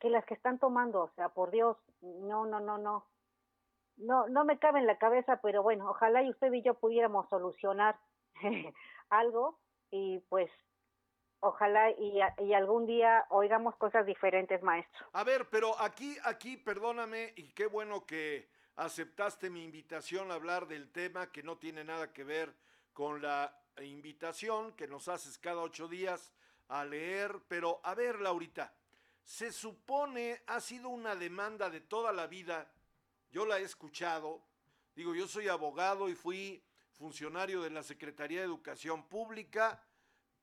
que 0.00 0.10
las 0.10 0.26
que 0.26 0.34
están 0.34 0.58
tomando. 0.58 1.04
O 1.04 1.10
sea 1.16 1.30
por 1.30 1.50
Dios 1.50 1.78
no 2.02 2.44
no 2.44 2.60
no 2.60 2.76
no. 2.76 3.06
No 3.96 4.28
no 4.28 4.44
me 4.44 4.58
cabe 4.58 4.80
en 4.80 4.86
la 4.86 4.98
cabeza 4.98 5.40
pero 5.42 5.62
bueno 5.62 5.88
ojalá 5.88 6.22
y 6.22 6.28
usted 6.28 6.52
y 6.52 6.60
yo 6.60 6.74
pudiéramos 6.74 7.26
solucionar 7.30 7.98
algo 9.08 9.58
y 9.90 10.18
pues 10.28 10.50
ojalá 11.40 11.90
y, 11.92 12.20
y 12.38 12.52
algún 12.52 12.84
día 12.84 13.24
oigamos 13.30 13.76
cosas 13.76 14.04
diferentes 14.04 14.62
maestro. 14.62 15.06
A 15.14 15.24
ver, 15.24 15.48
pero 15.50 15.80
aquí, 15.80 16.16
aquí, 16.24 16.58
perdóname, 16.58 17.32
y 17.36 17.52
qué 17.52 17.66
bueno 17.66 18.06
que 18.06 18.51
aceptaste 18.76 19.50
mi 19.50 19.64
invitación 19.64 20.30
a 20.30 20.34
hablar 20.34 20.66
del 20.66 20.90
tema 20.90 21.30
que 21.30 21.42
no 21.42 21.58
tiene 21.58 21.84
nada 21.84 22.12
que 22.12 22.24
ver 22.24 22.54
con 22.92 23.22
la 23.22 23.58
invitación 23.82 24.72
que 24.72 24.86
nos 24.86 25.08
haces 25.08 25.38
cada 25.38 25.62
ocho 25.62 25.88
días 25.88 26.32
a 26.68 26.84
leer. 26.84 27.40
Pero, 27.48 27.80
a 27.84 27.94
ver, 27.94 28.20
Laurita, 28.20 28.74
se 29.24 29.52
supone 29.52 30.42
ha 30.46 30.60
sido 30.60 30.88
una 30.88 31.14
demanda 31.14 31.70
de 31.70 31.80
toda 31.80 32.12
la 32.12 32.26
vida, 32.26 32.70
yo 33.30 33.46
la 33.46 33.58
he 33.58 33.62
escuchado, 33.62 34.42
digo, 34.94 35.14
yo 35.14 35.26
soy 35.28 35.48
abogado 35.48 36.08
y 36.08 36.14
fui 36.14 36.62
funcionario 36.92 37.62
de 37.62 37.70
la 37.70 37.82
Secretaría 37.82 38.40
de 38.40 38.46
Educación 38.46 39.08
Pública 39.08 39.82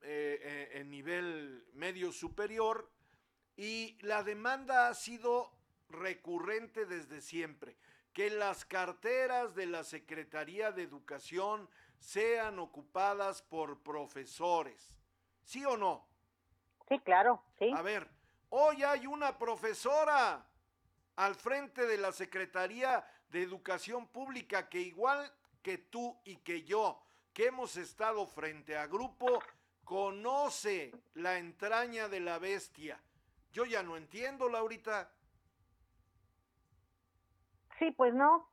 eh, 0.01 0.39
eh, 0.41 0.79
en 0.79 0.89
nivel 0.89 1.67
medio 1.73 2.11
superior 2.11 2.89
y 3.55 3.97
la 4.01 4.23
demanda 4.23 4.87
ha 4.87 4.93
sido 4.93 5.51
recurrente 5.89 6.85
desde 6.85 7.21
siempre, 7.21 7.75
que 8.19 8.29
las 8.29 8.65
carteras 8.65 9.55
de 9.55 9.65
la 9.65 9.81
Secretaría 9.81 10.73
de 10.73 10.83
Educación 10.83 11.69
sean 11.99 12.59
ocupadas 12.59 13.41
por 13.41 13.81
profesores. 13.81 14.99
¿Sí 15.45 15.63
o 15.63 15.77
no? 15.77 16.05
Sí, 16.89 16.99
claro, 16.99 17.41
sí. 17.57 17.71
A 17.73 17.81
ver, 17.81 18.09
hoy 18.49 18.83
hay 18.83 19.07
una 19.07 19.37
profesora 19.37 20.45
al 21.15 21.33
frente 21.35 21.87
de 21.87 21.97
la 21.97 22.11
Secretaría 22.11 23.09
de 23.29 23.41
Educación 23.41 24.05
Pública 24.07 24.67
que 24.67 24.81
igual 24.81 25.31
que 25.61 25.77
tú 25.77 26.19
y 26.25 26.35
que 26.39 26.63
yo, 26.63 27.01
que 27.31 27.45
hemos 27.45 27.77
estado 27.77 28.27
frente 28.27 28.75
a 28.75 28.87
grupo, 28.87 29.41
conoce 29.85 30.91
la 31.13 31.37
entraña 31.37 32.09
de 32.09 32.19
la 32.19 32.37
bestia. 32.37 32.99
Yo 33.53 33.63
ya 33.63 33.81
no 33.81 33.95
entiendo, 33.95 34.49
Laurita. 34.49 35.09
Sí, 37.79 37.91
pues 37.91 38.13
no, 38.13 38.47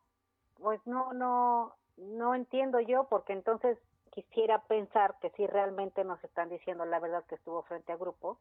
pues 0.59 0.81
no, 0.87 1.13
no, 1.13 1.75
no 1.97 2.35
entiendo 2.35 2.81
yo, 2.81 3.05
porque 3.09 3.33
entonces 3.33 3.79
quisiera 4.11 4.63
pensar 4.63 5.19
que 5.21 5.31
sí 5.31 5.47
realmente 5.47 6.05
nos 6.05 6.23
están 6.25 6.49
diciendo 6.49 6.85
la 6.87 7.01
verdad 7.01 7.25
que 7.27 7.35
estuvo 7.35 7.63
frente 7.65 7.93
a 7.93 7.97
grupo 7.97 8.39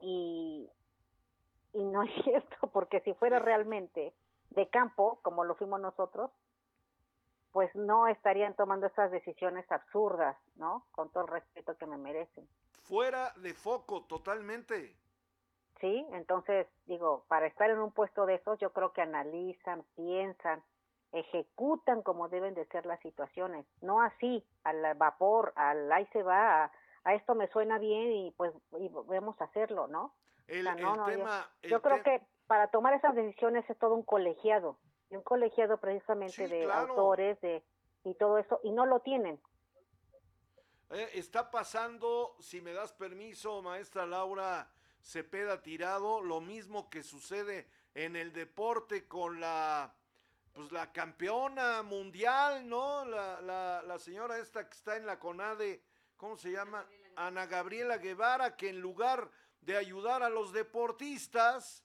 y, 0.00 0.70
y 1.72 1.84
no 1.84 2.02
es 2.02 2.10
cierto, 2.24 2.66
porque 2.68 3.00
si 3.00 3.14
fuera 3.14 3.38
realmente 3.38 4.14
de 4.50 4.68
campo, 4.68 5.18
como 5.22 5.44
lo 5.44 5.54
fuimos 5.54 5.80
nosotros, 5.80 6.30
pues 7.52 7.74
no 7.74 8.06
estarían 8.06 8.54
tomando 8.54 8.86
esas 8.86 9.10
decisiones 9.10 9.70
absurdas, 9.70 10.36
¿no? 10.56 10.86
Con 10.92 11.10
todo 11.10 11.24
el 11.24 11.30
respeto 11.30 11.76
que 11.76 11.86
me 11.86 11.98
merecen. 11.98 12.48
Fuera 12.82 13.32
de 13.36 13.52
foco 13.52 14.04
totalmente. 14.04 14.96
Sí, 15.82 16.06
entonces 16.12 16.68
digo, 16.86 17.24
para 17.26 17.48
estar 17.48 17.68
en 17.68 17.80
un 17.80 17.90
puesto 17.90 18.24
de 18.24 18.36
esos, 18.36 18.56
yo 18.60 18.72
creo 18.72 18.92
que 18.92 19.02
analizan, 19.02 19.82
piensan, 19.96 20.62
ejecutan 21.10 22.02
como 22.02 22.28
deben 22.28 22.54
de 22.54 22.64
ser 22.66 22.86
las 22.86 23.00
situaciones, 23.00 23.66
no 23.80 24.00
así, 24.00 24.46
al 24.62 24.94
vapor, 24.94 25.52
al 25.56 25.90
ahí 25.90 26.06
se 26.12 26.22
va, 26.22 26.64
a, 26.66 26.72
a 27.02 27.14
esto 27.14 27.34
me 27.34 27.48
suena 27.48 27.80
bien 27.80 28.12
y 28.12 28.30
pues 28.30 28.54
y 28.78 28.88
vamos 28.90 29.38
a 29.40 29.44
hacerlo, 29.44 29.88
¿no? 29.88 30.14
El, 30.46 30.60
O 30.60 30.62
sea, 30.62 30.76
no, 30.76 30.94
el 30.94 30.96
no, 30.98 31.10
yo- 31.10 31.16
tema, 31.16 31.50
el 31.62 31.70
yo 31.72 31.82
creo 31.82 32.02
que 32.04 32.22
para 32.46 32.68
tomar 32.68 32.94
esas 32.94 33.16
decisiones 33.16 33.68
es 33.68 33.76
todo 33.78 33.94
un 33.96 34.04
colegiado, 34.04 34.78
y 35.10 35.16
un 35.16 35.22
colegiado 35.22 35.78
precisamente 35.78 36.46
Sí, 36.46 36.54
de 36.54 36.62
claro. 36.62 36.90
autores, 36.90 37.40
de 37.40 37.64
y 38.04 38.14
todo 38.14 38.38
eso, 38.38 38.60
y 38.62 38.70
no 38.70 38.86
lo 38.86 39.00
tienen. 39.00 39.40
Eh, 40.90 41.08
está 41.14 41.50
pasando, 41.50 42.36
si 42.38 42.60
me 42.60 42.72
das 42.72 42.92
permiso, 42.92 43.62
maestra 43.62 44.06
Laura 44.06 44.70
Cepeda 45.02 45.62
tirado, 45.62 46.22
lo 46.22 46.40
mismo 46.40 46.88
que 46.88 47.02
sucede 47.02 47.68
en 47.94 48.16
el 48.16 48.32
deporte 48.32 49.06
con 49.06 49.40
la 49.40 49.94
pues 50.52 50.70
la 50.70 50.92
campeona 50.92 51.82
mundial, 51.82 52.68
¿no? 52.68 53.04
La, 53.06 53.40
la, 53.40 53.82
la 53.82 53.98
señora 53.98 54.38
esta 54.38 54.68
que 54.68 54.76
está 54.76 54.96
en 54.96 55.06
la 55.06 55.18
CONADE, 55.18 55.82
¿cómo 56.16 56.36
se 56.36 56.52
llama? 56.52 56.86
Ana 57.16 57.46
Gabriela 57.46 57.96
Guevara, 57.96 58.56
que 58.56 58.68
en 58.68 58.80
lugar 58.80 59.30
de 59.62 59.76
ayudar 59.76 60.22
a 60.22 60.28
los 60.28 60.52
deportistas, 60.52 61.84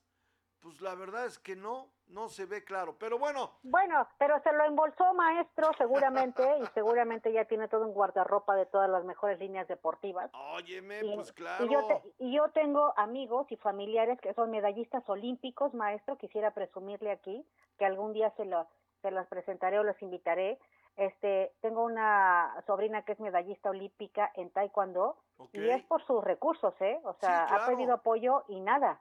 pues 0.59 0.81
la 0.81 0.95
verdad 0.95 1.25
es 1.27 1.39
que 1.39 1.55
no, 1.55 1.89
no 2.09 2.29
se 2.29 2.45
ve 2.45 2.63
claro. 2.63 2.95
Pero 2.99 3.17
bueno. 3.19 3.51
Bueno, 3.63 4.07
pero 4.17 4.41
se 4.41 4.51
lo 4.53 4.63
embolsó 4.65 5.13
maestro 5.13 5.71
seguramente 5.77 6.43
y 6.59 6.65
seguramente 6.67 7.31
ya 7.31 7.45
tiene 7.45 7.67
todo 7.67 7.85
un 7.85 7.93
guardarropa 7.93 8.55
de 8.55 8.65
todas 8.65 8.89
las 8.89 9.03
mejores 9.03 9.39
líneas 9.39 9.67
deportivas. 9.67 10.31
Óyeme, 10.53 11.01
Y- 11.03 11.15
pues 11.15 11.33
claro. 11.33 11.65
Y 11.65 11.69
yo, 11.69 11.85
te- 11.87 12.01
y 12.19 12.35
yo 12.35 12.49
tengo 12.51 12.93
amigos 12.97 13.51
y 13.51 13.57
familiares 13.57 14.19
que 14.21 14.33
son 14.33 14.51
medallistas 14.51 15.07
olímpicos, 15.09 15.73
maestro, 15.73 16.17
quisiera 16.17 16.51
presumirle 16.51 17.11
aquí, 17.11 17.45
que 17.77 17.85
algún 17.85 18.13
día 18.13 18.31
se, 18.37 18.45
lo, 18.45 18.67
se 19.01 19.11
las 19.11 19.27
presentaré 19.27 19.79
o 19.79 19.83
los 19.83 20.01
invitaré. 20.01 20.59
Este, 20.95 21.53
tengo 21.61 21.83
una 21.83 22.55
sobrina 22.65 23.03
que 23.03 23.11
es 23.11 23.19
medallista 23.19 23.69
olímpica 23.69 24.31
en 24.33 24.49
taekwondo 24.49 25.15
y 25.53 25.69
es 25.69 25.83
por 25.83 26.03
sus 26.07 26.23
recursos, 26.23 26.73
¿eh? 26.81 26.99
O 27.03 27.13
sea, 27.13 27.45
claro. 27.47 27.63
ha 27.63 27.67
pedido 27.67 27.93
apoyo 27.93 28.43
y 28.47 28.59
nada. 28.61 28.99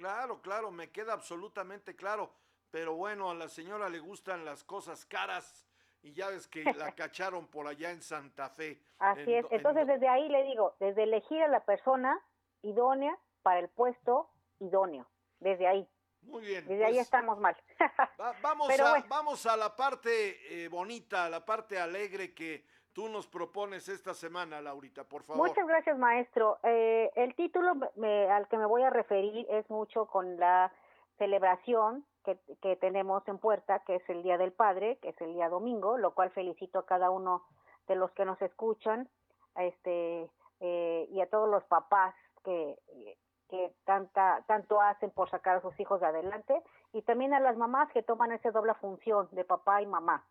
Claro, 0.00 0.40
claro, 0.40 0.70
me 0.70 0.90
queda 0.90 1.12
absolutamente 1.12 1.94
claro. 1.94 2.32
Pero 2.70 2.94
bueno, 2.94 3.30
a 3.30 3.34
la 3.34 3.48
señora 3.50 3.90
le 3.90 3.98
gustan 3.98 4.46
las 4.46 4.64
cosas 4.64 5.04
caras 5.04 5.66
y 6.02 6.12
ya 6.14 6.30
ves 6.30 6.48
que 6.48 6.64
la 6.64 6.92
cacharon 6.94 7.46
por 7.48 7.66
allá 7.68 7.90
en 7.90 8.00
Santa 8.00 8.48
Fe. 8.48 8.80
Así 8.98 9.20
En 9.34 9.44
es. 9.44 9.44
en 9.50 9.56
Entonces, 9.58 9.86
desde 9.86 10.08
ahí 10.08 10.26
le 10.30 10.42
digo, 10.44 10.74
desde 10.80 11.02
elegir 11.02 11.42
a 11.42 11.48
la 11.48 11.60
persona 11.66 12.18
idónea 12.62 13.14
para 13.42 13.60
el 13.60 13.68
puesto 13.68 14.30
idóneo. 14.58 15.06
Desde 15.38 15.66
ahí. 15.66 15.86
Muy 16.22 16.46
bien. 16.46 16.66
Desde 16.66 16.84
ahí 16.86 16.92
pues, 16.94 17.04
estamos 17.04 17.38
mal. 17.38 17.54
va- 18.18 18.34
vamos, 18.40 18.68
Pero 18.70 18.86
a, 18.86 18.90
bueno. 18.92 19.06
vamos 19.08 19.44
a 19.44 19.56
la 19.56 19.76
parte 19.76 20.64
eh, 20.64 20.68
bonita, 20.68 21.26
a 21.26 21.28
la 21.30 21.44
parte 21.44 21.78
alegre 21.78 22.32
que 22.32 22.64
tú 22.92 23.08
nos 23.08 23.26
propones 23.26 23.88
esta 23.88 24.14
semana, 24.14 24.60
Laurita, 24.60 25.04
por 25.04 25.22
favor. 25.22 25.46
Muchas 25.48 25.66
gracias, 25.66 25.96
maestro. 25.98 26.58
Eh, 26.62 27.10
el 27.14 27.34
título 27.34 27.74
me- 27.96 28.30
al 28.30 28.48
que 28.48 28.58
me 28.58 28.66
voy 28.66 28.82
a 28.82 28.90
referir 28.90 29.46
es 29.50 29.68
mucho 29.70 30.06
con 30.06 30.38
la 30.38 30.72
celebración 31.18 32.04
que, 32.24 32.38
que 32.62 32.76
tenemos 32.76 33.26
en 33.28 33.38
puerta, 33.38 33.80
que 33.80 33.96
es 33.96 34.10
el 34.10 34.22
Día 34.22 34.38
del 34.38 34.52
Padre, 34.52 34.98
que 35.02 35.10
es 35.10 35.20
el 35.20 35.34
día 35.34 35.48
domingo, 35.48 35.96
lo 35.98 36.14
cual 36.14 36.30
felicito 36.30 36.78
a 36.80 36.86
cada 36.86 37.10
uno 37.10 37.44
de 37.88 37.94
los 37.94 38.10
que 38.12 38.24
nos 38.24 38.40
escuchan, 38.42 39.08
este 39.56 40.30
eh, 40.60 41.06
y 41.10 41.20
a 41.20 41.28
todos 41.28 41.48
los 41.48 41.64
papás 41.64 42.14
que 42.44 42.76
que 43.48 43.74
tanta 43.84 44.44
tanto 44.46 44.80
hacen 44.80 45.10
por 45.10 45.28
sacar 45.28 45.56
a 45.56 45.60
sus 45.60 45.78
hijos 45.80 46.00
de 46.00 46.06
adelante 46.06 46.62
y 46.92 47.02
también 47.02 47.34
a 47.34 47.40
las 47.40 47.56
mamás 47.56 47.90
que 47.90 48.02
toman 48.02 48.30
esa 48.30 48.52
doble 48.52 48.74
función 48.74 49.28
de 49.32 49.44
papá 49.44 49.82
y 49.82 49.86
mamá. 49.86 50.24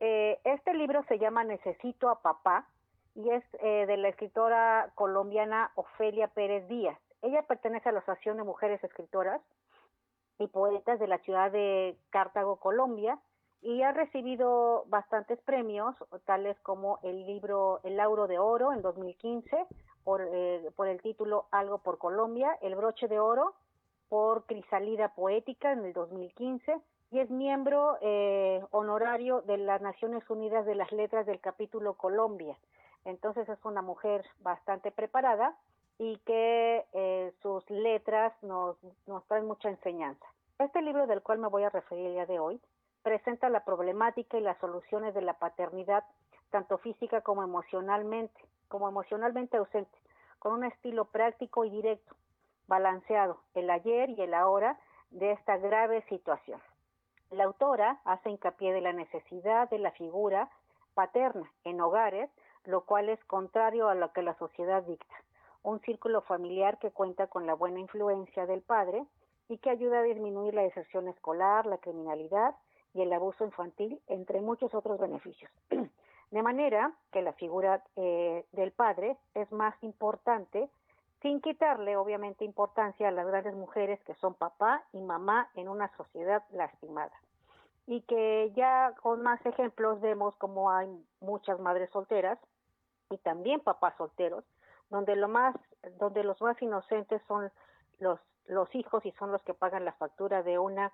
Eh, 0.00 0.38
este 0.44 0.74
libro 0.74 1.04
se 1.08 1.18
llama 1.18 1.44
Necesito 1.44 2.08
a 2.08 2.20
papá 2.20 2.68
y 3.14 3.30
es 3.30 3.42
eh, 3.60 3.86
de 3.86 3.96
la 3.96 4.08
escritora 4.08 4.92
colombiana 4.94 5.72
Ofelia 5.74 6.28
Pérez 6.28 6.68
Díaz. 6.68 6.98
Ella 7.22 7.42
pertenece 7.42 7.88
a 7.88 7.92
la 7.92 8.00
Asociación 8.00 8.36
de 8.36 8.44
Mujeres 8.44 8.82
Escritoras 8.84 9.40
y 10.38 10.46
Poetas 10.48 11.00
de 11.00 11.08
la 11.08 11.18
ciudad 11.18 11.50
de 11.50 11.96
Cartago, 12.10 12.56
Colombia, 12.56 13.18
y 13.62 13.82
ha 13.82 13.92
recibido 13.92 14.84
bastantes 14.88 15.40
premios, 15.40 15.96
tales 16.26 16.58
como 16.60 16.98
el 17.02 17.26
libro 17.26 17.80
El 17.84 17.96
Lauro 17.96 18.26
de 18.26 18.38
Oro 18.38 18.74
en 18.74 18.82
2015, 18.82 19.66
por, 20.04 20.20
eh, 20.30 20.70
por 20.76 20.88
el 20.88 21.00
título 21.00 21.46
Algo 21.50 21.78
por 21.78 21.96
Colombia, 21.96 22.56
el 22.60 22.76
Broche 22.76 23.08
de 23.08 23.18
Oro 23.18 23.54
por 24.08 24.44
Crisalida 24.44 25.14
Poética 25.14 25.72
en 25.72 25.86
el 25.86 25.92
2015, 25.94 26.76
y 27.10 27.20
es 27.20 27.30
miembro 27.30 27.98
eh, 28.00 28.62
honorario 28.72 29.42
de 29.42 29.58
las 29.58 29.80
Naciones 29.80 30.28
Unidas 30.28 30.66
de 30.66 30.74
las 30.74 30.90
Letras 30.92 31.26
del 31.26 31.40
capítulo 31.40 31.94
Colombia. 31.94 32.56
Entonces 33.04 33.48
es 33.48 33.64
una 33.64 33.82
mujer 33.82 34.24
bastante 34.40 34.90
preparada 34.90 35.56
y 35.98 36.18
que 36.26 36.84
eh, 36.92 37.32
sus 37.42 37.68
letras 37.70 38.32
nos, 38.42 38.76
nos 39.06 39.24
traen 39.26 39.46
mucha 39.46 39.68
enseñanza. 39.68 40.26
Este 40.58 40.82
libro 40.82 41.06
del 41.06 41.22
cual 41.22 41.38
me 41.38 41.48
voy 41.48 41.62
a 41.62 41.70
referir 41.70 42.06
el 42.06 42.12
día 42.14 42.26
de 42.26 42.38
hoy 42.38 42.60
presenta 43.02 43.48
la 43.48 43.64
problemática 43.64 44.36
y 44.36 44.40
las 44.40 44.58
soluciones 44.58 45.14
de 45.14 45.22
la 45.22 45.34
paternidad, 45.34 46.02
tanto 46.50 46.78
física 46.78 47.20
como 47.20 47.44
emocionalmente, 47.44 48.40
como 48.66 48.88
emocionalmente 48.88 49.58
ausente, 49.58 49.96
con 50.40 50.54
un 50.54 50.64
estilo 50.64 51.04
práctico 51.04 51.64
y 51.64 51.70
directo, 51.70 52.16
balanceado, 52.66 53.38
el 53.54 53.70
ayer 53.70 54.10
y 54.10 54.20
el 54.22 54.34
ahora 54.34 54.76
de 55.10 55.30
esta 55.30 55.56
grave 55.56 56.02
situación. 56.08 56.60
La 57.30 57.44
autora 57.44 58.00
hace 58.04 58.30
hincapié 58.30 58.72
de 58.72 58.80
la 58.80 58.92
necesidad 58.92 59.68
de 59.70 59.78
la 59.78 59.90
figura 59.92 60.48
paterna 60.94 61.50
en 61.64 61.80
hogares, 61.80 62.30
lo 62.64 62.82
cual 62.82 63.08
es 63.08 63.22
contrario 63.24 63.88
a 63.88 63.94
lo 63.94 64.12
que 64.12 64.22
la 64.22 64.34
sociedad 64.34 64.82
dicta. 64.84 65.14
Un 65.62 65.80
círculo 65.80 66.22
familiar 66.22 66.78
que 66.78 66.92
cuenta 66.92 67.26
con 67.26 67.46
la 67.46 67.54
buena 67.54 67.80
influencia 67.80 68.46
del 68.46 68.62
padre 68.62 69.04
y 69.48 69.58
que 69.58 69.70
ayuda 69.70 69.98
a 69.98 70.02
disminuir 70.02 70.54
la 70.54 70.62
deserción 70.62 71.08
escolar, 71.08 71.66
la 71.66 71.78
criminalidad 71.78 72.54
y 72.94 73.02
el 73.02 73.12
abuso 73.12 73.44
infantil, 73.44 74.00
entre 74.06 74.40
muchos 74.40 74.74
otros 74.74 74.98
beneficios. 74.98 75.50
De 76.30 76.42
manera 76.42 76.92
que 77.12 77.22
la 77.22 77.32
figura 77.34 77.82
eh, 77.96 78.44
del 78.52 78.72
padre 78.72 79.16
es 79.34 79.50
más 79.52 79.74
importante, 79.82 80.68
sin 81.22 81.40
quitarle 81.40 81.96
obviamente 81.96 82.44
importancia 82.44 83.08
a 83.08 83.12
las 83.12 83.26
grandes 83.26 83.54
mujeres 83.54 84.02
que 84.04 84.14
son 84.16 84.34
papá 84.34 84.84
y 84.92 85.00
mamá 85.00 85.48
en 85.54 85.68
una 85.68 85.94
sociedad 85.96 86.42
lastimada. 86.50 87.12
Y 87.86 88.02
que 88.02 88.52
ya 88.56 88.94
con 89.02 89.22
más 89.22 89.44
ejemplos 89.46 90.00
vemos 90.00 90.34
como 90.36 90.70
hay 90.70 90.88
muchas 91.20 91.58
madres 91.60 91.88
solteras 91.90 92.38
y 93.10 93.18
también 93.18 93.60
papás 93.60 93.94
solteros, 93.96 94.44
donde 94.90 95.16
lo 95.16 95.28
más, 95.28 95.54
donde 95.98 96.24
los 96.24 96.40
más 96.42 96.60
inocentes 96.60 97.22
son 97.28 97.50
los, 97.98 98.20
los 98.46 98.72
hijos 98.74 99.04
y 99.06 99.12
son 99.12 99.32
los 99.32 99.42
que 99.42 99.54
pagan 99.54 99.84
la 99.84 99.92
factura 99.92 100.42
de 100.42 100.58
una 100.58 100.92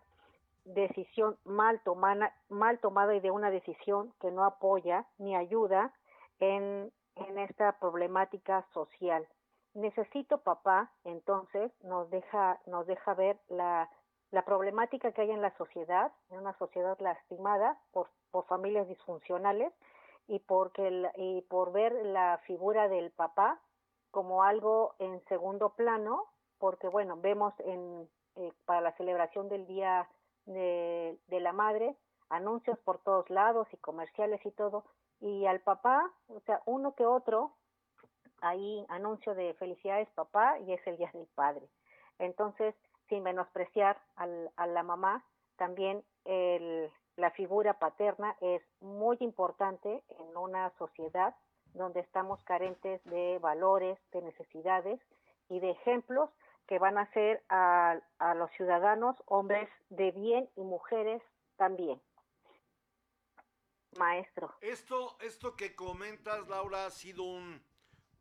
decisión 0.64 1.36
mal 1.44 1.80
tomada, 1.80 2.34
mal 2.48 2.78
tomada 2.78 3.14
y 3.14 3.20
de 3.20 3.30
una 3.30 3.50
decisión 3.50 4.12
que 4.20 4.30
no 4.30 4.44
apoya 4.44 5.06
ni 5.18 5.34
ayuda 5.34 5.92
en, 6.40 6.92
en 7.16 7.38
esta 7.38 7.72
problemática 7.78 8.64
social. 8.72 9.26
Necesito 9.74 10.38
papá, 10.38 10.90
entonces 11.04 11.72
nos 11.82 12.10
deja, 12.10 12.60
nos 12.66 12.86
deja 12.86 13.14
ver 13.14 13.38
la, 13.48 13.88
la 14.30 14.44
problemática 14.44 15.12
que 15.12 15.22
hay 15.22 15.30
en 15.30 15.40
la 15.40 15.56
sociedad, 15.56 16.12
en 16.30 16.40
una 16.40 16.56
sociedad 16.58 16.98
lastimada 17.00 17.78
por, 17.92 18.10
por 18.30 18.44
familias 18.46 18.86
disfuncionales 18.86 19.72
y 20.28 20.40
porque 20.40 20.86
el- 20.88 21.08
y 21.16 21.40
por 21.42 21.72
ver 21.72 21.92
la 22.04 22.38
figura 22.46 22.88
del 22.88 23.10
papá 23.12 23.60
como 24.10 24.42
algo 24.42 24.94
en 24.98 25.24
segundo 25.24 25.70
plano, 25.70 26.26
porque 26.58 26.88
bueno, 26.88 27.16
vemos 27.16 27.54
en 27.60 28.08
eh, 28.36 28.52
para 28.66 28.80
la 28.82 28.92
celebración 28.92 29.48
del 29.48 29.66
día 29.66 30.06
de, 30.46 31.18
de 31.28 31.40
la 31.40 31.52
madre 31.52 31.96
anuncios 32.28 32.78
por 32.78 32.98
todos 32.98 33.28
lados 33.30 33.68
y 33.72 33.76
comerciales 33.78 34.44
y 34.46 34.50
todo, 34.52 34.84
y 35.20 35.44
al 35.46 35.60
papá, 35.60 36.10
o 36.28 36.40
sea, 36.40 36.62
uno 36.64 36.94
que 36.94 37.04
otro, 37.04 37.52
ahí 38.43 38.84
anuncio 38.88 39.34
de 39.34 39.55
felicidades 39.55 40.09
papá 40.11 40.59
y 40.61 40.72
es 40.72 40.86
el 40.86 40.97
día 40.97 41.11
del 41.12 41.26
padre. 41.34 41.66
Entonces, 42.18 42.74
sin 43.09 43.22
menospreciar 43.22 43.99
al, 44.16 44.51
a 44.57 44.66
la 44.66 44.82
mamá, 44.82 45.24
también 45.57 46.05
el, 46.24 46.90
la 47.16 47.30
figura 47.30 47.78
paterna 47.78 48.36
es 48.40 48.62
muy 48.80 49.16
importante 49.20 50.03
en 50.09 50.36
una 50.36 50.70
sociedad 50.78 51.34
donde 51.74 52.01
estamos 52.01 52.43
carentes 52.45 53.03
de 53.05 53.38
valores, 53.40 53.99
de 54.12 54.22
necesidades 54.22 55.01
y 55.49 55.61
de 55.61 55.70
ejemplos 55.70 56.30
que 56.66 56.78
van 56.78 56.99
a 56.99 57.03
hacer 57.03 57.43
a, 57.49 57.99
a 58.18 58.34
los 58.34 58.51
ciudadanos 58.53 59.16
hombres 59.26 59.68
de 59.90 60.11
bien 60.12 60.49
y 60.57 60.62
mujeres 60.62 61.22
también. 61.57 62.01
Maestro. 63.99 64.55
Esto, 64.61 65.16
esto 65.20 65.55
que 65.55 65.74
comentas, 65.74 66.49
Laura, 66.49 66.86
ha 66.86 66.90
sido 66.90 67.24
un, 67.24 67.62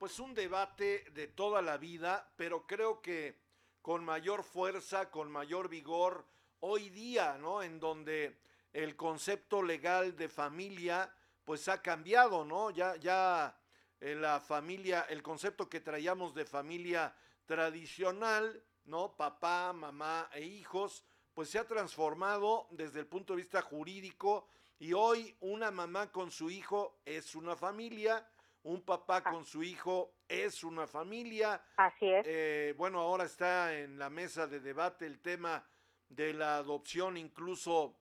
pues 0.01 0.17
un 0.17 0.33
debate 0.33 1.05
de 1.13 1.27
toda 1.27 1.61
la 1.61 1.77
vida, 1.77 2.27
pero 2.35 2.65
creo 2.65 3.03
que 3.03 3.39
con 3.83 4.03
mayor 4.03 4.43
fuerza, 4.43 5.11
con 5.11 5.31
mayor 5.31 5.69
vigor, 5.69 6.25
hoy 6.61 6.89
día, 6.89 7.37
¿no? 7.37 7.61
En 7.61 7.79
donde 7.79 8.41
el 8.73 8.95
concepto 8.95 9.61
legal 9.61 10.15
de 10.15 10.27
familia, 10.27 11.13
pues 11.45 11.67
ha 11.67 11.83
cambiado, 11.83 12.43
¿no? 12.43 12.71
Ya, 12.71 12.95
ya 12.95 13.55
eh, 13.99 14.15
la 14.15 14.39
familia, 14.39 15.01
el 15.01 15.21
concepto 15.21 15.69
que 15.69 15.81
traíamos 15.81 16.33
de 16.33 16.45
familia 16.45 17.15
tradicional, 17.45 18.65
¿no? 18.85 19.15
Papá, 19.15 19.71
mamá 19.71 20.31
e 20.33 20.41
hijos, 20.41 21.05
pues 21.35 21.51
se 21.51 21.59
ha 21.59 21.67
transformado 21.67 22.65
desde 22.71 23.01
el 23.01 23.05
punto 23.05 23.33
de 23.33 23.43
vista 23.43 23.61
jurídico 23.61 24.47
y 24.79 24.93
hoy 24.93 25.37
una 25.41 25.69
mamá 25.69 26.11
con 26.11 26.31
su 26.31 26.49
hijo 26.49 27.01
es 27.05 27.35
una 27.35 27.55
familia, 27.55 28.27
un 28.63 28.83
papá 28.83 29.23
con 29.23 29.45
su 29.45 29.63
hijo 29.63 30.13
es 30.27 30.63
una 30.63 30.87
familia. 30.87 31.63
Así 31.77 32.07
es. 32.09 32.25
Eh, 32.27 32.73
bueno, 32.77 32.99
ahora 32.99 33.25
está 33.25 33.73
en 33.77 33.97
la 33.97 34.09
mesa 34.09 34.47
de 34.47 34.59
debate 34.59 35.05
el 35.05 35.19
tema 35.19 35.65
de 36.09 36.33
la 36.33 36.57
adopción 36.57 37.17
incluso 37.17 37.97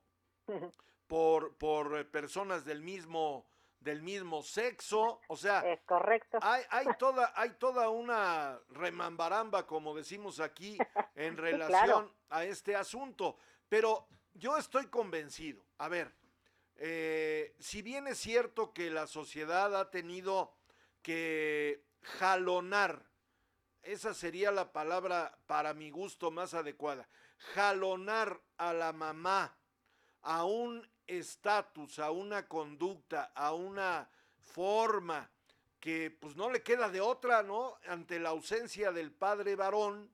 por, 1.07 1.57
por 1.57 1.99
eh, 1.99 2.05
personas 2.05 2.65
del 2.65 2.83
mismo 2.83 3.47
del 3.81 4.03
mismo 4.03 4.43
sexo, 4.43 5.23
o 5.27 5.37
sea, 5.37 5.61
es 5.61 5.81
correcto. 5.87 6.39
Hay, 6.43 6.63
hay 6.69 6.87
toda 6.99 7.33
hay 7.35 7.51
toda 7.55 7.89
una 7.89 8.61
remambaramba, 8.69 9.67
como 9.67 9.95
decimos 9.95 10.39
aquí, 10.39 10.77
en 11.15 11.39
relación 11.39 12.13
a 12.29 12.45
este 12.45 12.77
asunto, 12.77 13.39
pero 13.71 14.07
yo 14.35 14.59
estoy 14.59 14.89
convencido. 14.89 15.65
A 15.79 15.89
ver, 15.89 16.15
eh, 16.83 17.55
si 17.59 17.83
bien 17.83 18.07
es 18.07 18.17
cierto 18.19 18.73
que 18.73 18.89
la 18.89 19.07
sociedad 19.07 19.79
ha 19.79 19.91
tenido 19.91 20.57
que 21.03 21.85
jalonar, 22.01 23.05
esa 23.83 24.15
sería 24.15 24.51
la 24.51 24.73
palabra 24.73 25.39
para 25.47 25.75
mi 25.75 25.91
gusto 25.91 26.31
más 26.31 26.55
adecuada, 26.55 27.07
jalonar 27.53 28.41
a 28.57 28.73
la 28.73 28.95
mamá 28.95 29.59
a 30.23 30.45
un 30.47 30.89
estatus, 31.07 31.99
a 31.99 32.13
una 32.13 32.49
conducta, 32.49 33.31
a 33.35 33.53
una 33.53 34.09
forma 34.39 35.31
que 35.81 36.11
pues 36.11 36.35
no 36.35 36.51
le 36.51 36.63
queda 36.63 36.89
de 36.89 37.03
otra, 37.03 37.43
¿no? 37.43 37.79
Ante 37.89 38.19
la 38.19 38.31
ausencia 38.31 38.91
del 38.91 39.13
padre 39.13 39.55
varón, 39.55 40.11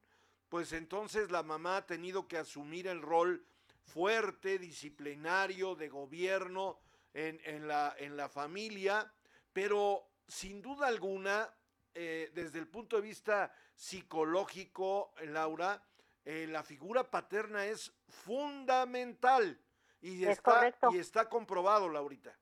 pues 0.48 0.72
entonces 0.72 1.30
la 1.30 1.44
mamá 1.44 1.76
ha 1.76 1.86
tenido 1.86 2.26
que 2.26 2.38
asumir 2.38 2.88
el 2.88 3.02
rol 3.02 3.46
fuerte, 3.86 4.58
disciplinario, 4.58 5.74
de 5.74 5.88
gobierno 5.88 6.78
en, 7.14 7.40
en, 7.44 7.66
la, 7.68 7.94
en 7.98 8.16
la 8.16 8.28
familia, 8.28 9.10
pero 9.52 10.08
sin 10.26 10.60
duda 10.60 10.88
alguna, 10.88 11.48
eh, 11.94 12.30
desde 12.34 12.58
el 12.58 12.68
punto 12.68 12.96
de 12.96 13.02
vista 13.02 13.52
psicológico, 13.74 15.12
Laura, 15.22 15.82
eh, 16.24 16.46
la 16.48 16.62
figura 16.62 17.04
paterna 17.04 17.64
es 17.66 17.94
fundamental 18.08 19.58
y 20.00 20.24
Es 20.24 20.38
está, 20.38 20.54
correcto. 20.54 20.90
y 20.92 20.98
está 20.98 21.28
comprobado, 21.28 21.88
Laurita. 21.88 22.36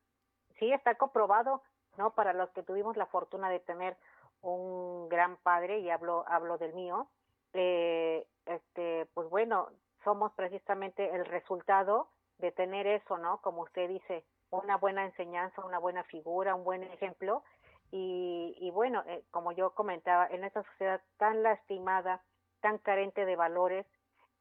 Sí, 0.58 0.72
está 0.72 0.94
comprobado, 0.96 1.62
¿no? 1.98 2.14
Para 2.14 2.32
los 2.32 2.50
que 2.50 2.62
tuvimos 2.62 2.96
la 2.96 3.06
fortuna 3.06 3.50
de 3.50 3.60
tener 3.60 3.96
un 4.40 5.08
gran 5.08 5.36
padre, 5.36 5.80
y 5.80 5.90
hablo, 5.90 6.24
hablo 6.26 6.58
del 6.58 6.74
mío, 6.74 7.08
eh, 7.52 8.26
este, 8.46 9.06
pues 9.14 9.28
bueno, 9.28 9.70
somos 10.04 10.32
precisamente 10.34 11.14
el 11.14 11.24
resultado 11.24 12.08
de 12.38 12.52
tener 12.52 12.86
eso, 12.86 13.18
¿no? 13.18 13.40
Como 13.40 13.62
usted 13.62 13.88
dice, 13.88 14.24
una 14.50 14.76
buena 14.76 15.04
enseñanza, 15.04 15.64
una 15.64 15.78
buena 15.78 16.04
figura, 16.04 16.54
un 16.54 16.64
buen 16.64 16.82
ejemplo. 16.82 17.42
Y, 17.90 18.56
y 18.58 18.70
bueno, 18.70 19.02
eh, 19.06 19.24
como 19.30 19.52
yo 19.52 19.70
comentaba, 19.70 20.26
en 20.28 20.44
esta 20.44 20.62
sociedad 20.64 21.00
tan 21.16 21.42
lastimada, 21.42 22.22
tan 22.60 22.78
carente 22.78 23.24
de 23.24 23.36
valores, 23.36 23.86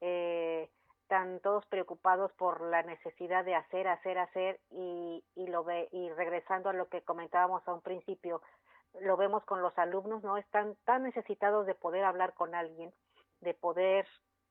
eh, 0.01 0.69
están 1.03 1.39
todos 1.41 1.65
preocupados 1.67 2.31
por 2.33 2.61
la 2.61 2.81
necesidad 2.83 3.45
de 3.45 3.55
hacer, 3.55 3.87
hacer, 3.87 4.17
hacer 4.17 4.59
y, 4.71 5.23
y 5.35 5.47
lo 5.47 5.63
ve 5.63 5.89
y 5.91 6.09
regresando 6.09 6.69
a 6.69 6.73
lo 6.73 6.87
que 6.87 7.01
comentábamos 7.01 7.67
a 7.67 7.73
un 7.73 7.81
principio, 7.81 8.41
lo 9.01 9.17
vemos 9.17 9.43
con 9.45 9.61
los 9.61 9.77
alumnos, 9.77 10.23
no 10.23 10.37
están 10.37 10.75
tan 10.85 11.03
necesitados 11.03 11.65
de 11.65 11.75
poder 11.75 12.03
hablar 12.05 12.33
con 12.33 12.55
alguien, 12.55 12.93
de 13.41 13.53
poder 13.53 14.07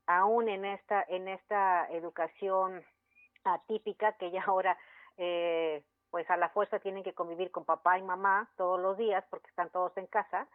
aún 0.07 0.49
en 0.49 0.65
esta 0.65 1.05
en 1.09 1.29
esta 1.29 1.89
educación 1.91 2.85
atípica 3.45 4.13
que 4.13 4.31
ya 4.31 4.43
ahora 4.43 4.77
eh, 5.17 5.83
pues 6.11 6.29
a 6.31 6.37
la 6.37 6.51
fuerza 6.51 6.79
tienen 6.79 7.03
que 7.03 7.15
convivir 7.15 7.51
con 7.51 7.65
papá 7.65 7.99
y 7.99 8.03
mamá 8.03 8.51
todos 8.57 8.79
los 8.79 8.99
días 8.99 9.25
porque 9.31 9.49
están 9.49 9.71
todos 9.71 9.97
en 9.97 10.07
casa, 10.07 10.47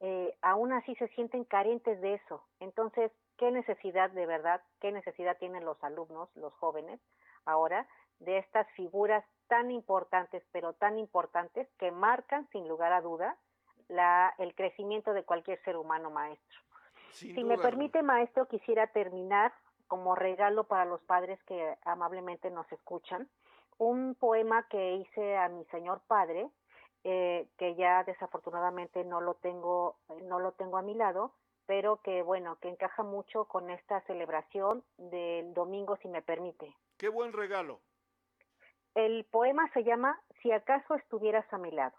eh, 0.00 0.36
aún 0.42 0.72
así 0.72 0.94
se 0.96 1.08
sienten 1.08 1.44
carentes 1.44 2.00
de 2.02 2.14
eso. 2.14 2.44
Entonces, 2.60 3.10
¿qué 3.38 3.50
necesidad 3.50 4.10
de 4.10 4.26
verdad, 4.26 4.62
qué 4.80 4.92
necesidad 4.92 5.38
tienen 5.38 5.64
los 5.64 5.82
alumnos, 5.82 6.28
los 6.36 6.52
jóvenes, 6.54 7.00
ahora, 7.46 7.88
de 8.18 8.36
estas 8.36 8.70
figuras 8.72 9.24
tan 9.48 9.70
importantes, 9.70 10.42
pero 10.52 10.74
tan 10.74 10.98
importantes, 10.98 11.66
que 11.78 11.90
marcan, 11.90 12.46
sin 12.50 12.68
lugar 12.68 12.92
a 12.92 13.00
duda, 13.00 13.38
la, 13.88 14.34
el 14.36 14.54
crecimiento 14.54 15.14
de 15.14 15.24
cualquier 15.24 15.62
ser 15.64 15.78
humano 15.78 16.10
maestro? 16.10 16.60
Sin 17.12 17.34
si 17.34 17.44
me 17.44 17.58
permite, 17.58 18.02
maestro, 18.02 18.46
quisiera 18.46 18.86
terminar 18.88 19.52
como 19.88 20.14
regalo 20.14 20.64
para 20.64 20.84
los 20.84 21.02
padres 21.02 21.42
que 21.44 21.76
amablemente 21.84 22.50
nos 22.50 22.70
escuchan, 22.70 23.28
un 23.78 24.14
poema 24.14 24.68
que 24.68 24.96
hice 24.96 25.36
a 25.36 25.48
mi 25.48 25.64
señor 25.66 26.00
padre, 26.06 26.48
eh, 27.02 27.48
que 27.56 27.74
ya 27.74 28.04
desafortunadamente 28.04 29.04
no 29.04 29.20
lo 29.20 29.34
tengo, 29.34 29.96
no 30.24 30.38
lo 30.38 30.52
tengo 30.52 30.76
a 30.76 30.82
mi 30.82 30.94
lado, 30.94 31.32
pero 31.66 32.02
que 32.02 32.22
bueno, 32.22 32.56
que 32.60 32.68
encaja 32.68 33.02
mucho 33.02 33.46
con 33.46 33.70
esta 33.70 34.00
celebración 34.02 34.84
del 34.98 35.54
domingo, 35.54 35.96
si 35.96 36.08
me 36.08 36.22
permite. 36.22 36.76
Qué 36.96 37.08
buen 37.08 37.32
regalo. 37.32 37.80
El 38.94 39.24
poema 39.24 39.70
se 39.72 39.82
llama 39.82 40.20
Si 40.42 40.52
acaso 40.52 40.94
estuvieras 40.94 41.50
a 41.52 41.58
mi 41.58 41.70
lado. 41.70 41.96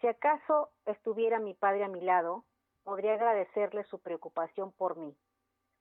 Si 0.00 0.08
acaso 0.08 0.70
estuviera 0.84 1.38
mi 1.38 1.54
padre 1.54 1.84
a 1.84 1.88
mi 1.88 2.00
lado, 2.00 2.44
podría 2.84 3.14
agradecerle 3.14 3.84
su 3.84 3.98
preocupación 4.00 4.72
por 4.72 4.96
mí. 4.96 5.16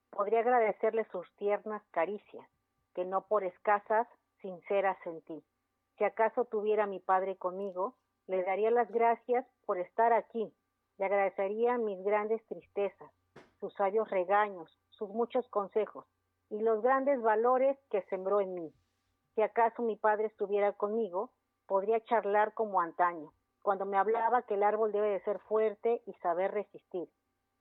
Podría 0.09 0.39
agradecerle 0.39 1.05
sus 1.05 1.29
tiernas 1.37 1.81
caricias, 1.91 2.47
que 2.93 3.05
no 3.05 3.27
por 3.27 3.43
escasas, 3.43 4.07
sinceras 4.41 4.97
sentí. 5.03 5.43
Si 5.97 6.03
acaso 6.03 6.45
tuviera 6.45 6.87
mi 6.87 6.99
padre 6.99 7.37
conmigo, 7.37 7.95
le 8.27 8.43
daría 8.43 8.71
las 8.71 8.89
gracias 8.91 9.45
por 9.65 9.77
estar 9.77 10.13
aquí. 10.13 10.53
Le 10.97 11.05
agradecería 11.05 11.77
mis 11.77 12.03
grandes 12.03 12.45
tristezas, 12.47 13.11
sus 13.59 13.73
sabios 13.75 14.09
regaños, 14.09 14.69
sus 14.89 15.09
muchos 15.09 15.47
consejos 15.49 16.05
y 16.49 16.59
los 16.59 16.81
grandes 16.81 17.21
valores 17.21 17.77
que 17.89 18.01
sembró 18.03 18.41
en 18.41 18.53
mí. 18.53 18.73
Si 19.35 19.41
acaso 19.41 19.81
mi 19.81 19.95
padre 19.95 20.27
estuviera 20.27 20.73
conmigo, 20.73 21.31
podría 21.65 22.03
charlar 22.03 22.53
como 22.53 22.81
antaño, 22.81 23.31
cuando 23.61 23.85
me 23.85 23.97
hablaba 23.97 24.41
que 24.43 24.55
el 24.55 24.63
árbol 24.63 24.91
debe 24.91 25.09
de 25.09 25.23
ser 25.23 25.39
fuerte 25.39 26.01
y 26.05 26.13
saber 26.15 26.51
resistir, 26.51 27.07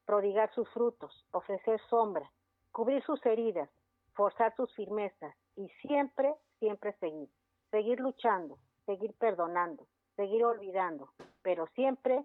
prodigar 0.07 0.53
sus 0.55 0.69
frutos, 0.71 1.27
ofrecer 1.33 1.81
sombra, 1.89 2.31
cubrir 2.73 3.03
sus 3.05 3.25
heridas, 3.27 3.69
forzar 4.15 4.55
sus 4.57 4.75
firmezas 4.75 5.35
y 5.57 5.69
siempre, 5.83 6.35
siempre 6.59 6.93
seguir, 7.01 7.29
seguir 7.71 8.01
luchando, 8.01 8.59
seguir 8.87 9.15
perdonando, 9.19 9.87
seguir 10.17 10.45
olvidando, 10.45 11.13
pero 11.43 11.67
siempre, 11.75 12.25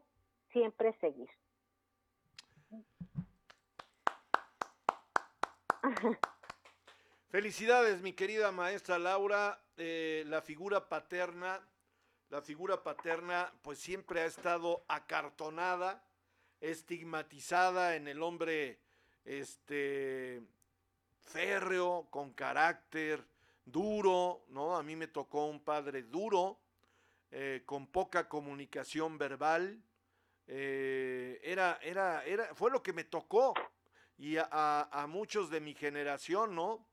siempre 0.51 0.93
seguir. 0.99 1.29
Felicidades, 7.29 8.01
mi 8.01 8.13
querida 8.13 8.51
maestra 8.51 8.97
Laura. 8.97 9.61
Eh, 9.77 10.23
la 10.27 10.41
figura 10.41 10.87
paterna, 10.87 11.59
la 12.29 12.41
figura 12.41 12.83
paterna, 12.83 13.53
pues 13.61 13.79
siempre 13.79 14.21
ha 14.21 14.25
estado 14.25 14.83
acartonada, 14.87 16.03
estigmatizada 16.61 17.95
en 17.95 18.07
el 18.07 18.21
hombre, 18.23 18.79
este, 19.25 20.41
férreo, 21.21 22.07
con 22.09 22.33
carácter, 22.33 23.25
duro, 23.65 24.43
¿no? 24.49 24.77
A 24.77 24.83
mí 24.83 24.95
me 24.95 25.07
tocó 25.07 25.45
un 25.45 25.59
padre 25.63 26.03
duro, 26.03 26.59
eh, 27.31 27.63
con 27.65 27.87
poca 27.87 28.27
comunicación 28.29 29.17
verbal. 29.17 29.81
eh, 30.47 31.39
era, 31.43 31.79
era, 31.81 32.23
era, 32.25 32.53
fue 32.55 32.71
lo 32.71 32.83
que 32.83 32.93
me 32.93 33.03
tocó. 33.05 33.53
Y 34.17 34.37
a, 34.37 34.47
a- 34.51 35.03
a 35.03 35.07
muchos 35.07 35.49
de 35.49 35.59
mi 35.61 35.73
generación, 35.75 36.55
¿no? 36.55 36.85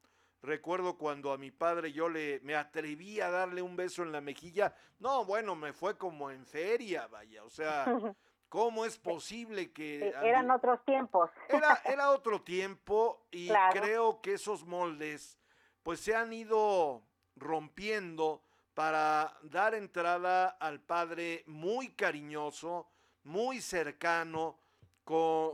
Recuerdo 0.42 0.98
cuando 0.98 1.32
a 1.32 1.38
mi 1.38 1.50
padre 1.52 1.92
yo 1.92 2.08
le 2.08 2.40
me 2.42 2.56
atreví 2.56 3.20
a 3.20 3.30
darle 3.30 3.62
un 3.62 3.76
beso 3.76 4.02
en 4.02 4.10
la 4.12 4.20
mejilla. 4.20 4.74
No, 4.98 5.24
bueno, 5.24 5.54
me 5.54 5.72
fue 5.72 5.96
como 5.96 6.30
en 6.30 6.44
feria, 6.44 7.06
vaya. 7.06 7.44
O 7.44 7.50
sea, 7.50 7.84
¿cómo 8.48 8.84
es 8.84 8.98
posible 8.98 9.72
que 9.72 10.08
Eh, 10.08 10.14
Eran 10.22 10.50
otros 10.50 10.84
tiempos. 10.84 11.30
era, 11.48 11.80
era 11.84 12.10
otro 12.10 12.42
tiempo 12.42 13.26
y 13.30 13.48
Claro. 13.48 13.80
creo 13.80 14.20
que 14.20 14.34
esos 14.34 14.64
moldes 14.66 15.38
pues 15.84 16.00
se 16.00 16.14
han 16.14 16.32
ido 16.32 17.02
rompiendo 17.36 18.42
para 18.74 19.36
dar 19.42 19.74
entrada 19.74 20.48
al 20.48 20.80
padre 20.80 21.44
muy 21.46 21.90
cariñoso, 21.94 22.88
muy 23.24 23.60
cercano, 23.60 24.58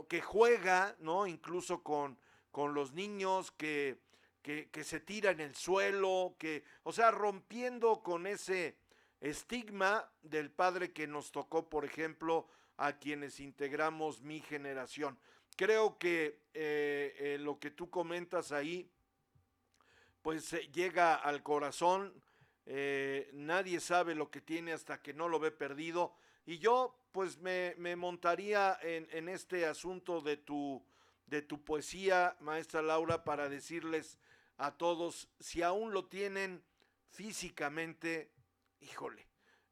que 0.07 0.21
juega, 0.21 0.95
¿no? 0.99 1.27
Incluso 1.27 1.83
con, 1.83 2.17
con 2.51 2.73
los 2.73 2.93
niños, 2.93 3.51
que, 3.51 3.99
que, 4.71 4.83
se 4.83 4.99
tira 4.99 5.29
en 5.31 5.41
el 5.41 5.55
suelo, 5.55 6.35
que, 6.39 6.63
o 6.83 6.91
sea, 6.91 7.11
rompiendo 7.11 8.01
con 8.01 8.25
ese 8.25 8.77
estigma 9.21 10.09
del 10.23 10.49
padre 10.49 10.91
que 10.91 11.05
nos 11.05 11.31
tocó, 11.31 11.69
por 11.69 11.85
ejemplo, 11.85 12.47
a 12.77 12.97
quienes 12.97 13.39
integramos 13.39 14.21
mi 14.21 14.39
generación. 14.39 15.19
Creo 15.55 15.99
que 15.99 16.39
eh, 16.53 17.15
eh, 17.19 17.37
lo 17.39 17.59
que 17.59 17.69
tú 17.69 17.91
comentas 17.91 18.51
ahí, 18.51 18.89
pues 20.23 20.51
eh, 20.53 20.67
llega 20.73 21.15
al 21.15 21.43
corazón, 21.43 22.13
nadie 23.33 23.79
sabe 23.79 24.13
lo 24.13 24.29
que 24.29 24.41
tiene 24.41 24.73
hasta 24.73 25.01
que 25.01 25.11
no 25.11 25.27
lo 25.27 25.39
ve 25.39 25.49
perdido, 25.49 26.15
Y 26.45 26.59
yo 26.59 26.95
pues 27.11 27.39
me, 27.39 27.73
me 27.77 27.95
montaría 27.95 28.77
en, 28.83 29.07
en 29.11 29.27
este 29.27 29.65
asunto 29.65 30.21
de 30.21 30.37
tu, 30.37 30.83
de 31.25 31.41
tu 31.41 31.63
poesía, 31.63 32.37
maestra 32.39 32.83
Laura, 32.83 33.23
para 33.23 33.49
decirles 33.49 34.19
a 34.59 34.71
todos, 34.71 35.29
si 35.39 35.63
aún 35.63 35.93
lo 35.93 36.05
tienen 36.05 36.63
físicamente, 37.07 38.29
híjole, 38.81 39.25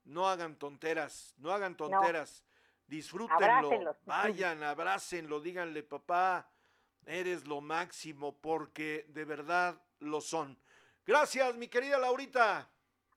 no 0.06 0.28
hagan 0.30 0.56
tonteras, 0.56 1.36
no 1.38 1.52
hagan 1.52 1.76
tonteras, 1.76 2.46
disfrútenlo, 2.88 3.46
Abrácenlos. 3.46 3.98
vayan, 4.06 4.64
abrácenlo, 4.64 5.42
díganle, 5.42 5.84
papá, 5.84 6.50
eres 7.06 7.46
lo 7.48 7.60
máximo, 7.60 8.38
porque 8.38 9.06
de 9.10 9.26
verdad 9.26 9.82
lo 10.00 10.22
son. 10.22 10.58
Gracias, 11.06 11.56
mi 11.58 11.68
querida 11.68 11.98
Laurita. 11.98 12.70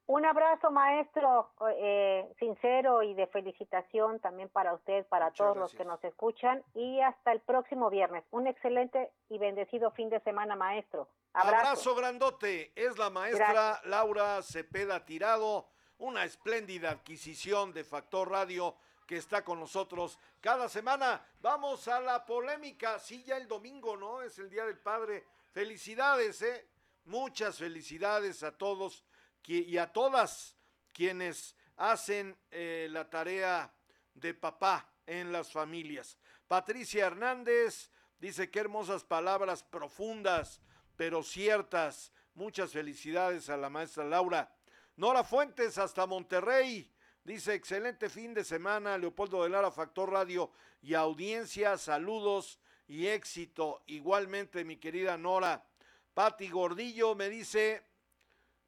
Un 0.06 0.26
abrazo, 0.26 0.72
maestro, 0.72 1.52
eh, 1.76 2.28
sincero 2.40 3.04
y 3.04 3.14
de 3.14 3.28
felicitación 3.28 4.18
también 4.18 4.48
para 4.48 4.74
usted, 4.74 5.06
para 5.06 5.26
Muchas 5.26 5.38
todos 5.38 5.56
los 5.56 5.72
que 5.72 5.84
nos 5.84 6.02
escuchan 6.02 6.64
y 6.74 7.00
hasta 7.00 7.30
el 7.30 7.40
próximo 7.40 7.90
viernes. 7.90 8.24
Un 8.32 8.48
excelente 8.48 9.12
y 9.28 9.38
bendecido 9.38 9.92
fin 9.92 10.10
de 10.10 10.18
semana, 10.20 10.56
maestro. 10.56 11.06
Abrazo. 11.32 11.56
Abrazo 11.56 11.94
grandote. 11.94 12.72
Es 12.74 12.98
la 12.98 13.10
maestra 13.10 13.80
Laura 13.84 14.42
Cepeda 14.42 15.04
Tirado, 15.04 15.68
una 15.98 16.24
espléndida 16.24 16.90
adquisición 16.90 17.72
de 17.72 17.84
Factor 17.84 18.30
Radio 18.30 18.76
que 19.06 19.16
está 19.16 19.44
con 19.44 19.58
nosotros 19.58 20.18
cada 20.40 20.68
semana. 20.68 21.24
Vamos 21.40 21.88
a 21.88 22.00
la 22.00 22.24
polémica. 22.24 22.98
Sí, 22.98 23.24
ya 23.24 23.36
el 23.36 23.48
domingo, 23.48 23.96
¿no? 23.96 24.22
Es 24.22 24.38
el 24.38 24.48
Día 24.48 24.64
del 24.64 24.78
Padre. 24.78 25.26
Felicidades, 25.52 26.42
¿eh? 26.42 26.68
Muchas 27.04 27.58
felicidades 27.58 28.42
a 28.42 28.56
todos 28.56 29.04
y 29.46 29.76
a 29.78 29.92
todas 29.92 30.56
quienes 30.92 31.56
hacen 31.76 32.38
eh, 32.50 32.88
la 32.90 33.08
tarea 33.08 33.72
de 34.14 34.34
papá 34.34 34.88
en 35.06 35.32
las 35.32 35.50
familias. 35.50 36.18
Patricia 36.46 37.06
Hernández 37.06 37.90
dice 38.18 38.50
qué 38.50 38.60
hermosas 38.60 39.02
palabras 39.02 39.62
profundas, 39.62 40.60
pero 41.00 41.22
ciertas. 41.22 42.12
Muchas 42.34 42.72
felicidades 42.72 43.48
a 43.48 43.56
la 43.56 43.70
maestra 43.70 44.04
Laura. 44.04 44.54
Nora 44.96 45.24
Fuentes 45.24 45.78
hasta 45.78 46.06
Monterrey. 46.06 46.92
Dice, 47.24 47.54
excelente 47.54 48.10
fin 48.10 48.34
de 48.34 48.44
semana, 48.44 48.98
Leopoldo 48.98 49.42
de 49.42 49.48
Lara, 49.48 49.70
Factor 49.70 50.12
Radio 50.12 50.50
y 50.82 50.92
audiencia, 50.92 51.78
saludos 51.78 52.58
y 52.86 53.06
éxito. 53.06 53.82
Igualmente, 53.86 54.62
mi 54.62 54.76
querida 54.76 55.16
Nora. 55.16 55.64
Pati 56.12 56.50
Gordillo 56.50 57.14
me 57.14 57.30
dice, 57.30 57.82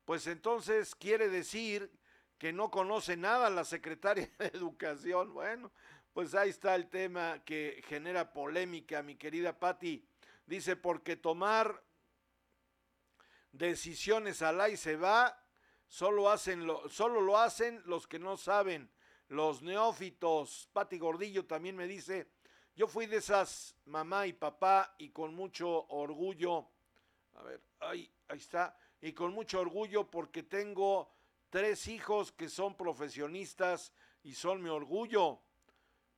pues 0.06 0.26
entonces 0.26 0.94
quiere 0.94 1.28
decir 1.28 1.90
que 2.38 2.50
no 2.50 2.70
conoce 2.70 3.14
nada 3.14 3.50
la 3.50 3.66
secretaria 3.66 4.30
de 4.38 4.46
Educación. 4.46 5.34
Bueno, 5.34 5.70
pues 6.14 6.34
ahí 6.34 6.48
está 6.48 6.76
el 6.76 6.88
tema 6.88 7.44
que 7.44 7.84
genera 7.88 8.32
polémica, 8.32 9.02
mi 9.02 9.16
querida 9.16 9.52
Patti. 9.58 10.02
Dice, 10.46 10.76
porque 10.76 11.16
tomar 11.16 11.82
decisiones 13.52 14.42
al 14.42 14.72
y 14.72 14.76
se 14.76 14.96
va, 14.96 15.38
solo, 15.86 16.30
hacen 16.30 16.66
lo, 16.66 16.88
solo 16.88 17.20
lo 17.20 17.38
hacen 17.38 17.82
los 17.84 18.06
que 18.06 18.18
no 18.18 18.36
saben, 18.36 18.90
los 19.28 19.62
neófitos. 19.62 20.68
Pati 20.72 20.98
Gordillo 20.98 21.46
también 21.46 21.76
me 21.76 21.86
dice, 21.86 22.28
yo 22.74 22.88
fui 22.88 23.06
de 23.06 23.18
esas 23.18 23.76
mamá 23.84 24.26
y 24.26 24.32
papá 24.32 24.94
y 24.98 25.10
con 25.10 25.34
mucho 25.34 25.86
orgullo, 25.88 26.68
a 27.34 27.42
ver, 27.42 27.60
ahí, 27.80 28.10
ahí 28.28 28.38
está, 28.38 28.76
y 29.00 29.12
con 29.12 29.32
mucho 29.32 29.60
orgullo 29.60 30.10
porque 30.10 30.42
tengo 30.42 31.12
tres 31.50 31.86
hijos 31.88 32.32
que 32.32 32.48
son 32.48 32.74
profesionistas 32.76 33.92
y 34.22 34.34
son 34.34 34.62
mi 34.62 34.70
orgullo, 34.70 35.40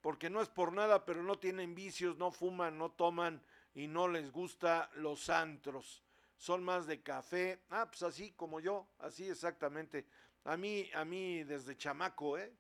porque 0.01 0.31
no 0.31 0.41
es 0.41 0.49
por 0.49 0.73
nada, 0.73 1.05
pero 1.05 1.23
no 1.23 1.39
tienen 1.39 1.75
vicios, 1.75 2.17
no 2.19 2.31
fuman, 2.31 2.79
no 2.79 2.93
toman 2.93 3.43
y 3.75 3.89
no 3.89 4.07
les 4.07 4.31
gusta 4.31 4.91
los 4.95 5.29
antros. 5.31 6.04
Son 6.45 6.63
más 6.63 6.87
de 6.87 7.03
café, 7.03 7.63
ah, 7.71 7.87
pues 7.89 8.03
así 8.03 8.33
como 8.33 8.61
yo, 8.61 8.87
así 8.99 9.27
exactamente. 9.27 10.05
A 10.45 10.59
mí, 10.59 10.91
a 10.93 11.03
mí 11.03 11.43
desde 11.43 11.75
chamaco, 11.75 12.37
¿eh? 12.37 12.55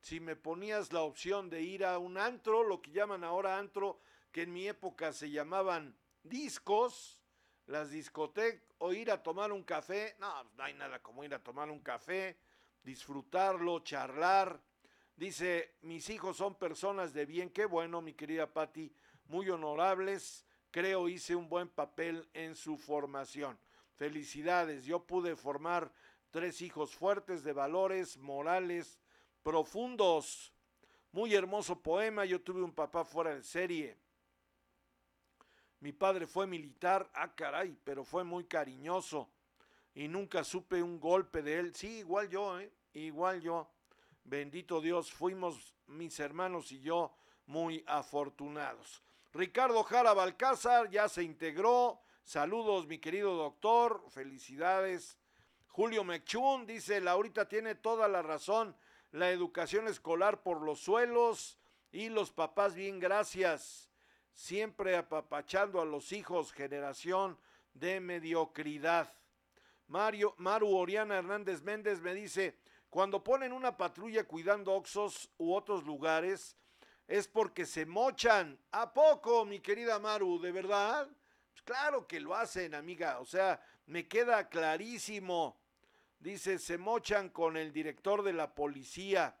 Si 0.00 0.20
me 0.20 0.36
ponías 0.36 0.90
la 0.90 1.02
opción 1.02 1.50
de 1.50 1.60
ir 1.60 1.84
a 1.84 1.98
un 1.98 2.16
antro, 2.16 2.62
lo 2.62 2.80
que 2.80 2.92
llaman 2.92 3.24
ahora 3.24 3.58
antro, 3.58 4.00
que 4.32 4.44
en 4.44 4.54
mi 4.54 4.66
época 4.66 5.12
se 5.12 5.30
llamaban 5.30 5.94
discos, 6.22 7.20
las 7.66 7.90
discotecas, 7.90 8.62
o 8.78 8.94
ir 8.94 9.10
a 9.10 9.22
tomar 9.22 9.52
un 9.52 9.64
café, 9.64 10.16
no, 10.18 10.42
no 10.42 10.64
hay 10.64 10.72
nada 10.72 11.02
como 11.02 11.22
ir 11.22 11.34
a 11.34 11.42
tomar 11.44 11.68
un 11.70 11.80
café, 11.80 12.38
disfrutarlo, 12.82 13.80
charlar. 13.80 14.62
Dice, 15.14 15.76
mis 15.82 16.08
hijos 16.08 16.38
son 16.38 16.54
personas 16.54 17.12
de 17.12 17.26
bien, 17.26 17.50
qué 17.50 17.66
bueno, 17.66 18.00
mi 18.00 18.14
querida 18.14 18.50
Patti, 18.50 18.90
muy 19.26 19.50
honorables, 19.50 20.46
creo 20.70 21.08
hice 21.08 21.34
un 21.34 21.48
buen 21.48 21.68
papel 21.68 22.28
en 22.34 22.54
su 22.54 22.76
formación. 22.76 23.58
Felicidades, 23.94 24.84
yo 24.84 25.04
pude 25.04 25.36
formar 25.36 25.90
tres 26.30 26.60
hijos 26.60 26.94
fuertes 26.94 27.42
de 27.44 27.52
valores 27.52 28.16
morales 28.18 28.98
profundos. 29.42 30.52
Muy 31.12 31.34
hermoso 31.34 31.80
poema, 31.80 32.24
yo 32.24 32.40
tuve 32.40 32.62
un 32.62 32.72
papá 32.72 33.04
fuera 33.04 33.34
de 33.34 33.42
serie. 33.42 33.96
Mi 35.80 35.92
padre 35.92 36.26
fue 36.26 36.46
militar, 36.46 37.08
ah 37.14 37.34
caray, 37.34 37.78
pero 37.84 38.04
fue 38.04 38.24
muy 38.24 38.44
cariñoso 38.44 39.30
y 39.94 40.08
nunca 40.08 40.44
supe 40.44 40.82
un 40.82 41.00
golpe 41.00 41.42
de 41.42 41.58
él. 41.58 41.74
Sí, 41.74 41.98
igual 41.98 42.28
yo, 42.28 42.60
¿eh? 42.60 42.70
igual 42.92 43.40
yo. 43.40 43.68
Bendito 44.24 44.80
Dios, 44.80 45.10
fuimos 45.10 45.74
mis 45.86 46.20
hermanos 46.20 46.70
y 46.72 46.80
yo 46.80 47.14
muy 47.46 47.82
afortunados. 47.86 49.02
Ricardo 49.36 49.82
Jara 49.82 50.14
Balcázar 50.14 50.88
ya 50.88 51.10
se 51.10 51.22
integró. 51.22 52.00
Saludos, 52.24 52.86
mi 52.86 52.98
querido 52.98 53.34
doctor. 53.34 54.02
Felicidades. 54.08 55.18
Julio 55.68 56.04
Mechún 56.04 56.66
dice, 56.66 57.02
Laurita 57.02 57.46
tiene 57.46 57.74
toda 57.74 58.08
la 58.08 58.22
razón. 58.22 58.74
La 59.12 59.30
educación 59.30 59.88
escolar 59.88 60.42
por 60.42 60.62
los 60.62 60.80
suelos 60.80 61.58
y 61.92 62.08
los 62.08 62.32
papás 62.32 62.74
bien, 62.74 62.98
gracias. 62.98 63.90
Siempre 64.32 64.96
apapachando 64.96 65.82
a 65.82 65.84
los 65.84 66.12
hijos, 66.12 66.52
generación 66.52 67.38
de 67.74 68.00
mediocridad. 68.00 69.12
Mario, 69.86 70.34
Maru 70.38 70.74
Oriana 70.74 71.18
Hernández 71.18 71.62
Méndez 71.62 72.00
me 72.00 72.14
dice, 72.14 72.58
cuando 72.88 73.22
ponen 73.22 73.52
una 73.52 73.76
patrulla 73.76 74.24
cuidando 74.24 74.72
Oxos 74.72 75.30
u 75.36 75.54
otros 75.54 75.84
lugares, 75.84 76.56
es 77.06 77.28
porque 77.28 77.66
se 77.66 77.86
mochan. 77.86 78.58
¿A 78.72 78.92
poco, 78.92 79.44
mi 79.44 79.60
querida 79.60 79.98
Maru? 79.98 80.40
¿De 80.40 80.52
verdad? 80.52 81.08
Pues 81.52 81.62
claro 81.62 82.06
que 82.06 82.20
lo 82.20 82.34
hacen, 82.34 82.74
amiga. 82.74 83.20
O 83.20 83.24
sea, 83.24 83.60
me 83.86 84.08
queda 84.08 84.48
clarísimo. 84.48 85.56
Dice, 86.18 86.58
se 86.58 86.78
mochan 86.78 87.28
con 87.28 87.56
el 87.56 87.72
director 87.72 88.22
de 88.22 88.32
la 88.32 88.54
policía. 88.54 89.36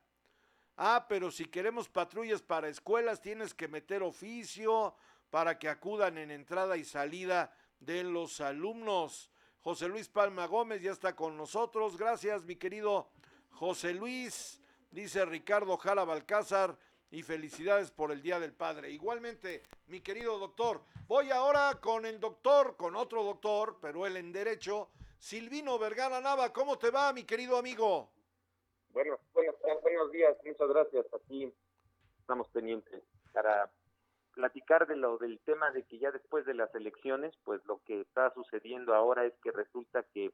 Ah, 0.76 1.06
pero 1.08 1.30
si 1.30 1.46
queremos 1.46 1.88
patrullas 1.88 2.42
para 2.42 2.68
escuelas, 2.68 3.20
tienes 3.20 3.54
que 3.54 3.66
meter 3.66 4.02
oficio 4.02 4.94
para 5.30 5.58
que 5.58 5.68
acudan 5.68 6.18
en 6.18 6.30
entrada 6.30 6.76
y 6.76 6.84
salida 6.84 7.52
de 7.80 8.04
los 8.04 8.40
alumnos. 8.40 9.30
José 9.62 9.88
Luis 9.88 10.08
Palma 10.08 10.46
Gómez 10.46 10.82
ya 10.82 10.92
está 10.92 11.16
con 11.16 11.36
nosotros. 11.36 11.96
Gracias, 11.96 12.44
mi 12.44 12.56
querido 12.56 13.10
José 13.50 13.94
Luis. 13.94 14.60
Dice 14.90 15.24
Ricardo 15.24 15.76
Jara 15.76 16.04
Balcázar 16.04 16.78
y 17.10 17.22
felicidades 17.22 17.90
por 17.90 18.12
el 18.12 18.22
Día 18.22 18.40
del 18.40 18.52
Padre. 18.52 18.90
Igualmente, 18.90 19.62
mi 19.86 20.00
querido 20.00 20.38
doctor, 20.38 20.82
voy 21.06 21.30
ahora 21.30 21.78
con 21.80 22.04
el 22.06 22.18
doctor, 22.20 22.76
con 22.76 22.96
otro 22.96 23.22
doctor, 23.22 23.78
pero 23.80 24.06
él 24.06 24.16
en 24.16 24.32
derecho, 24.32 24.90
Silvino 25.18 25.78
Vergara 25.78 26.20
Nava. 26.20 26.52
¿Cómo 26.52 26.78
te 26.78 26.90
va, 26.90 27.12
mi 27.12 27.24
querido 27.24 27.56
amigo? 27.56 28.10
Bueno, 28.90 29.18
buenos, 29.32 29.54
buenos 29.82 30.10
días, 30.10 30.36
muchas 30.44 30.68
gracias. 30.68 31.06
Aquí 31.14 31.52
estamos 32.18 32.48
pendientes 32.48 33.02
para 33.32 33.70
platicar 34.34 34.86
de 34.86 34.96
lo 34.96 35.16
del 35.18 35.38
tema 35.40 35.70
de 35.70 35.82
que 35.84 35.98
ya 35.98 36.10
después 36.10 36.44
de 36.44 36.54
las 36.54 36.74
elecciones, 36.74 37.34
pues 37.44 37.64
lo 37.66 37.80
que 37.84 38.02
está 38.02 38.32
sucediendo 38.34 38.94
ahora 38.94 39.24
es 39.24 39.32
que 39.42 39.50
resulta 39.50 40.02
que 40.12 40.30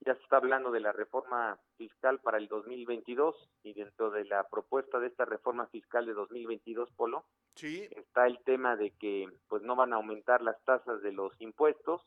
ya 0.00 0.14
se 0.14 0.22
está 0.22 0.36
hablando 0.36 0.70
de 0.70 0.80
la 0.80 0.92
reforma 0.92 1.58
fiscal 1.76 2.20
para 2.20 2.38
el 2.38 2.48
2022 2.48 3.34
y 3.62 3.74
dentro 3.74 4.10
de 4.10 4.24
la 4.24 4.48
propuesta 4.48 4.98
de 4.98 5.08
esta 5.08 5.24
reforma 5.24 5.66
fiscal 5.66 6.06
de 6.06 6.14
2022, 6.14 6.90
Polo, 6.92 7.24
sí. 7.54 7.88
está 7.90 8.26
el 8.26 8.38
tema 8.44 8.76
de 8.76 8.90
que 8.92 9.26
pues 9.48 9.62
no 9.62 9.76
van 9.76 9.92
a 9.92 9.96
aumentar 9.96 10.42
las 10.42 10.62
tasas 10.64 11.02
de 11.02 11.12
los 11.12 11.32
impuestos, 11.40 12.02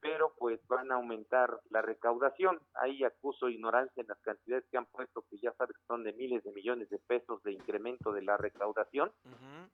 pero 0.00 0.32
pues 0.38 0.60
van 0.68 0.90
a 0.92 0.96
aumentar 0.96 1.60
la 1.70 1.82
recaudación. 1.82 2.60
Ahí 2.74 3.04
acuso 3.04 3.48
ignorancia 3.48 4.00
en 4.00 4.08
las 4.08 4.20
cantidades 4.20 4.64
que 4.70 4.78
han 4.78 4.86
puesto, 4.86 5.24
que 5.30 5.38
ya 5.38 5.52
sabes 5.52 5.76
que 5.76 5.86
son 5.86 6.04
de 6.04 6.12
miles 6.12 6.44
de 6.44 6.52
millones 6.52 6.88
de 6.90 6.98
pesos 6.98 7.42
de 7.42 7.52
incremento 7.52 8.12
de 8.12 8.22
la 8.22 8.36
recaudación, 8.36 9.12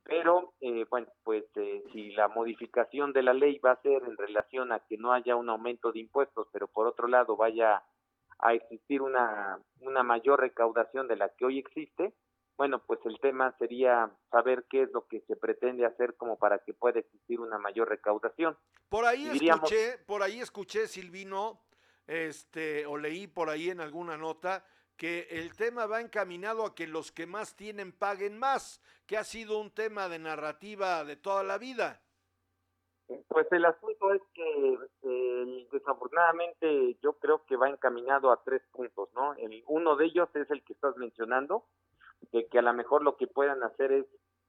pero 0.04 0.52
eh, 0.60 0.86
bueno, 0.90 1.08
pues 1.22 1.44
eh, 1.56 1.82
si 1.92 2.12
la 2.12 2.28
modificación 2.28 3.12
de 3.12 3.22
la 3.22 3.34
ley 3.34 3.58
va 3.58 3.72
a 3.72 3.82
ser 3.82 4.02
en 4.04 4.16
relación 4.16 4.72
a 4.72 4.80
que 4.80 4.96
no 4.96 5.12
haya 5.12 5.36
un 5.36 5.48
aumento 5.48 5.92
de 5.92 6.00
impuestos, 6.00 6.48
pero 6.52 6.68
por 6.68 6.86
otro 6.86 7.08
lado 7.08 7.36
vaya 7.36 7.82
a 8.38 8.54
existir 8.54 9.00
una, 9.00 9.58
una 9.80 10.02
mayor 10.02 10.40
recaudación 10.40 11.08
de 11.08 11.16
la 11.16 11.28
que 11.30 11.44
hoy 11.44 11.58
existe, 11.58 12.14
bueno, 12.56 12.80
pues 12.86 13.00
el 13.04 13.18
tema 13.20 13.54
sería 13.58 14.10
saber 14.30 14.64
qué 14.70 14.82
es 14.82 14.92
lo 14.92 15.06
que 15.06 15.20
se 15.22 15.36
pretende 15.36 15.84
hacer 15.84 16.14
como 16.16 16.38
para 16.38 16.58
que 16.60 16.72
pueda 16.74 17.00
existir 17.00 17.40
una 17.40 17.58
mayor 17.58 17.88
recaudación. 17.88 18.56
Por 18.88 19.04
ahí 19.04 19.28
diríamos- 19.28 19.70
escuché, 19.72 19.98
por 20.06 20.22
ahí 20.22 20.40
escuché, 20.40 20.86
Silvino, 20.86 21.60
este, 22.06 22.86
o 22.86 22.96
leí 22.96 23.26
por 23.26 23.50
ahí 23.50 23.70
en 23.70 23.80
alguna 23.80 24.16
nota, 24.16 24.64
que 24.96 25.26
el 25.30 25.56
tema 25.56 25.86
va 25.86 26.00
encaminado 26.00 26.64
a 26.64 26.74
que 26.74 26.86
los 26.86 27.10
que 27.10 27.26
más 27.26 27.56
tienen 27.56 27.90
paguen 27.92 28.38
más, 28.38 28.80
que 29.06 29.16
ha 29.16 29.24
sido 29.24 29.58
un 29.58 29.72
tema 29.72 30.08
de 30.08 30.20
narrativa 30.20 31.02
de 31.04 31.16
toda 31.16 31.42
la 31.42 31.58
vida. 31.58 32.00
Pues 33.28 33.46
el 33.50 33.64
asunto 33.66 34.14
es 34.14 34.22
que 34.32 34.78
eh, 35.02 35.68
desafortunadamente 35.72 36.96
yo 37.02 37.14
creo 37.18 37.44
que 37.44 37.56
va 37.56 37.68
encaminado 37.68 38.30
a 38.30 38.42
tres 38.44 38.62
puntos, 38.70 39.10
¿no? 39.14 39.34
El, 39.34 39.62
uno 39.66 39.96
de 39.96 40.06
ellos 40.06 40.28
es 40.34 40.50
el 40.50 40.62
que 40.64 40.72
estás 40.72 40.96
mencionando, 40.96 41.66
de 42.32 42.46
que 42.46 42.58
a 42.58 42.62
lo 42.62 42.72
mejor 42.72 43.02
lo 43.02 43.16
que 43.16 43.26
puedan 43.26 43.62
hacer 43.62 43.92
es 43.92 44.06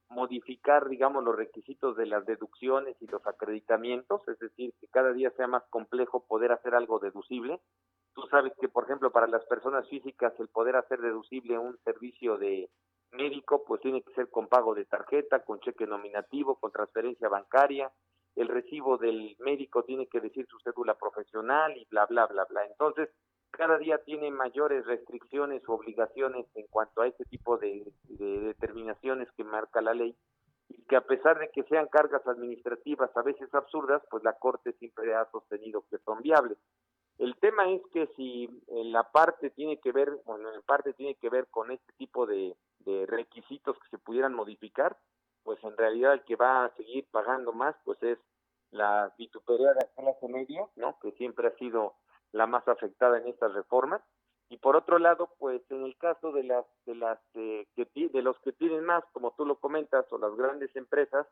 modificar, 0.09 0.87
digamos, 0.87 1.23
los 1.23 1.35
requisitos 1.35 1.95
de 1.97 2.05
las 2.05 2.25
deducciones 2.25 2.95
y 3.01 3.07
los 3.07 3.25
acreditamientos, 3.25 4.21
es 4.27 4.37
decir, 4.39 4.73
que 4.79 4.87
cada 4.87 5.11
día 5.13 5.31
sea 5.31 5.47
más 5.47 5.63
complejo 5.69 6.25
poder 6.27 6.51
hacer 6.51 6.75
algo 6.75 6.99
deducible. 6.99 7.59
Tú 8.13 8.21
sabes 8.29 8.53
que, 8.61 8.69
por 8.69 8.85
ejemplo, 8.85 9.11
para 9.11 9.27
las 9.27 9.43
personas 9.45 9.87
físicas 9.89 10.33
el 10.39 10.47
poder 10.49 10.75
hacer 10.75 11.01
deducible 11.01 11.57
un 11.57 11.77
servicio 11.83 12.37
de 12.37 12.69
médico, 13.11 13.63
pues 13.65 13.81
tiene 13.81 14.03
que 14.03 14.13
ser 14.13 14.29
con 14.29 14.47
pago 14.47 14.75
de 14.75 14.85
tarjeta, 14.85 15.43
con 15.43 15.59
cheque 15.59 15.87
nominativo, 15.87 16.55
con 16.59 16.71
transferencia 16.71 17.27
bancaria, 17.29 17.91
el 18.35 18.49
recibo 18.49 18.97
del 18.97 19.35
médico 19.39 19.83
tiene 19.83 20.07
que 20.07 20.19
decir 20.19 20.45
su 20.47 20.59
cédula 20.59 20.95
profesional 20.95 21.75
y 21.77 21.85
bla, 21.89 22.05
bla, 22.05 22.27
bla, 22.27 22.45
bla. 22.45 22.65
Entonces, 22.65 23.09
cada 23.51 23.77
día 23.77 23.97
tiene 23.99 24.31
mayores 24.31 24.85
restricciones 24.85 25.61
o 25.67 25.73
obligaciones 25.73 26.45
en 26.55 26.67
cuanto 26.67 27.01
a 27.01 27.07
este 27.07 27.25
tipo 27.25 27.57
de, 27.57 27.91
de 28.03 28.39
determinaciones 28.39 29.29
que 29.37 29.43
marca 29.43 29.81
la 29.81 29.93
ley 29.93 30.15
y 30.69 30.81
que 30.83 30.95
a 30.95 31.01
pesar 31.01 31.39
de 31.39 31.49
que 31.49 31.63
sean 31.63 31.87
cargas 31.87 32.25
administrativas 32.27 33.15
a 33.15 33.21
veces 33.21 33.53
absurdas, 33.53 34.01
pues 34.09 34.23
la 34.23 34.33
Corte 34.33 34.73
siempre 34.73 35.13
ha 35.15 35.29
sostenido 35.31 35.83
que 35.89 35.97
son 35.99 36.21
viables. 36.21 36.57
El 37.17 37.35
tema 37.37 37.69
es 37.71 37.81
que 37.93 38.07
si 38.17 38.49
en 38.67 38.91
la 38.91 39.03
parte 39.11 39.49
tiene 39.51 39.79
que 39.79 39.91
ver, 39.91 40.11
bueno, 40.25 40.53
en 40.53 40.61
parte 40.63 40.93
tiene 40.93 41.15
que 41.15 41.29
ver 41.29 41.47
con 41.47 41.71
este 41.71 41.93
tipo 41.93 42.25
de, 42.25 42.55
requisitos 43.07 43.79
que 43.79 43.89
se 43.89 43.97
pudieran 43.97 44.35
modificar, 44.35 44.95
pues 45.43 45.57
en 45.63 45.75
realidad 45.75 46.13
el 46.13 46.23
que 46.23 46.35
va 46.35 46.65
a 46.65 46.75
seguir 46.75 47.07
pagando 47.09 47.51
más, 47.51 47.75
pues 47.83 48.01
es 48.03 48.19
la 48.69 49.11
vituperada 49.17 49.79
clase 49.95 50.27
media, 50.27 50.67
¿no? 50.75 50.99
Que 50.99 51.11
siempre 51.13 51.47
ha 51.47 51.55
sido 51.55 51.95
la 52.35 52.47
más 52.47 52.67
afectada 52.67 53.17
en 53.17 53.27
estas 53.27 53.53
reformas. 53.53 54.01
Y 54.49 54.57
por 54.57 54.75
otro 54.75 54.99
lado, 54.99 55.29
pues 55.39 55.61
en 55.71 55.83
el 55.83 55.97
caso 55.97 56.31
de 56.31 56.43
las 56.43 56.65
de 56.85 56.95
las 56.95 57.17
eh, 57.33 57.65
que 57.75 57.87
de 58.09 58.21
los 58.21 58.37
que 58.39 58.51
tienen 58.51 58.85
más, 58.85 59.03
como 59.13 59.31
tú 59.31 59.45
lo 59.45 59.55
comentas, 59.55 60.05
o 60.11 60.17
las 60.17 60.35
grandes 60.35 60.75
empresas, 60.75 61.25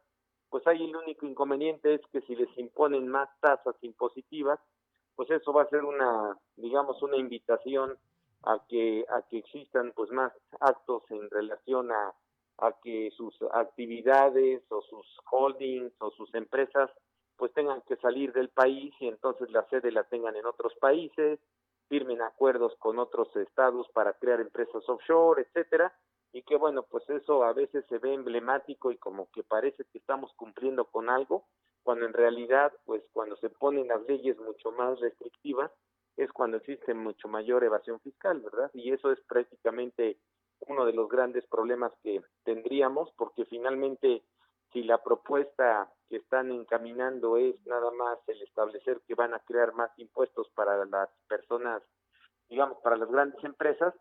pues 0.49 0.65
ahí 0.65 0.83
el 0.83 0.95
único 0.95 1.25
inconveniente 1.25 1.93
es 1.93 2.01
que 2.11 2.21
si 2.21 2.35
les 2.35 2.57
imponen 2.57 3.07
más 3.07 3.29
tasas 3.41 3.75
impositivas, 3.81 4.59
pues 5.15 5.29
eso 5.29 5.53
va 5.53 5.63
a 5.63 5.69
ser 5.69 5.83
una, 5.83 6.37
digamos, 6.55 7.01
una 7.03 7.17
invitación 7.17 7.97
a 8.43 8.59
que 8.67 9.05
a 9.09 9.21
que 9.23 9.37
existan 9.39 9.91
pues 9.95 10.09
más 10.11 10.33
actos 10.59 11.03
en 11.09 11.29
relación 11.29 11.91
a 11.91 12.13
a 12.59 12.71
que 12.83 13.11
sus 13.17 13.35
actividades 13.51 14.63
o 14.69 14.81
sus 14.83 15.05
holdings 15.31 15.91
o 15.99 16.11
sus 16.11 16.33
empresas 16.33 16.89
pues 17.37 17.53
tengan 17.53 17.81
que 17.81 17.95
salir 17.97 18.33
del 18.33 18.49
país 18.49 18.93
y 18.99 19.07
entonces 19.07 19.49
la 19.51 19.67
sede 19.69 19.91
la 19.91 20.03
tengan 20.03 20.35
en 20.35 20.45
otros 20.45 20.73
países, 20.79 21.39
firmen 21.89 22.21
acuerdos 22.21 22.75
con 22.79 22.99
otros 22.99 23.35
estados 23.35 23.87
para 23.93 24.13
crear 24.13 24.39
empresas 24.41 24.87
offshore, 24.87 25.41
etcétera, 25.41 25.93
y 26.31 26.41
que 26.43 26.55
bueno, 26.55 26.83
pues 26.83 27.07
eso 27.09 27.43
a 27.43 27.53
veces 27.53 27.85
se 27.87 27.99
ve 27.99 28.13
emblemático 28.13 28.91
y 28.91 28.97
como 28.97 29.29
que 29.31 29.43
parece 29.43 29.85
que 29.85 29.99
estamos 29.99 30.33
cumpliendo 30.33 30.85
con 30.85 31.09
algo, 31.09 31.45
cuando 31.83 32.05
en 32.05 32.13
realidad, 32.13 32.73
pues 32.85 33.03
cuando 33.13 33.35
se 33.37 33.49
ponen 33.49 33.89
las 33.89 34.01
leyes 34.07 34.37
mucho 34.39 34.71
más 34.71 34.99
restrictivas, 34.99 35.71
es 36.17 36.31
cuando 36.31 36.57
existe 36.57 36.93
mucho 36.93 37.27
mayor 37.27 37.63
evasión 37.63 37.99
fiscal, 37.99 38.39
¿verdad? 38.39 38.71
Y 38.73 38.91
eso 38.91 39.11
es 39.11 39.19
prácticamente 39.27 40.17
uno 40.61 40.85
de 40.85 40.93
los 40.93 41.09
grandes 41.09 41.45
problemas 41.47 41.91
que 42.03 42.21
tendríamos, 42.43 43.11
porque 43.17 43.45
finalmente 43.45 44.23
si 44.73 44.83
la 44.83 44.97
propuesta 44.97 45.89
que 46.09 46.17
están 46.17 46.51
encaminando 46.51 47.37
es 47.37 47.55
nada 47.65 47.91
más 47.91 48.17
el 48.27 48.41
establecer 48.41 49.01
que 49.07 49.15
van 49.15 49.33
a 49.33 49.39
crear 49.39 49.73
más 49.73 49.91
impuestos 49.97 50.49
para 50.55 50.83
las 50.85 51.09
personas, 51.27 51.81
digamos, 52.49 52.79
para 52.83 52.97
las 52.97 53.09
grandes 53.09 53.41
empresas, 53.43 53.93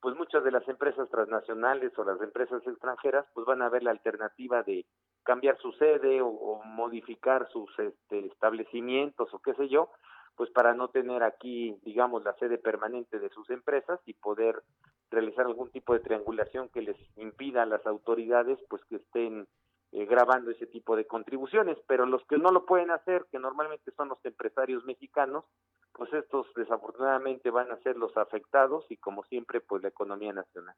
pues 0.00 0.16
muchas 0.16 0.42
de 0.44 0.50
las 0.50 0.66
empresas 0.68 1.10
transnacionales 1.10 1.92
o 1.98 2.04
las 2.04 2.20
empresas 2.22 2.66
extranjeras 2.66 3.26
pues 3.34 3.44
van 3.44 3.60
a 3.60 3.68
ver 3.68 3.82
la 3.82 3.90
alternativa 3.90 4.62
de 4.62 4.86
cambiar 5.22 5.58
su 5.58 5.72
sede 5.72 6.22
o, 6.22 6.62
modificar 6.64 7.48
sus 7.52 7.70
este, 7.78 8.26
establecimientos 8.26 9.32
o 9.34 9.38
qué 9.40 9.52
sé 9.54 9.68
yo, 9.68 9.90
pues 10.36 10.50
para 10.50 10.74
no 10.74 10.88
tener 10.88 11.22
aquí, 11.22 11.76
digamos, 11.82 12.24
la 12.24 12.32
sede 12.34 12.56
permanente 12.56 13.18
de 13.18 13.28
sus 13.28 13.50
empresas 13.50 14.00
y 14.06 14.14
poder 14.14 14.62
realizar 15.10 15.44
algún 15.44 15.70
tipo 15.70 15.92
de 15.92 16.00
triangulación 16.00 16.70
que 16.70 16.80
les 16.80 16.96
impida 17.18 17.62
a 17.62 17.66
las 17.66 17.84
autoridades 17.86 18.58
pues 18.70 18.82
que 18.86 18.96
estén 18.96 19.46
eh, 19.92 20.06
grabando 20.06 20.50
ese 20.50 20.66
tipo 20.66 20.94
de 20.96 21.06
contribuciones, 21.06 21.76
pero 21.86 22.06
los 22.06 22.24
que 22.26 22.38
no 22.38 22.50
lo 22.50 22.64
pueden 22.64 22.90
hacer, 22.90 23.26
que 23.30 23.38
normalmente 23.38 23.90
son 23.96 24.08
los 24.08 24.24
empresarios 24.24 24.84
mexicanos, 24.84 25.44
pues 25.92 26.12
estos 26.12 26.46
desafortunadamente 26.54 27.50
van 27.50 27.70
a 27.72 27.82
ser 27.82 27.96
los 27.96 28.16
afectados 28.16 28.86
y 28.88 28.96
como 28.96 29.24
siempre 29.24 29.60
pues 29.60 29.82
la 29.82 29.88
economía 29.88 30.32
nacional. 30.32 30.76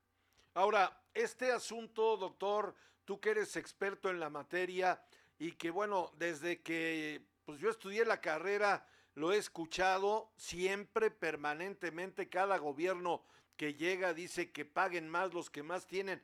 Ahora, 0.54 0.98
este 1.14 1.52
asunto, 1.52 2.16
doctor, 2.16 2.74
tú 3.04 3.20
que 3.20 3.30
eres 3.30 3.56
experto 3.56 4.08
en 4.08 4.20
la 4.20 4.30
materia 4.30 5.02
y 5.38 5.52
que 5.52 5.70
bueno, 5.70 6.10
desde 6.16 6.62
que 6.62 7.22
pues 7.44 7.58
yo 7.58 7.68
estudié 7.68 8.04
la 8.04 8.20
carrera, 8.20 8.86
lo 9.14 9.32
he 9.32 9.36
escuchado 9.36 10.32
siempre, 10.36 11.10
permanentemente, 11.10 12.28
cada 12.28 12.56
gobierno 12.58 13.24
que 13.56 13.74
llega 13.74 14.14
dice 14.14 14.52
que 14.52 14.64
paguen 14.64 15.08
más 15.08 15.34
los 15.34 15.50
que 15.50 15.62
más 15.62 15.86
tienen. 15.86 16.22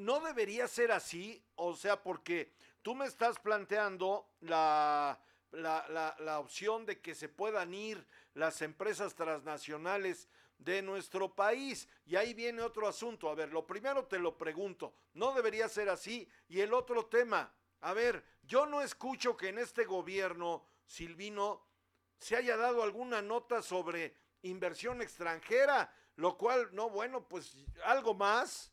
No 0.00 0.18
debería 0.20 0.66
ser 0.66 0.92
así, 0.92 1.44
o 1.56 1.74
sea, 1.74 2.02
porque 2.02 2.54
tú 2.80 2.94
me 2.94 3.04
estás 3.04 3.38
planteando 3.38 4.30
la, 4.40 5.20
la, 5.50 6.16
la, 6.18 6.38
opción 6.38 6.86
de 6.86 7.00
que 7.00 7.14
se 7.14 7.28
puedan 7.28 7.74
ir 7.74 8.06
las 8.32 8.62
empresas 8.62 9.14
transnacionales 9.14 10.26
de 10.56 10.80
nuestro 10.80 11.34
país. 11.34 11.86
Y 12.06 12.16
ahí 12.16 12.32
viene 12.32 12.62
otro 12.62 12.88
asunto. 12.88 13.28
A 13.28 13.34
ver, 13.34 13.52
lo 13.52 13.66
primero 13.66 14.06
te 14.06 14.18
lo 14.18 14.38
pregunto, 14.38 14.94
no 15.12 15.34
debería 15.34 15.68
ser 15.68 15.90
así. 15.90 16.26
Y 16.48 16.60
el 16.60 16.72
otro 16.72 17.04
tema, 17.04 17.52
a 17.80 17.92
ver, 17.92 18.24
yo 18.42 18.64
no 18.64 18.80
escucho 18.80 19.36
que 19.36 19.48
en 19.48 19.58
este 19.58 19.84
gobierno, 19.84 20.64
Silvino, 20.86 21.62
se 22.18 22.36
haya 22.36 22.56
dado 22.56 22.82
alguna 22.82 23.20
nota 23.20 23.60
sobre 23.60 24.16
inversión 24.40 25.02
extranjera, 25.02 25.94
lo 26.16 26.38
cual, 26.38 26.70
no, 26.72 26.88
bueno, 26.88 27.28
pues 27.28 27.54
algo 27.84 28.14
más. 28.14 28.72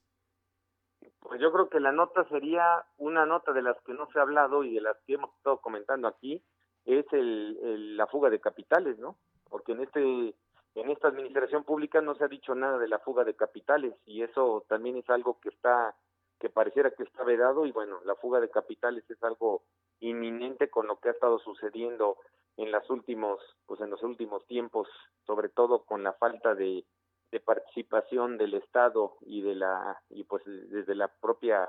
Pues 1.19 1.41
yo 1.41 1.51
creo 1.51 1.69
que 1.69 1.79
la 1.79 1.91
nota 1.91 2.23
sería 2.29 2.85
una 2.97 3.25
nota 3.25 3.51
de 3.53 3.61
las 3.61 3.79
que 3.81 3.93
no 3.93 4.07
se 4.11 4.19
ha 4.19 4.21
hablado 4.21 4.63
y 4.63 4.73
de 4.73 4.81
las 4.81 4.97
que 5.05 5.15
hemos 5.15 5.35
estado 5.35 5.59
comentando 5.59 6.07
aquí, 6.07 6.41
es 6.85 7.05
el, 7.11 7.97
la 7.97 8.07
fuga 8.07 8.29
de 8.29 8.39
capitales, 8.39 8.97
¿no? 8.97 9.17
Porque 9.49 9.73
en 9.73 9.81
este 9.81 10.35
en 10.75 10.91
esta 10.91 11.07
administración 11.07 11.63
pública 11.63 12.01
no 12.01 12.13
se 12.15 12.23
ha 12.23 12.27
dicho 12.27 12.53
nada 12.53 12.77
de 12.77 12.87
la 12.87 12.99
fuga 12.99 13.23
de 13.23 13.35
capitales 13.35 13.95
y 14.05 14.21
eso 14.21 14.63
también 14.69 14.95
es 14.95 15.09
algo 15.09 15.39
que 15.39 15.49
está 15.49 15.95
que 16.39 16.49
pareciera 16.49 16.91
que 16.91 17.01
está 17.01 17.23
vedado 17.23 17.65
y 17.65 17.71
bueno, 17.71 17.99
la 18.05 18.13
fuga 18.15 18.39
de 18.39 18.51
capitales 18.51 19.03
es 19.09 19.21
algo 19.23 19.63
inminente 19.99 20.69
con 20.69 20.85
lo 20.85 20.99
que 20.99 21.09
ha 21.09 21.13
estado 21.13 21.39
sucediendo 21.39 22.17
en 22.57 22.71
las 22.71 22.87
últimos 22.91 23.39
pues 23.65 23.81
en 23.81 23.89
los 23.89 24.03
últimos 24.03 24.45
tiempos, 24.45 24.87
sobre 25.25 25.49
todo 25.49 25.83
con 25.83 26.03
la 26.03 26.13
falta 26.13 26.53
de 26.53 26.85
de 27.31 27.39
participación 27.39 28.37
del 28.37 28.53
Estado 28.53 29.17
y 29.21 29.41
de 29.41 29.55
la 29.55 30.01
y 30.09 30.23
pues 30.23 30.43
desde 30.45 30.95
la 30.95 31.07
propia 31.07 31.67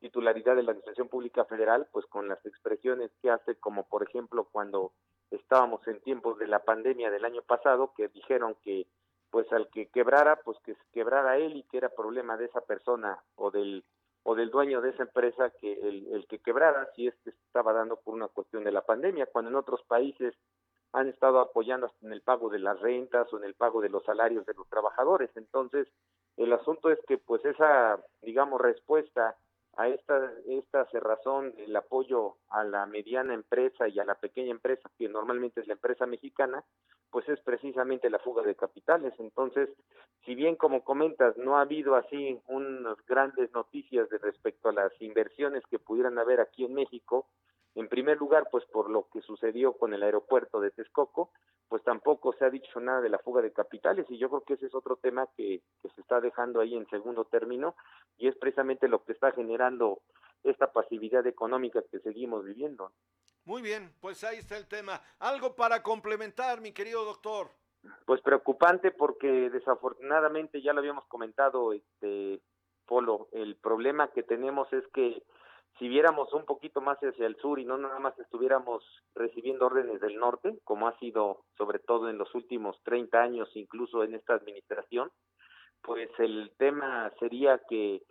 titularidad 0.00 0.56
de 0.56 0.62
la 0.62 0.72
Administración 0.72 1.08
Pública 1.08 1.44
Federal, 1.44 1.86
pues 1.92 2.06
con 2.06 2.28
las 2.28 2.44
expresiones 2.46 3.10
que 3.22 3.30
hace, 3.30 3.56
como 3.56 3.86
por 3.86 4.02
ejemplo 4.02 4.48
cuando 4.50 4.92
estábamos 5.30 5.86
en 5.86 6.00
tiempos 6.00 6.38
de 6.38 6.48
la 6.48 6.60
pandemia 6.60 7.10
del 7.10 7.24
año 7.24 7.42
pasado, 7.42 7.92
que 7.94 8.08
dijeron 8.08 8.56
que 8.62 8.86
pues 9.30 9.50
al 9.52 9.68
que 9.70 9.88
quebrara, 9.90 10.40
pues 10.44 10.58
que 10.64 10.74
quebrara 10.92 11.38
él 11.38 11.56
y 11.56 11.62
que 11.64 11.76
era 11.76 11.88
problema 11.90 12.36
de 12.36 12.46
esa 12.46 12.62
persona 12.62 13.22
o 13.36 13.50
del 13.50 13.84
o 14.22 14.34
del 14.34 14.50
dueño 14.50 14.80
de 14.80 14.90
esa 14.90 15.04
empresa 15.04 15.50
que 15.60 15.72
el, 15.72 16.06
el 16.12 16.26
que 16.26 16.40
quebrara 16.40 16.90
si 16.94 17.06
es 17.06 17.14
estaba 17.26 17.72
dando 17.72 17.96
por 17.96 18.14
una 18.14 18.28
cuestión 18.28 18.64
de 18.64 18.72
la 18.72 18.82
pandemia, 18.82 19.26
cuando 19.26 19.50
en 19.50 19.56
otros 19.56 19.82
países 19.84 20.34
han 20.92 21.08
estado 21.08 21.40
apoyando 21.40 21.86
hasta 21.86 22.06
en 22.06 22.12
el 22.12 22.22
pago 22.22 22.50
de 22.50 22.58
las 22.58 22.80
rentas 22.80 23.32
o 23.32 23.38
en 23.38 23.44
el 23.44 23.54
pago 23.54 23.80
de 23.80 23.88
los 23.88 24.04
salarios 24.04 24.44
de 24.46 24.54
los 24.54 24.68
trabajadores. 24.68 25.30
Entonces, 25.36 25.88
el 26.36 26.52
asunto 26.52 26.90
es 26.90 26.98
que 27.06 27.18
pues 27.18 27.44
esa, 27.44 27.98
digamos, 28.22 28.60
respuesta 28.60 29.36
a 29.76 29.88
esta, 29.88 30.32
esta 30.48 30.84
cerrazón 30.86 31.54
del 31.54 31.74
apoyo 31.76 32.36
a 32.48 32.64
la 32.64 32.86
mediana 32.86 33.34
empresa 33.34 33.88
y 33.88 33.98
a 33.98 34.04
la 34.04 34.16
pequeña 34.16 34.50
empresa, 34.50 34.90
que 34.98 35.08
normalmente 35.08 35.60
es 35.60 35.68
la 35.68 35.74
empresa 35.74 36.06
mexicana, 36.06 36.64
pues 37.10 37.28
es 37.28 37.40
precisamente 37.40 38.10
la 38.10 38.18
fuga 38.18 38.42
de 38.42 38.56
capitales. 38.56 39.14
Entonces, 39.18 39.68
si 40.24 40.34
bien 40.34 40.56
como 40.56 40.82
comentas, 40.84 41.36
no 41.36 41.56
ha 41.56 41.62
habido 41.62 41.94
así 41.94 42.40
unas 42.48 42.96
grandes 43.06 43.52
noticias 43.52 44.08
de 44.10 44.18
respecto 44.18 44.68
a 44.68 44.72
las 44.72 44.92
inversiones 45.00 45.62
que 45.70 45.78
pudieran 45.78 46.18
haber 46.18 46.40
aquí 46.40 46.64
en 46.64 46.74
México, 46.74 47.26
en 47.74 47.88
primer 47.88 48.18
lugar, 48.18 48.48
pues 48.50 48.64
por 48.66 48.90
lo 48.90 49.08
que 49.12 49.20
sucedió 49.22 49.74
con 49.74 49.94
el 49.94 50.02
aeropuerto 50.02 50.60
de 50.60 50.70
Texcoco, 50.70 51.30
pues 51.68 51.82
tampoco 51.84 52.32
se 52.32 52.44
ha 52.44 52.50
dicho 52.50 52.80
nada 52.80 53.00
de 53.00 53.08
la 53.08 53.18
fuga 53.18 53.42
de 53.42 53.52
capitales 53.52 54.06
y 54.08 54.18
yo 54.18 54.28
creo 54.28 54.42
que 54.42 54.54
ese 54.54 54.66
es 54.66 54.74
otro 54.74 54.96
tema 54.96 55.28
que, 55.36 55.62
que 55.80 55.88
se 55.90 56.00
está 56.00 56.20
dejando 56.20 56.60
ahí 56.60 56.74
en 56.74 56.88
segundo 56.88 57.24
término 57.26 57.76
y 58.18 58.26
es 58.26 58.36
precisamente 58.36 58.88
lo 58.88 59.04
que 59.04 59.12
está 59.12 59.30
generando 59.32 60.00
esta 60.42 60.72
pasividad 60.72 61.26
económica 61.26 61.82
que 61.90 62.00
seguimos 62.00 62.44
viviendo. 62.44 62.92
Muy 63.44 63.62
bien, 63.62 63.92
pues 64.00 64.24
ahí 64.24 64.38
está 64.38 64.56
el 64.56 64.66
tema. 64.66 65.00
Algo 65.18 65.54
para 65.54 65.82
complementar, 65.82 66.60
mi 66.60 66.72
querido 66.72 67.04
doctor. 67.04 67.50
Pues 68.04 68.20
preocupante 68.20 68.90
porque 68.90 69.48
desafortunadamente 69.50 70.60
ya 70.60 70.72
lo 70.72 70.80
habíamos 70.80 71.06
comentado, 71.06 71.72
este 71.72 72.42
Polo, 72.86 73.28
el 73.32 73.56
problema 73.56 74.10
que 74.10 74.22
tenemos 74.22 74.70
es 74.72 74.86
que 74.88 75.22
si 75.78 75.88
viéramos 75.88 76.32
un 76.32 76.44
poquito 76.44 76.80
más 76.80 76.98
hacia 76.98 77.26
el 77.26 77.36
sur 77.36 77.58
y 77.58 77.64
no 77.64 77.78
nada 77.78 77.98
más 77.98 78.18
estuviéramos 78.18 78.84
recibiendo 79.14 79.66
órdenes 79.66 80.00
del 80.00 80.16
norte, 80.16 80.58
como 80.64 80.88
ha 80.88 80.98
sido 80.98 81.44
sobre 81.56 81.78
todo 81.78 82.08
en 82.08 82.18
los 82.18 82.34
últimos 82.34 82.80
30 82.82 83.20
años, 83.20 83.48
incluso 83.54 84.04
en 84.04 84.14
esta 84.14 84.34
administración, 84.34 85.10
pues 85.82 86.10
el 86.18 86.52
tema 86.58 87.10
sería 87.18 87.58
que 87.68 88.02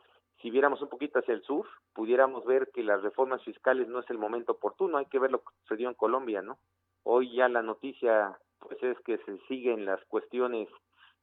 si 0.41 0.49
viéramos 0.49 0.81
un 0.81 0.89
poquito 0.89 1.19
hacia 1.19 1.33
el 1.33 1.43
sur, 1.43 1.67
pudiéramos 1.93 2.45
ver 2.45 2.69
que 2.73 2.81
las 2.81 3.03
reformas 3.03 3.43
fiscales 3.43 3.87
no 3.87 3.99
es 3.99 4.09
el 4.09 4.17
momento 4.17 4.53
oportuno, 4.53 4.97
hay 4.97 5.05
que 5.05 5.19
ver 5.19 5.31
lo 5.31 5.39
que 5.39 5.53
sucedió 5.61 5.89
en 5.89 5.95
Colombia, 5.95 6.41
¿no? 6.41 6.57
Hoy 7.03 7.35
ya 7.35 7.49
la 7.49 7.61
noticia 7.61 8.37
pues 8.59 8.81
es 8.83 8.99
que 9.01 9.17
se 9.19 9.37
siguen 9.47 9.85
las 9.85 10.03
cuestiones 10.05 10.67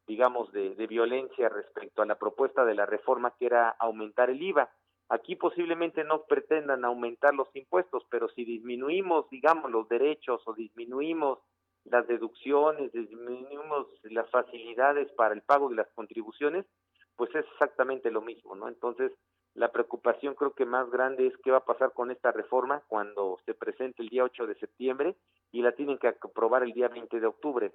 digamos 0.07 0.53
de, 0.53 0.75
de 0.77 0.87
violencia 0.87 1.49
respecto 1.49 2.03
a 2.03 2.07
la 2.07 2.15
propuesta 2.15 2.65
de 2.65 2.75
la 2.75 2.87
reforma 2.87 3.35
que 3.39 3.47
era 3.47 3.71
aumentar 3.71 4.31
el 4.31 4.41
IVA 4.41 4.71
Aquí 5.09 5.37
posiblemente 5.37 6.03
no 6.05 6.25
pretendan 6.25 6.85
aumentar 6.85 7.35
los 7.35 7.49
impuestos, 7.55 8.05
pero 8.11 8.29
si 8.31 8.45
disminuimos, 8.45 9.29
digamos, 9.31 9.71
los 9.71 9.89
derechos 9.89 10.43
o 10.47 10.55
disminuimos 10.55 11.39
las 11.85 12.07
deducciones, 12.09 12.91
disminuimos 12.93 13.87
las 14.05 14.29
facilidades 14.31 15.11
para 15.13 15.35
el 15.35 15.43
pago 15.43 15.69
de 15.69 15.77
las 15.77 15.89
contribuciones, 15.93 16.67
pues 17.15 17.35
es 17.35 17.47
exactamente 17.53 18.11
lo 18.11 18.21
mismo, 18.21 18.57
¿no? 18.57 18.69
Entonces, 18.69 19.13
la 19.57 19.73
preocupación 19.73 20.35
creo 20.35 20.53
que 20.53 20.67
más 20.67 20.91
grande 20.91 21.27
es 21.27 21.37
qué 21.43 21.51
va 21.51 21.59
a 21.59 21.65
pasar 21.65 21.93
con 21.95 22.11
esta 22.11 22.31
reforma 22.31 22.83
cuando 22.89 23.39
se 23.47 23.55
presente 23.55 24.03
el 24.03 24.11
día 24.11 24.23
8 24.25 24.47
de 24.47 24.55
septiembre 24.57 25.17
y 25.51 25.63
la 25.63 25.73
tienen 25.73 25.97
que 25.97 26.09
aprobar 26.09 26.63
el 26.63 26.73
día 26.73 26.89
20 26.89 27.19
de 27.19 27.27
octubre. 27.27 27.73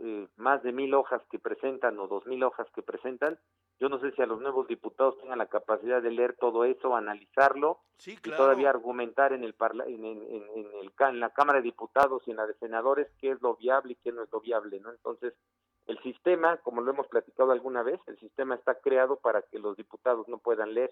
Eh, 0.00 0.28
más 0.36 0.62
de 0.62 0.72
mil 0.72 0.92
hojas 0.92 1.22
que 1.30 1.38
presentan 1.38 1.98
o 1.98 2.06
dos 2.06 2.26
mil 2.26 2.42
hojas 2.44 2.66
que 2.74 2.82
presentan. 2.82 3.38
Yo 3.80 3.88
no 3.88 3.98
sé 3.98 4.12
si 4.12 4.20
a 4.20 4.26
los 4.26 4.40
nuevos 4.40 4.68
diputados 4.68 5.18
tengan 5.18 5.38
la 5.38 5.46
capacidad 5.46 6.02
de 6.02 6.10
leer 6.10 6.36
todo 6.38 6.66
eso, 6.66 6.94
analizarlo 6.94 7.80
y 8.06 8.30
todavía 8.30 8.68
argumentar 8.68 9.32
en 9.32 9.42
el 9.42 9.54
en, 9.86 10.04
en, 10.04 10.22
en, 10.22 10.66
el, 10.82 10.92
en 10.98 11.20
la 11.20 11.30
Cámara 11.30 11.60
de 11.60 11.64
Diputados 11.64 12.22
y 12.26 12.32
en 12.32 12.36
la 12.36 12.46
de 12.46 12.54
Senadores 12.54 13.08
qué 13.18 13.30
es 13.30 13.40
lo 13.40 13.56
viable 13.56 13.94
y 13.94 13.96
qué 13.96 14.12
no 14.12 14.22
es 14.22 14.30
lo 14.30 14.40
viable, 14.40 14.80
¿no? 14.80 14.90
Entonces, 14.90 15.32
el 15.86 16.00
sistema, 16.02 16.58
como 16.58 16.80
lo 16.80 16.92
hemos 16.92 17.08
platicado 17.08 17.52
alguna 17.52 17.82
vez, 17.82 18.00
el 18.06 18.18
sistema 18.18 18.54
está 18.54 18.74
creado 18.76 19.16
para 19.16 19.42
que 19.42 19.58
los 19.58 19.76
diputados 19.76 20.28
no 20.28 20.38
puedan 20.38 20.74
leer 20.74 20.90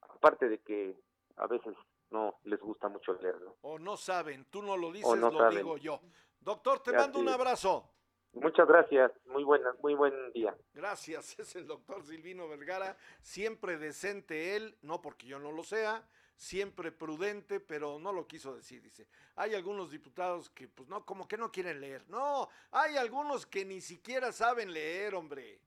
aparte 0.00 0.48
de 0.48 0.58
que 0.58 0.96
a 1.36 1.46
veces 1.46 1.74
no 2.10 2.38
les 2.44 2.60
gusta 2.60 2.88
mucho 2.88 3.14
leerlo. 3.14 3.56
O 3.62 3.78
no 3.78 3.96
saben, 3.96 4.46
tú 4.50 4.62
no 4.62 4.76
lo 4.76 4.92
dices, 4.92 5.18
lo 5.18 5.50
digo 5.50 5.76
yo. 5.76 6.00
Doctor, 6.40 6.80
te 6.80 6.92
mando 6.92 7.18
un 7.18 7.28
abrazo. 7.28 7.90
Muchas 8.34 8.66
gracias, 8.66 9.12
muy 9.26 9.44
buena, 9.44 9.74
muy 9.80 9.94
buen 9.94 10.32
día. 10.32 10.56
Gracias, 10.72 11.38
es 11.38 11.54
el 11.56 11.66
doctor 11.66 12.02
Silvino 12.02 12.48
Vergara, 12.48 12.96
siempre 13.20 13.78
decente 13.78 14.56
él, 14.56 14.76
no 14.82 15.00
porque 15.00 15.26
yo 15.26 15.38
no 15.38 15.52
lo 15.52 15.62
sea, 15.62 16.06
siempre 16.36 16.92
prudente, 16.92 17.60
pero 17.60 17.98
no 17.98 18.12
lo 18.12 18.26
quiso 18.26 18.54
decir, 18.54 18.82
dice. 18.82 19.06
Hay 19.36 19.54
algunos 19.54 19.90
diputados 19.90 20.50
que, 20.50 20.68
pues 20.68 20.88
no, 20.88 21.04
como 21.04 21.28
que 21.28 21.36
no 21.36 21.50
quieren 21.50 21.80
leer. 21.80 22.04
No, 22.08 22.48
hay 22.70 22.96
algunos 22.96 23.46
que 23.46 23.64
ni 23.64 23.80
siquiera 23.80 24.32
saben 24.32 24.72
leer, 24.72 25.14
hombre. 25.14 25.60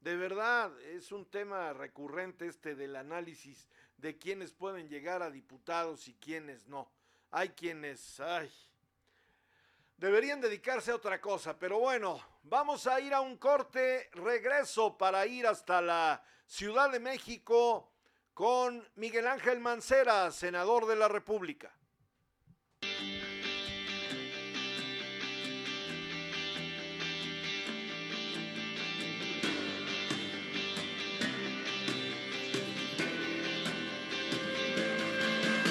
De 0.00 0.16
verdad, 0.16 0.78
es 0.82 1.12
un 1.12 1.24
tema 1.26 1.72
recurrente 1.72 2.46
este 2.46 2.74
del 2.74 2.96
análisis 2.96 3.68
de 3.96 4.18
quiénes 4.18 4.52
pueden 4.52 4.88
llegar 4.88 5.22
a 5.22 5.30
diputados 5.30 6.08
y 6.08 6.14
quiénes 6.14 6.66
no. 6.68 6.90
Hay 7.30 7.50
quienes, 7.50 8.20
ay, 8.20 8.52
deberían 9.96 10.40
dedicarse 10.40 10.90
a 10.90 10.96
otra 10.96 11.20
cosa, 11.20 11.58
pero 11.58 11.78
bueno, 11.78 12.20
vamos 12.42 12.86
a 12.86 13.00
ir 13.00 13.14
a 13.14 13.20
un 13.20 13.38
corte, 13.38 14.10
regreso 14.12 14.96
para 14.96 15.26
ir 15.26 15.46
hasta 15.46 15.80
la 15.80 16.22
Ciudad 16.46 16.90
de 16.90 17.00
México 17.00 17.93
con 18.34 18.84
Miguel 18.96 19.28
Ángel 19.28 19.60
Mancera, 19.60 20.30
senador 20.32 20.86
de 20.86 20.96
la 20.96 21.08
República. 21.08 21.72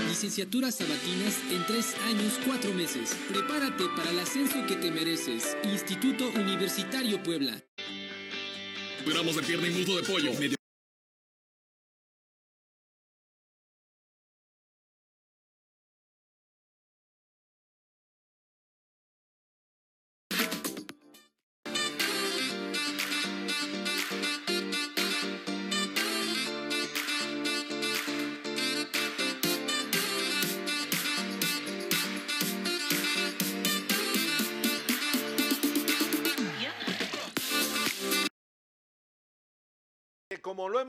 Licenciaturas 0.08 0.76
sabatinas 0.76 1.38
en 1.52 1.66
tres 1.66 1.98
años, 2.06 2.40
cuatro 2.46 2.74
meses. 2.74 3.14
Prepárate 3.28 3.84
para 3.98 4.10
el 4.10 4.20
ascenso 4.20 4.66
que 4.66 4.78
te 4.78 4.90
mereces. 4.90 5.58
Instituto 5.64 6.30
Universitario 6.30 7.22
Puebla. 7.22 7.62
Gramos 9.06 9.36
de 9.36 9.44
pierna 9.44 9.68
y 9.68 9.72
muslo 9.72 9.98
de 9.98 10.04
pollo. 10.04 10.32
como 10.32 10.63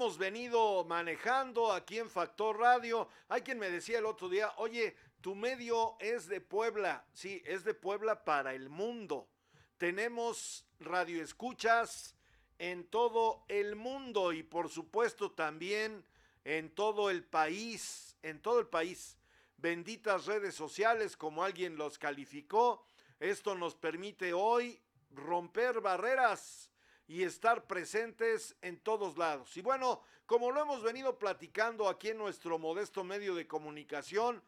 hemos 0.05 0.19
venido 0.19 0.85
manejando 0.85 1.73
aquí 1.73 1.99
en 1.99 2.11
Factor 2.11 2.59
Radio, 2.59 3.09
hay 3.27 3.41
quien 3.41 3.59
me 3.59 3.71
decía 3.71 4.01
el 4.01 4.05
otro 4.05 4.29
día, 4.29 4.53
oye, 4.59 4.95
tu 5.23 5.35
medio 5.35 5.97
es 5.99 6.27
de 6.27 6.43
Puebla, 6.43 7.07
sí, 7.15 7.43
es 7.47 7.65
de 7.65 7.73
Puebla 7.73 8.23
para 8.23 8.53
el 8.53 8.69
mundo. 8.69 9.31
Tenemos 9.79 10.67
radioescuchas 10.79 12.15
en 12.59 12.85
todo 12.85 13.47
el 13.49 13.77
mundo 13.77 14.35
y 14.35 14.43
por 14.43 14.69
supuesto 14.69 15.33
también 15.33 16.05
en 16.45 16.75
todo 16.75 17.09
el 17.09 17.25
país, 17.25 18.19
en 18.23 18.43
todo 18.43 18.61
el 18.61 18.67
país. 18.67 19.17
Benditas 19.57 20.27
redes 20.27 20.55
sociales, 20.55 21.17
como 21.17 21.45
alguien 21.45 21.77
los 21.77 21.99
calificó. 21.99 22.85
Esto 23.21 23.55
nos 23.55 23.75
permite 23.75 24.35
hoy 24.35 24.79
romper 25.13 25.81
barreras 25.81 26.71
y 27.07 27.23
estar 27.23 27.67
presentes 27.67 28.57
en 28.63 28.81
todos 28.81 29.19
lados. 29.19 29.57
Y 29.57 29.63
bueno, 29.63 30.03
como 30.27 30.51
lo 30.51 30.63
hemos 30.63 30.83
venido 30.83 31.19
platicando 31.19 31.89
aquí 31.89 32.11
en 32.11 32.19
nuestro 32.19 32.59
modesto 32.59 33.05
medio 33.05 33.35
de 33.35 33.47
comunicación, 33.47 34.43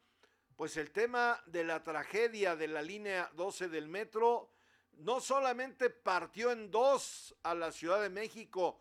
pues 0.57 0.77
el 0.78 0.91
tema 0.91 1.43
de 1.47 1.65
la 1.65 1.83
tragedia 1.83 2.57
de 2.57 2.69
la 2.69 2.81
línea 2.81 3.31
12 3.35 3.69
del 3.69 3.89
metro 3.89 4.51
no 4.99 5.20
solamente 5.20 5.91
partió 5.91 6.51
en 6.51 6.70
dos 6.70 7.37
a 7.43 7.55
la 7.55 7.70
Ciudad 7.70 8.01
de 8.01 8.09
México, 8.09 8.81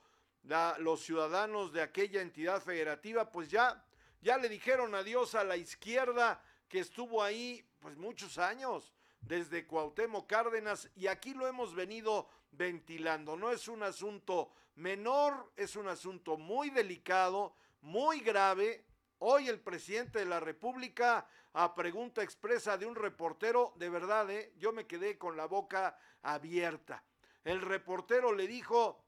los 0.79 1.01
ciudadanos 1.01 1.73
de 1.73 1.81
aquella 1.81 2.21
entidad 2.21 2.61
federativa, 2.61 3.29
pues 3.31 3.49
ya, 3.49 3.83
ya 4.21 4.37
le 4.37 4.47
dijeron 4.47 4.95
adiós 4.95 5.35
a 5.35 5.43
la 5.43 5.57
izquierda 5.57 6.41
que 6.69 6.79
estuvo 6.79 7.21
ahí 7.21 7.67
pues 7.79 7.97
muchos 7.97 8.37
años, 8.37 8.93
desde 9.19 9.65
Cuauhtémoc 9.65 10.27
Cárdenas, 10.27 10.89
y 10.95 11.07
aquí 11.07 11.33
lo 11.33 11.47
hemos 11.47 11.73
venido 11.73 12.29
ventilando. 12.55 13.35
No 13.35 13.51
es 13.51 13.67
un 13.67 13.83
asunto 13.83 14.51
menor, 14.75 15.51
es 15.55 15.75
un 15.75 15.87
asunto 15.87 16.37
muy 16.37 16.69
delicado, 16.69 17.55
muy 17.81 18.19
grave. 18.19 18.85
Hoy 19.19 19.47
el 19.47 19.59
presidente 19.59 20.19
de 20.19 20.25
la 20.25 20.39
República, 20.39 21.27
a 21.53 21.73
pregunta 21.73 22.21
expresa 22.21 22.77
de 22.77 22.85
un 22.85 22.95
reportero, 22.95 23.73
de 23.77 23.89
verdad, 23.89 24.29
¿eh? 24.29 24.53
yo 24.57 24.73
me 24.73 24.87
quedé 24.87 25.17
con 25.17 25.37
la 25.37 25.45
boca 25.45 25.97
abierta. 26.21 27.03
El 27.43 27.61
reportero 27.61 28.33
le 28.33 28.47
dijo, 28.47 29.05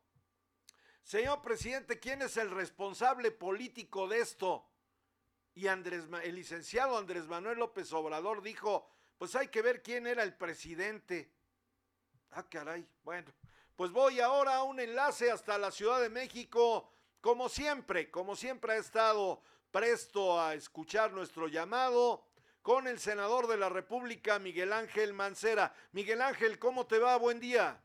señor 1.03 1.41
presidente, 1.41 1.99
¿quién 1.99 2.21
es 2.21 2.37
el 2.37 2.51
responsable 2.51 3.31
político 3.31 4.07
de 4.07 4.19
esto? 4.19 4.69
y 5.57 5.67
Andrés, 5.67 6.03
el 6.23 6.35
licenciado 6.35 6.99
Andrés 6.99 7.25
Manuel 7.25 7.57
López 7.57 7.91
Obrador 7.91 8.43
dijo, 8.43 8.87
pues 9.17 9.35
hay 9.35 9.47
que 9.47 9.63
ver 9.63 9.81
quién 9.81 10.05
era 10.05 10.21
el 10.21 10.35
presidente. 10.35 11.33
Ah, 12.37 12.45
caray, 12.47 12.87
bueno, 13.03 13.33
pues 13.75 13.91
voy 13.91 14.19
ahora 14.19 14.57
a 14.57 14.63
un 14.63 14.79
enlace 14.79 15.31
hasta 15.31 15.57
la 15.57 15.71
Ciudad 15.71 15.99
de 15.99 16.09
México, 16.09 16.87
como 17.19 17.49
siempre, 17.49 18.11
como 18.11 18.35
siempre 18.35 18.73
ha 18.73 18.75
estado 18.75 19.41
presto 19.71 20.39
a 20.39 20.53
escuchar 20.53 21.11
nuestro 21.13 21.47
llamado 21.47 22.27
con 22.61 22.85
el 22.85 22.99
senador 22.99 23.47
de 23.47 23.57
la 23.57 23.69
República, 23.69 24.37
Miguel 24.37 24.71
Ángel 24.71 25.13
Mancera. 25.13 25.73
Miguel 25.93 26.21
Ángel, 26.21 26.59
¿cómo 26.59 26.85
te 26.85 26.99
va? 26.99 27.17
Buen 27.17 27.39
día. 27.39 27.81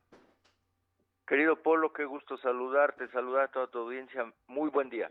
Querido 1.26 1.56
Polo, 1.62 1.90
qué 1.94 2.04
gusto 2.04 2.36
saludarte, 2.36 3.08
saludar 3.08 3.44
a 3.44 3.50
toda 3.50 3.68
tu 3.68 3.78
audiencia. 3.78 4.30
Muy 4.48 4.68
buen 4.68 4.90
día. 4.90 5.10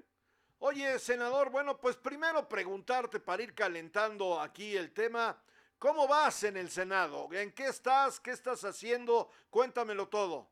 Oye, 0.59 0.99
senador, 0.99 1.49
bueno, 1.49 1.80
pues 1.80 1.97
primero 1.97 2.47
preguntarte 2.47 3.19
para 3.19 3.41
ir 3.41 3.55
calentando 3.55 4.39
aquí 4.39 4.77
el 4.77 4.91
tema, 4.91 5.35
¿cómo 5.81 6.07
vas 6.07 6.43
en 6.43 6.57
el 6.57 6.69
Senado? 6.69 7.27
¿En 7.33 7.51
qué 7.51 7.65
estás? 7.65 8.19
¿Qué 8.19 8.29
estás 8.29 8.63
haciendo? 8.63 9.31
Cuéntamelo 9.49 10.07
todo. 10.07 10.47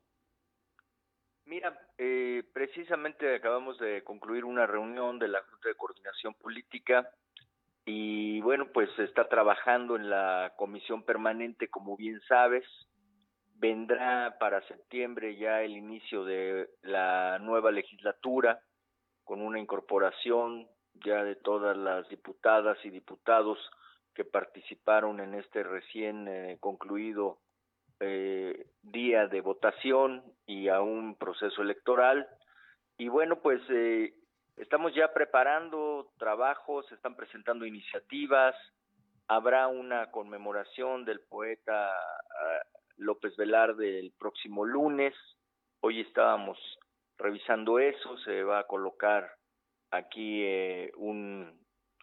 Mira, 1.45 1.79
eh, 1.99 2.43
precisamente 2.51 3.35
acabamos 3.35 3.77
de 3.77 4.03
concluir 4.03 4.43
una 4.43 4.65
reunión 4.65 5.19
de 5.19 5.27
la 5.27 5.43
Junta 5.43 5.69
de 5.69 5.75
Coordinación 5.75 6.33
Política 6.33 7.11
y 7.85 8.41
bueno, 8.41 8.71
pues 8.73 8.89
está 8.97 9.29
trabajando 9.29 9.95
en 9.95 10.09
la 10.09 10.53
comisión 10.57 11.03
permanente, 11.03 11.69
como 11.69 11.95
bien 11.95 12.19
sabes. 12.27 12.65
Vendrá 13.55 14.35
para 14.39 14.67
septiembre 14.67 15.37
ya 15.37 15.61
el 15.61 15.77
inicio 15.77 16.25
de 16.25 16.69
la 16.81 17.37
nueva 17.39 17.71
legislatura 17.71 18.61
con 19.23 19.41
una 19.41 19.59
incorporación 19.59 20.67
ya 21.05 21.23
de 21.23 21.35
todas 21.35 21.77
las 21.77 22.09
diputadas 22.09 22.77
y 22.83 22.89
diputados 22.89 23.59
que 24.19 24.25
participaron 24.25 25.21
en 25.21 25.33
este 25.33 25.63
recién 25.63 26.27
eh, 26.27 26.57
concluido 26.59 27.37
eh, 28.01 28.67
día 28.81 29.27
de 29.27 29.39
votación 29.39 30.21
y 30.45 30.67
a 30.67 30.81
un 30.81 31.15
proceso 31.15 31.61
electoral. 31.61 32.27
Y 32.97 33.07
bueno, 33.07 33.39
pues 33.39 33.61
eh, 33.69 34.13
estamos 34.57 34.93
ya 34.93 35.13
preparando 35.13 36.11
trabajos, 36.17 36.85
se 36.87 36.95
están 36.95 37.15
presentando 37.15 37.65
iniciativas, 37.65 38.57
habrá 39.29 39.69
una 39.69 40.11
conmemoración 40.11 41.05
del 41.05 41.21
poeta 41.21 41.89
ah, 41.89 42.61
López 42.97 43.37
Velarde 43.37 43.99
el 43.99 44.11
próximo 44.19 44.65
lunes. 44.65 45.15
Hoy 45.79 46.01
estábamos 46.01 46.59
revisando 47.17 47.79
eso, 47.79 48.17
se 48.17 48.43
va 48.43 48.59
a 48.59 48.67
colocar 48.67 49.31
aquí 49.91 50.43
eh, 50.43 50.91
un, 50.97 51.57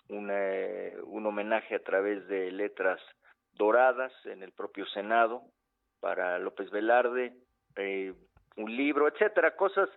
un 0.09 1.27
homenaje 1.27 1.75
a 1.75 1.83
través 1.83 2.27
de 2.29 2.51
letras 2.53 3.01
doradas 3.53 4.13
en 4.27 4.43
el 4.43 4.53
propio 4.53 4.87
Senado 4.87 5.43
para 6.01 6.39
López 6.39 6.71
Velarde, 6.71 7.35
eh, 7.77 8.15
un 8.57 8.77
libro, 8.77 9.09
etcétera, 9.09 9.57
cosas 9.57 9.89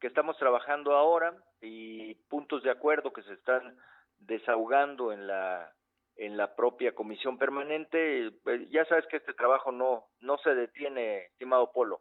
que 0.00 0.06
estamos 0.06 0.36
trabajando 0.38 0.94
ahora 0.94 1.34
y 1.60 2.14
puntos 2.28 2.62
de 2.62 2.70
acuerdo 2.70 3.12
que 3.12 3.22
se 3.22 3.34
están 3.34 3.76
desahogando 4.18 5.12
en 5.12 5.26
la 5.26 5.72
en 6.16 6.36
la 6.36 6.56
propia 6.56 6.96
comisión 6.96 7.38
permanente. 7.38 8.32
Pues, 8.42 8.68
ya 8.70 8.84
sabes 8.86 9.06
que 9.06 9.18
este 9.18 9.34
trabajo 9.34 9.70
no 9.72 10.06
no 10.20 10.38
se 10.38 10.54
detiene, 10.54 11.26
estimado 11.26 11.70
Polo. 11.72 12.00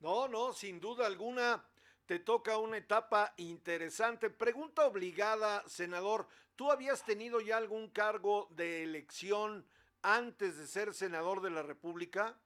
No, 0.00 0.28
no, 0.28 0.52
sin 0.52 0.80
duda 0.80 1.06
alguna 1.06 1.64
te 2.06 2.18
toca 2.18 2.58
una 2.58 2.76
etapa 2.76 3.32
interesante. 3.36 4.30
Pregunta 4.30 4.86
obligada, 4.86 5.62
senador, 5.66 6.26
¿tú 6.56 6.70
habías 6.70 7.04
tenido 7.04 7.40
ya 7.40 7.56
algún 7.56 7.90
cargo 7.90 8.48
de 8.50 8.82
elección 8.82 9.66
antes 10.02 10.58
de 10.58 10.66
ser 10.66 10.94
senador 10.94 11.40
de 11.40 11.50
la 11.50 11.62
República? 11.62 12.38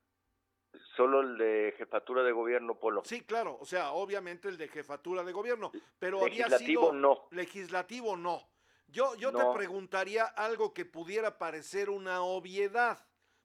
Solo 0.97 1.21
el 1.21 1.39
de 1.39 1.75
jefatura 1.79 2.23
de 2.23 2.33
gobierno, 2.33 2.79
Polo. 2.79 3.03
Sí, 3.05 3.23
claro, 3.23 3.57
o 3.61 3.65
sea, 3.65 3.93
obviamente 3.93 4.49
el 4.49 4.59
de 4.59 4.69
jefatura 4.69 5.25
de 5.25 5.33
gobierno, 5.33 5.73
pero 5.99 6.25
legislativo 6.25 6.57
había 6.57 6.67
sido 6.67 6.93
no. 6.93 7.29
legislativo 7.31 8.17
no. 8.17 8.49
Yo, 8.89 9.15
yo 9.17 9.33
te 9.33 9.45
preguntaría 9.55 10.25
algo 10.25 10.73
que 10.73 10.85
pudiera 10.85 11.39
parecer 11.39 11.91
una 11.91 12.23
obviedad, 12.23 13.05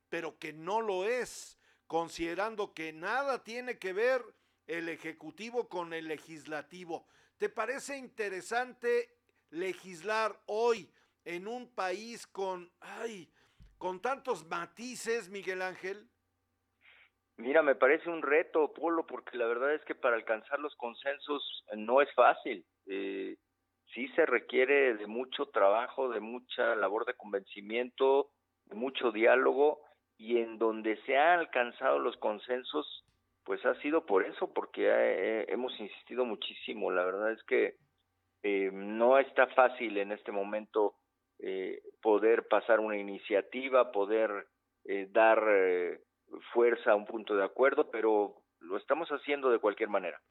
pero 0.10 0.38
que 0.38 0.54
no 0.54 0.82
lo 0.82 1.06
es, 1.06 1.58
considerando 1.88 2.74
que 2.74 2.94
nada 2.94 3.44
tiene 3.44 3.80
que 3.80 3.94
ver 3.94 4.24
el 4.68 4.88
ejecutivo 4.90 5.68
con 5.68 5.94
el 5.94 6.08
legislativo. 6.08 7.08
¿Te 7.38 7.50
parece 7.50 7.98
interesante 7.98 9.20
legislar 9.52 10.40
hoy 10.48 10.90
en 11.23 11.48
un 11.48 11.73
país 11.73 12.26
con, 12.28 12.72
ay, 12.80 13.30
con 13.78 14.02
tantos 14.02 14.45
matices, 14.48 15.30
Miguel 15.30 15.61
Ángel? 15.61 16.10
Mira, 17.38 17.61
me 17.61 17.76
parece 17.76 18.10
un 18.10 18.22
reto, 18.22 18.72
Polo, 18.73 19.06
porque 19.06 19.38
la 19.38 19.48
verdad 19.48 19.73
es 19.73 19.84
que 19.86 19.95
para 19.95 20.15
alcanzar 20.15 20.60
los 20.60 20.76
consensos 20.76 21.64
no 21.76 22.02
es 22.02 22.14
fácil. 22.14 22.65
Eh, 22.88 23.36
sí 23.94 24.07
se 24.10 24.26
requiere 24.26 24.95
de 24.95 25.07
mucho 25.07 25.48
trabajo, 25.48 26.10
de 26.10 26.19
mucha 26.19 26.76
labor 26.76 27.06
de 27.06 27.15
convencimiento, 27.15 28.30
de 28.65 28.76
mucho 28.76 29.11
diálogo, 29.11 29.82
y 30.18 30.38
en 30.38 30.60
donde 30.60 31.02
se 31.03 31.18
han 31.18 31.40
alcanzado 31.40 31.98
los 31.98 32.15
consensos, 32.18 33.06
pues 33.44 33.65
ha 33.65 33.73
sido 33.82 34.06
por 34.06 34.23
eso, 34.23 34.53
porque 34.53 34.88
eh, 34.88 35.45
hemos 35.49 35.78
insistido 35.80 36.26
muchísimo. 36.26 36.91
La 36.91 37.03
verdad 37.03 37.32
es 37.32 37.44
que 37.44 37.76
eh, 38.43 38.69
no 38.72 39.18
está 39.19 39.47
fácil 39.47 39.97
en 39.97 40.11
este 40.11 40.31
momento 40.31 40.95
eh, 41.39 41.81
poder 42.01 42.47
pasar 42.47 42.80
una 42.80 42.97
iniciativa, 42.97 43.91
poder 43.91 44.47
eh, 44.85 45.07
dar 45.11 45.43
eh, 45.47 46.03
fuerza 46.53 46.91
a 46.91 46.95
un 46.95 47.05
punto 47.05 47.35
de 47.35 47.43
acuerdo, 47.43 47.89
pero 47.91 48.41
lo 48.59 48.77
estamos 48.77 49.09
haciendo 49.09 49.49
de 49.49 49.59
cualquier 49.59 49.89
manera. 49.89 50.22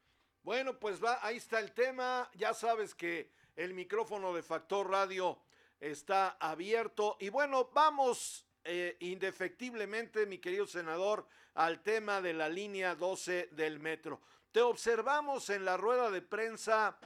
Bueno, 0.43 0.79
pues 0.79 1.03
va, 1.03 1.19
ahí 1.21 1.37
está 1.37 1.59
el 1.59 1.73
tema. 1.73 2.29
Ya 2.35 2.53
sabes 2.53 2.95
que 2.95 3.31
el 3.55 3.73
micrófono 3.73 4.33
de 4.33 4.41
Factor 4.41 4.89
Radio 4.89 5.39
está 5.79 6.37
abierto. 6.39 7.17
Y 7.19 7.29
bueno, 7.29 7.69
vamos 7.73 8.47
eh, 8.63 8.97
indefectiblemente, 8.99 10.25
mi 10.25 10.39
querido 10.39 10.65
senador, 10.65 11.27
al 11.53 11.81
tema 11.81 12.21
de 12.21 12.33
la 12.33 12.49
línea 12.49 12.95
12 12.95 13.49
del 13.51 13.79
metro. 13.79 14.21
Te 14.51 14.61
observamos 14.61 15.49
en 15.49 15.63
la 15.63 15.77
rueda 15.77 16.09
de 16.09 16.21
prensa 16.21 16.97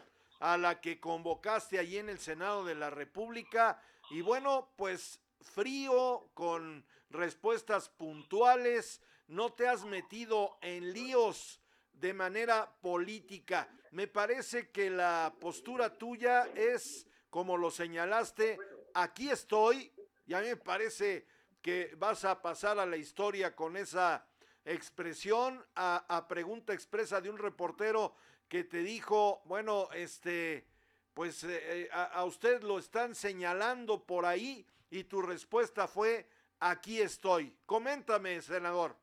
a 0.46 0.58
la 0.60 0.80
que 0.80 1.00
convocaste 1.00 1.80
allí 1.80 1.98
en 1.98 2.08
el 2.08 2.20
Senado 2.20 2.64
de 2.64 2.76
la 2.76 2.92
República. 2.92 3.82
Y 4.12 4.22
bueno, 4.22 4.70
pues 4.76 5.20
frío, 5.42 6.30
con 6.36 6.86
respuestas 7.10 7.90
puntuales, 7.90 9.02
no 9.28 9.54
te 9.54 9.68
has 9.68 9.86
metido 9.86 10.60
en 10.62 10.94
líos 10.94 11.60
de 11.94 12.14
manera 12.14 12.72
política. 12.80 13.68
Me 13.90 14.08
parece 14.08 14.70
que 14.70 14.92
la 14.92 15.34
postura 15.40 15.98
tuya 15.98 16.48
es, 16.54 17.08
como 17.32 17.58
lo 17.58 17.72
señalaste, 17.72 18.60
aquí 18.94 19.32
estoy, 19.32 19.92
y 20.28 20.36
a 20.36 20.42
mí 20.42 20.48
me 20.48 20.58
parece 20.58 21.26
que 21.64 21.96
vas 21.98 22.24
a 22.24 22.44
pasar 22.44 22.78
a 22.78 22.86
la 22.86 22.98
historia 22.98 23.56
con 23.56 23.78
esa 23.78 24.28
expresión 24.64 25.66
a, 25.76 26.26
pregunta 26.30 26.72
expresa 26.72 27.20
de 27.20 27.32
un 27.32 27.40
reportero 27.40 28.16
que 28.48 28.64
te 28.64 28.80
dijo, 28.80 29.42
bueno, 29.46 29.90
este, 29.94 30.66
pues 31.14 31.44
eh, 31.44 31.84
eh, 31.84 31.90
a, 31.92 32.24
usted 32.26 32.62
lo 32.64 32.78
están 32.78 33.16
señalando 33.16 34.04
por 34.06 34.26
ahí 34.26 34.66
y 34.90 35.06
tu 35.06 35.22
respuesta 35.22 35.88
fue, 35.88 36.28
aquí 36.60 37.00
estoy. 37.00 37.56
Coméntame, 37.66 38.42
senador. 38.42 38.96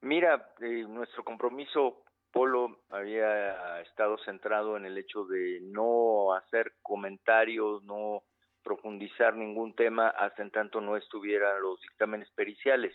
Mira, 0.00 0.54
eh, 0.60 0.84
nuestro 0.88 1.24
compromiso, 1.24 2.02
Polo, 2.32 2.82
había 2.90 3.80
estado 3.80 4.18
centrado 4.24 4.76
en 4.76 4.86
el 4.86 4.96
hecho 4.96 5.24
de 5.24 5.60
no 5.62 6.34
hacer 6.34 6.74
comentarios, 6.82 7.82
no 7.84 8.22
profundizar 8.62 9.34
ningún 9.34 9.74
tema 9.74 10.08
hasta 10.08 10.42
en 10.42 10.50
tanto 10.50 10.80
no 10.80 10.96
estuvieran 10.96 11.62
los 11.62 11.80
dictámenes 11.80 12.30
periciales. 12.32 12.94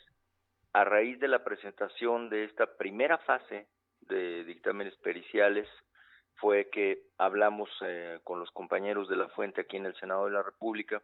A 0.71 0.83
raíz 0.83 1.19
de 1.19 1.27
la 1.27 1.43
presentación 1.43 2.29
de 2.29 2.45
esta 2.45 2.77
primera 2.77 3.17
fase 3.19 3.67
de 4.07 4.43
dictámenes 4.43 4.95
periciales, 4.97 5.67
fue 6.35 6.69
que 6.69 7.03
hablamos 7.17 7.69
eh, 7.81 8.19
con 8.23 8.39
los 8.39 8.51
compañeros 8.51 9.07
de 9.07 9.15
la 9.15 9.29
fuente 9.29 9.61
aquí 9.61 9.77
en 9.77 9.85
el 9.85 9.95
Senado 9.95 10.25
de 10.25 10.31
la 10.31 10.43
República 10.43 11.01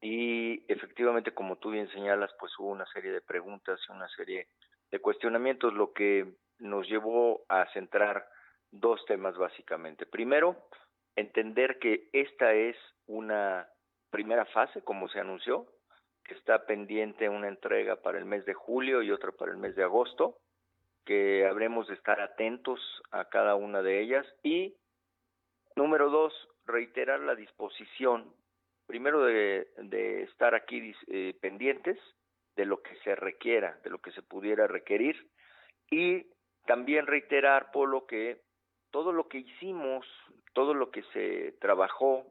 y 0.00 0.64
efectivamente, 0.72 1.32
como 1.34 1.56
tú 1.56 1.70
bien 1.70 1.90
señalas, 1.90 2.30
pues 2.38 2.52
hubo 2.58 2.70
una 2.70 2.86
serie 2.86 3.12
de 3.12 3.20
preguntas 3.20 3.78
y 3.88 3.92
una 3.92 4.08
serie 4.08 4.48
de 4.90 4.98
cuestionamientos, 4.98 5.74
lo 5.74 5.92
que 5.92 6.34
nos 6.58 6.88
llevó 6.88 7.44
a 7.48 7.66
centrar 7.72 8.26
dos 8.70 9.04
temas 9.06 9.36
básicamente. 9.36 10.06
Primero, 10.06 10.56
entender 11.16 11.78
que 11.78 12.08
esta 12.12 12.52
es 12.54 12.76
una 13.06 13.68
primera 14.10 14.46
fase, 14.46 14.82
como 14.82 15.08
se 15.08 15.20
anunció, 15.20 15.66
que 16.24 16.34
está 16.34 16.64
pendiente 16.64 17.28
una 17.28 17.48
entrega 17.48 17.96
para 17.96 18.18
el 18.18 18.24
mes 18.24 18.44
de 18.46 18.54
julio 18.54 19.02
y 19.02 19.10
otra 19.10 19.32
para 19.32 19.52
el 19.52 19.58
mes 19.58 19.76
de 19.76 19.84
agosto, 19.84 20.38
que 21.04 21.46
habremos 21.46 21.88
de 21.88 21.94
estar 21.94 22.20
atentos 22.20 22.80
a 23.10 23.28
cada 23.28 23.54
una 23.54 23.82
de 23.82 24.00
ellas. 24.00 24.26
Y 24.42 24.76
número 25.76 26.10
dos, 26.10 26.32
reiterar 26.66 27.20
la 27.20 27.34
disposición 27.34 28.34
primero 28.90 29.24
de, 29.24 29.68
estar 30.24 30.56
aquí 30.56 30.92
eh, 31.06 31.34
pendientes 31.40 31.96
de 32.56 32.64
lo 32.66 32.82
que 32.82 32.96
se 33.04 33.14
requiera, 33.14 33.78
de 33.84 33.90
lo 33.90 33.98
que 33.98 34.10
se 34.10 34.20
pudiera 34.20 34.66
requerir. 34.66 35.30
Y 35.90 36.26
también 36.66 37.06
reiterar, 37.06 37.70
Polo, 37.70 38.06
que 38.06 38.40
todo 38.90 39.12
lo 39.12 39.28
que 39.28 39.38
hicimos, 39.38 40.04
todo 40.54 40.74
lo 40.74 40.90
que 40.90 41.04
se 41.12 41.52
trabajó, 41.60 42.26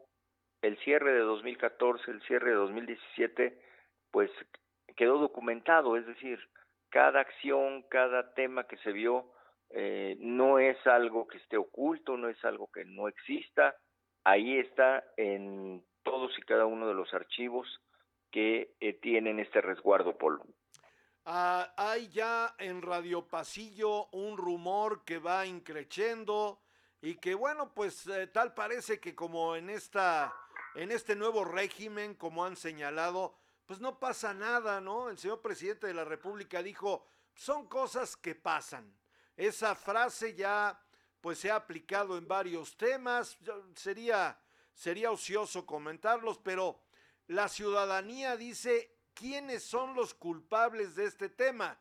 el 0.62 0.78
cierre 0.80 1.14
de 1.14 1.20
2014, 1.20 2.12
el 2.12 2.22
cierre 2.24 2.50
de 2.50 2.58
2017, 2.58 3.58
pues 4.12 4.30
quedó 4.98 5.18
documentado, 5.18 5.96
es 5.96 6.06
decir, 6.06 6.40
cada 6.90 7.22
acción, 7.22 7.84
cada 7.90 8.34
tema 8.34 8.66
que 8.66 8.78
se 8.78 8.92
vio, 8.92 9.32
eh, 9.72 10.18
no 10.20 10.60
es 10.60 10.78
algo 10.88 11.28
que 11.28 11.38
esté 11.38 11.58
oculto, 11.58 12.18
no 12.18 12.30
es 12.30 12.44
algo 12.44 12.70
que 12.72 12.86
no 12.86 13.08
exista, 13.08 13.76
ahí 14.24 14.60
está 14.60 15.04
en 15.18 15.84
todos 16.04 16.38
y 16.38 16.42
cada 16.42 16.66
uno 16.66 16.88
de 16.88 16.94
los 16.94 17.14
archivos 17.14 17.68
que 18.32 18.76
eh, 18.80 18.94
tienen 18.94 19.40
este 19.40 19.62
resguardo, 19.62 20.18
Polo. 20.18 20.44
Ah, 21.26 21.74
hay 21.78 22.08
ya 22.10 22.56
en 22.58 22.82
Radio 22.82 23.28
Pasillo 23.28 24.08
un 24.12 24.38
rumor 24.38 25.04
que 25.06 25.20
va 25.20 25.46
increciendo 25.46 26.62
y 27.02 27.16
que 27.16 27.36
bueno, 27.36 27.72
pues 27.74 28.08
eh, 28.08 28.28
tal 28.28 28.54
parece 28.54 29.00
que 29.00 29.16
como 29.16 29.56
en 29.56 29.70
esta 29.70 30.34
en 30.76 30.92
este 30.92 31.16
nuevo 31.16 31.46
régimen, 31.46 32.16
como 32.16 32.46
han 32.46 32.56
señalado, 32.56 33.36
pues 33.70 33.80
no 33.80 34.00
pasa 34.00 34.34
nada, 34.34 34.82
¿no? 34.82 35.12
El 35.12 35.20
señor 35.20 35.44
presidente 35.44 35.86
de 35.86 35.94
la 35.94 36.04
República 36.04 36.64
dijo, 36.64 37.06
son 37.36 37.68
cosas 37.68 38.18
que 38.18 38.34
pasan. 38.34 38.92
Esa 39.38 39.76
frase 39.76 40.34
ya 40.34 40.84
pues 41.22 41.38
se 41.38 41.52
ha 41.52 41.58
aplicado 41.58 42.18
en 42.18 42.28
varios 42.28 42.76
temas, 42.78 43.38
sería 43.76 44.42
sería 44.74 45.12
ocioso 45.12 45.68
comentarlos, 45.68 46.40
pero 46.40 46.82
la 47.28 47.48
ciudadanía 47.48 48.36
dice 48.38 48.98
quiénes 49.14 49.66
son 49.66 49.94
los 49.94 50.16
culpables 50.16 50.96
de 50.96 51.06
este 51.06 51.30
tema. 51.30 51.80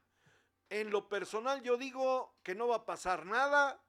En 0.69 0.91
lo 0.91 1.09
personal 1.09 1.63
yo 1.63 1.79
digo 1.79 2.35
que 2.43 2.55
no 2.55 2.69
va 2.69 2.77
a 2.77 2.85
pasar 2.85 3.25
nada, 3.25 3.83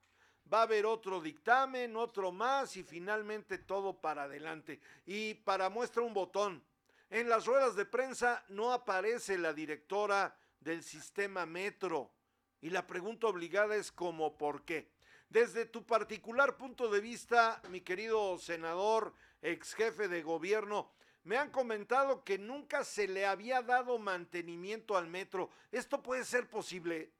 va 0.50 0.60
a 0.60 0.62
haber 0.62 0.86
otro 0.86 1.20
dictamen, 1.20 1.94
otro 1.96 2.32
más 2.32 2.78
y 2.78 2.82
finalmente 2.82 3.58
todo 3.58 4.00
para 4.00 4.22
adelante. 4.22 4.80
Y 5.04 5.34
para 5.34 5.68
muestra 5.68 6.00
un 6.00 6.14
botón, 6.14 6.64
en 7.10 7.28
las 7.28 7.46
ruedas 7.46 7.74
de 7.74 7.84
prensa 7.84 8.44
no 8.48 8.72
aparece 8.72 9.36
la 9.36 9.52
directora 9.52 10.36
del 10.60 10.82
sistema 10.82 11.44
Metro. 11.44 12.12
Y 12.60 12.70
la 12.70 12.86
pregunta 12.86 13.26
obligada 13.26 13.74
es 13.74 13.90
como 13.90 14.38
por 14.38 14.64
qué. 14.64 14.92
Desde 15.28 15.66
tu 15.66 15.84
particular 15.84 16.56
punto 16.56 16.88
de 16.88 17.00
vista, 17.00 17.60
mi 17.68 17.80
querido 17.80 18.38
senador, 18.38 19.12
ex 19.42 19.74
jefe 19.74 20.08
de 20.08 20.22
gobierno, 20.22 20.92
me 21.24 21.36
han 21.36 21.50
comentado 21.50 22.24
que 22.24 22.38
nunca 22.38 22.84
se 22.84 23.08
le 23.08 23.26
había 23.26 23.62
dado 23.62 23.98
mantenimiento 23.98 24.96
al 24.96 25.08
metro. 25.08 25.50
¿Esto 25.72 26.02
puede 26.02 26.24
ser 26.24 26.48
posible? 26.48 27.10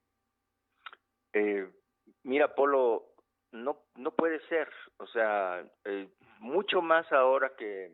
Eh, 1.32 1.68
mira, 2.22 2.54
Polo, 2.54 3.14
no, 3.52 3.82
no 3.96 4.10
puede 4.12 4.40
ser. 4.48 4.68
O 4.98 5.06
sea, 5.06 5.64
eh, 5.84 6.08
mucho 6.38 6.80
más 6.80 7.10
ahora 7.12 7.54
que, 7.56 7.92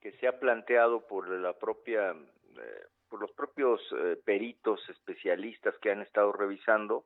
que 0.00 0.12
se 0.12 0.26
ha 0.26 0.38
planteado 0.38 1.06
por 1.06 1.28
la 1.28 1.52
propia, 1.52 2.12
eh, 2.12 2.84
por 3.08 3.20
los 3.20 3.32
propios 3.32 3.80
eh, 3.92 4.16
peritos 4.24 4.80
especialistas 4.88 5.76
que 5.78 5.90
han 5.90 6.00
estado 6.00 6.32
revisando, 6.32 7.04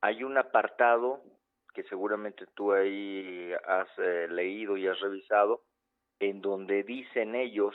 hay 0.00 0.22
un 0.22 0.36
apartado 0.36 1.22
que 1.74 1.82
seguramente 1.84 2.46
tú 2.54 2.72
ahí 2.72 3.52
has 3.66 3.88
eh, 3.98 4.26
leído 4.30 4.76
y 4.76 4.86
has 4.86 5.00
revisado, 5.00 5.62
en 6.20 6.40
donde 6.40 6.82
dicen 6.82 7.34
ellos 7.34 7.74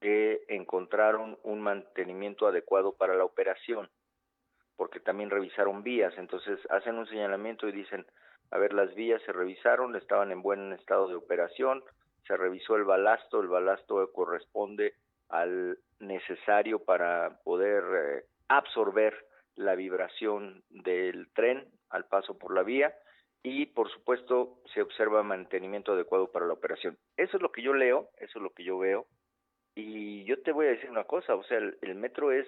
que 0.00 0.44
encontraron 0.48 1.38
un 1.44 1.60
mantenimiento 1.60 2.46
adecuado 2.46 2.96
para 2.96 3.14
la 3.14 3.24
operación, 3.24 3.88
porque 4.76 5.00
también 5.00 5.30
revisaron 5.30 5.82
vías, 5.82 6.12
entonces 6.18 6.58
hacen 6.70 6.98
un 6.98 7.06
señalamiento 7.06 7.68
y 7.68 7.72
dicen, 7.72 8.04
a 8.50 8.58
ver, 8.58 8.72
las 8.72 8.94
vías 8.94 9.22
se 9.22 9.32
revisaron, 9.32 9.96
estaban 9.96 10.30
en 10.32 10.42
buen 10.42 10.72
estado 10.72 11.08
de 11.08 11.14
operación, 11.14 11.82
se 12.26 12.36
revisó 12.36 12.76
el 12.76 12.84
balasto, 12.84 13.40
el 13.40 13.48
balasto 13.48 14.10
corresponde 14.12 14.94
al 15.28 15.78
necesario 16.00 16.84
para 16.84 17.40
poder 17.44 17.84
eh, 17.94 18.24
absorber 18.48 19.14
la 19.56 19.74
vibración 19.74 20.62
del 20.70 21.28
tren 21.32 21.66
al 21.90 22.06
paso 22.06 22.38
por 22.38 22.54
la 22.54 22.62
vía 22.62 22.94
y 23.42 23.66
por 23.66 23.90
supuesto 23.90 24.60
se 24.72 24.82
observa 24.82 25.22
mantenimiento 25.22 25.92
adecuado 25.92 26.32
para 26.32 26.46
la 26.46 26.54
operación. 26.54 26.98
Eso 27.16 27.36
es 27.36 27.42
lo 27.42 27.52
que 27.52 27.62
yo 27.62 27.74
leo, 27.74 28.08
eso 28.18 28.38
es 28.38 28.42
lo 28.42 28.50
que 28.50 28.64
yo 28.64 28.78
veo 28.78 29.06
y 29.74 30.24
yo 30.24 30.40
te 30.42 30.52
voy 30.52 30.66
a 30.66 30.70
decir 30.70 30.90
una 30.90 31.04
cosa, 31.04 31.34
o 31.34 31.44
sea, 31.44 31.58
el, 31.58 31.94
metro 31.94 32.32
es 32.32 32.46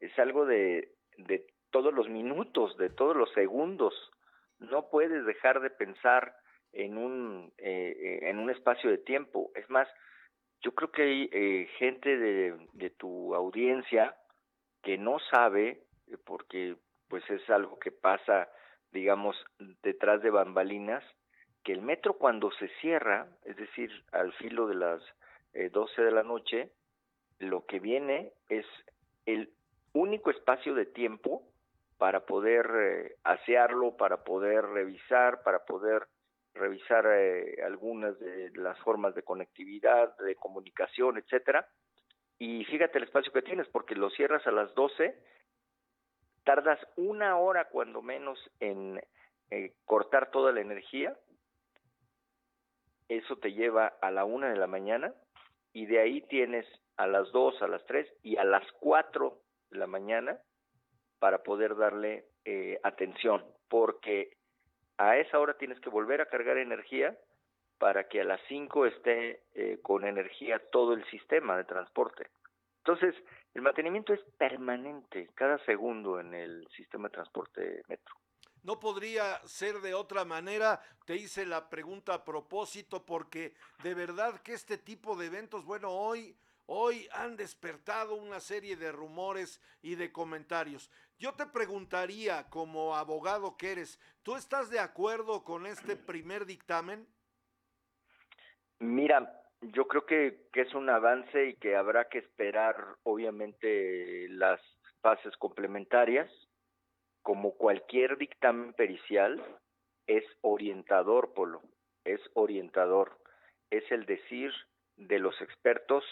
es 0.00 0.16
algo 0.18 0.44
de, 0.44 0.92
de 1.16 1.46
todos 1.70 1.94
los 1.94 2.08
minutos, 2.08 2.76
de 2.76 2.90
todos 2.90 3.16
los 3.16 3.32
segundos. 3.32 3.94
No 4.58 4.90
puedes 4.90 5.24
dejar 5.24 5.60
de 5.60 5.70
pensar 5.70 6.36
en 6.72 6.98
un 6.98 7.52
eh, 7.58 8.20
en 8.22 8.38
un 8.38 8.50
espacio 8.50 8.90
de 8.90 8.98
tiempo. 8.98 9.50
Es 9.54 9.68
más, 9.70 9.88
yo 10.62 10.74
creo 10.74 10.90
que 10.90 11.02
hay 11.02 11.28
eh, 11.32 11.68
gente 11.78 12.16
de, 12.16 12.68
de 12.72 12.90
tu 12.90 13.34
audiencia 13.34 14.16
que 14.82 14.98
no 14.98 15.18
sabe 15.30 15.82
eh, 16.08 16.16
porque 16.24 16.76
pues 17.08 17.28
es 17.30 17.48
algo 17.50 17.78
que 17.78 17.92
pasa 17.92 18.48
digamos, 18.96 19.36
detrás 19.82 20.22
de 20.22 20.30
bambalinas, 20.30 21.04
que 21.62 21.72
el 21.72 21.82
metro 21.82 22.14
cuando 22.14 22.50
se 22.52 22.68
cierra, 22.80 23.28
es 23.44 23.56
decir, 23.56 23.90
al 24.12 24.32
filo 24.34 24.66
de 24.66 24.74
las 24.74 25.02
eh, 25.52 25.68
12 25.70 26.02
de 26.02 26.10
la 26.12 26.22
noche, 26.22 26.70
lo 27.38 27.66
que 27.66 27.78
viene 27.78 28.32
es 28.48 28.64
el 29.26 29.52
único 29.92 30.30
espacio 30.30 30.74
de 30.74 30.86
tiempo 30.86 31.42
para 31.98 32.24
poder 32.24 32.70
eh, 32.74 33.16
asearlo, 33.24 33.96
para 33.96 34.24
poder 34.24 34.64
revisar, 34.64 35.42
para 35.42 35.64
poder 35.64 36.06
revisar 36.56 37.06
eh, 37.06 37.62
algunas 37.64 38.18
de 38.18 38.50
las 38.54 38.78
formas 38.80 39.14
de 39.14 39.22
conectividad, 39.22 40.16
de 40.18 40.34
comunicación, 40.36 41.18
etcétera. 41.18 41.68
Y 42.38 42.64
fíjate 42.64 42.98
el 42.98 43.04
espacio 43.04 43.32
que 43.32 43.42
tienes, 43.42 43.68
porque 43.68 43.94
lo 43.94 44.10
cierras 44.10 44.46
a 44.46 44.52
las 44.52 44.74
12 44.74 45.14
tardas 46.46 46.78
una 46.96 47.36
hora 47.38 47.68
cuando 47.68 48.00
menos 48.02 48.38
en 48.60 49.02
eh, 49.50 49.74
cortar 49.84 50.30
toda 50.30 50.52
la 50.52 50.60
energía, 50.60 51.16
eso 53.08 53.36
te 53.36 53.52
lleva 53.52 53.86
a 54.00 54.10
la 54.12 54.24
una 54.24 54.50
de 54.50 54.56
la 54.56 54.68
mañana 54.68 55.12
y 55.72 55.86
de 55.86 56.00
ahí 56.00 56.22
tienes 56.22 56.64
a 56.96 57.06
las 57.08 57.30
dos, 57.32 57.60
a 57.62 57.68
las 57.68 57.84
tres 57.86 58.08
y 58.22 58.36
a 58.36 58.44
las 58.44 58.64
cuatro 58.80 59.40
de 59.70 59.78
la 59.78 59.86
mañana 59.88 60.38
para 61.18 61.42
poder 61.42 61.76
darle 61.76 62.26
eh, 62.44 62.78
atención, 62.84 63.44
porque 63.68 64.35
a 64.98 65.16
esa 65.16 65.38
hora 65.38 65.56
tienes 65.58 65.80
que 65.80 65.90
volver 65.90 66.20
a 66.20 66.26
cargar 66.26 66.58
energía 66.58 67.16
para 67.78 68.08
que 68.08 68.20
a 68.20 68.24
las 68.24 68.40
cinco 68.48 68.86
esté 68.86 69.42
eh, 69.54 69.78
con 69.82 70.04
energía 70.04 70.60
todo 70.70 70.94
el 70.94 71.04
sistema 71.10 71.56
de 71.56 71.64
transporte. 71.64 72.28
Entonces, 72.78 73.14
el 73.54 73.62
mantenimiento 73.62 74.12
es 74.12 74.20
permanente, 74.38 75.28
cada 75.34 75.58
segundo 75.64 76.20
en 76.20 76.34
el 76.34 76.66
sistema 76.76 77.08
de 77.08 77.14
transporte 77.14 77.82
metro. 77.88 78.14
No 78.62 78.80
podría 78.80 79.40
ser 79.46 79.76
de 79.76 79.94
otra 79.94 80.24
manera, 80.24 80.80
te 81.04 81.14
hice 81.14 81.46
la 81.46 81.68
pregunta 81.68 82.14
a 82.14 82.24
propósito, 82.24 83.04
porque 83.04 83.54
de 83.82 83.94
verdad 83.94 84.40
que 84.40 84.54
este 84.54 84.78
tipo 84.78 85.16
de 85.16 85.26
eventos, 85.26 85.64
bueno, 85.64 85.90
hoy, 85.90 86.36
hoy 86.66 87.08
han 87.12 87.36
despertado 87.36 88.14
una 88.14 88.40
serie 88.40 88.76
de 88.76 88.92
rumores 88.92 89.60
y 89.82 89.94
de 89.94 90.12
comentarios. 90.12 90.90
Yo 91.18 91.34
te 91.34 91.46
preguntaría, 91.46 92.48
como 92.50 92.96
abogado 92.96 93.56
que 93.56 93.72
eres, 93.72 93.98
¿tú 94.22 94.36
estás 94.36 94.70
de 94.70 94.80
acuerdo 94.80 95.44
con 95.44 95.66
este 95.66 95.96
primer 95.96 96.44
dictamen? 96.44 97.06
Mira, 98.78 99.42
yo 99.62 99.88
creo 99.88 100.04
que, 100.04 100.48
que, 100.52 100.62
es 100.62 100.74
un 100.74 100.90
avance 100.90 101.48
y 101.48 101.54
que 101.54 101.76
habrá 101.76 102.08
que 102.08 102.18
esperar, 102.18 102.76
obviamente, 103.04 104.28
las 104.28 104.60
fases 105.00 105.34
complementarias. 105.38 106.30
Como 107.22 107.54
cualquier 107.54 108.18
dictamen 108.18 108.74
pericial, 108.74 109.42
es 110.06 110.24
orientador, 110.42 111.32
Polo, 111.32 111.62
es 112.04 112.20
orientador. 112.34 113.18
Es 113.70 113.90
el 113.90 114.04
decir 114.06 114.52
de 114.96 115.18
los 115.18 115.40
expertos 115.40 116.04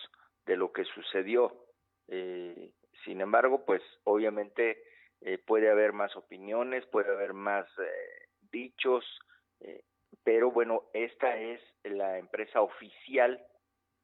de 0.46 0.56
lo 0.56 0.72
que 0.72 0.84
sucedió. 0.84 1.66
Eh, 2.08 2.70
sin 3.04 3.20
embargo, 3.20 3.64
pues 3.64 3.82
obviamente 4.04 4.82
eh, 5.20 5.38
puede 5.38 5.70
haber 5.70 5.92
más 5.92 6.14
opiniones, 6.16 6.86
puede 6.86 7.10
haber 7.10 7.34
más 7.34 7.66
eh, 7.78 8.28
dichos, 8.50 9.04
pero 10.22 10.50
bueno, 10.50 10.84
esta 10.92 11.38
es 11.38 11.60
la 11.82 12.18
empresa 12.18 12.60
oficial 12.60 13.42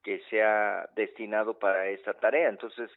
que 0.02 0.22
se 0.30 0.42
ha 0.42 0.88
destinado 0.96 1.58
para 1.58 1.88
esta 1.88 2.14
tarea. 2.14 2.48
Entonces, 2.48 2.90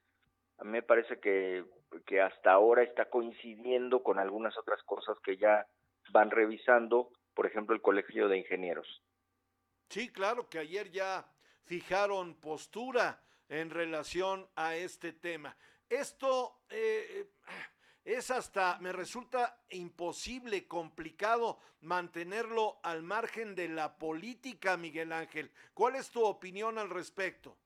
a 0.57 0.63
mí 0.63 0.71
me 0.71 0.81
parece 0.81 1.19
que, 1.19 1.65
que 2.05 2.21
hasta 2.21 2.51
ahora 2.51 2.83
está 2.83 3.09
coincidiendo 3.09 4.01
con 4.01 4.19
algunas 4.19 4.57
otras 4.57 4.81
cosas 4.83 5.17
que 5.19 5.37
ya 5.37 5.67
van 6.11 6.31
revisando, 6.31 7.09
por 7.33 7.45
ejemplo, 7.45 7.75
el 7.75 7.81
Colegio 7.81 8.29
de 8.29 8.37
Ingenieros. 8.37 9.03
Sí, 9.89 10.11
claro, 10.11 10.49
que 10.49 10.59
ayer 10.59 10.89
ya 10.89 11.25
fijaron 11.65 12.39
postura 12.39 13.21
en 13.49 13.69
relación 13.69 14.47
a 14.55 14.75
este 14.75 15.13
tema. 15.13 15.55
Esto 15.89 16.63
eh, 16.69 17.27
es 18.03 18.31
hasta, 18.31 18.79
me 18.79 18.91
resulta 18.91 19.57
imposible, 19.69 20.67
complicado 20.67 21.59
mantenerlo 21.81 22.79
al 22.83 23.03
margen 23.03 23.55
de 23.55 23.69
la 23.69 23.97
política, 23.97 24.77
Miguel 24.77 25.11
Ángel. 25.13 25.51
¿Cuál 25.73 25.95
es 25.95 26.09
tu 26.11 26.23
opinión 26.23 26.77
al 26.77 26.89
respecto? 26.89 27.57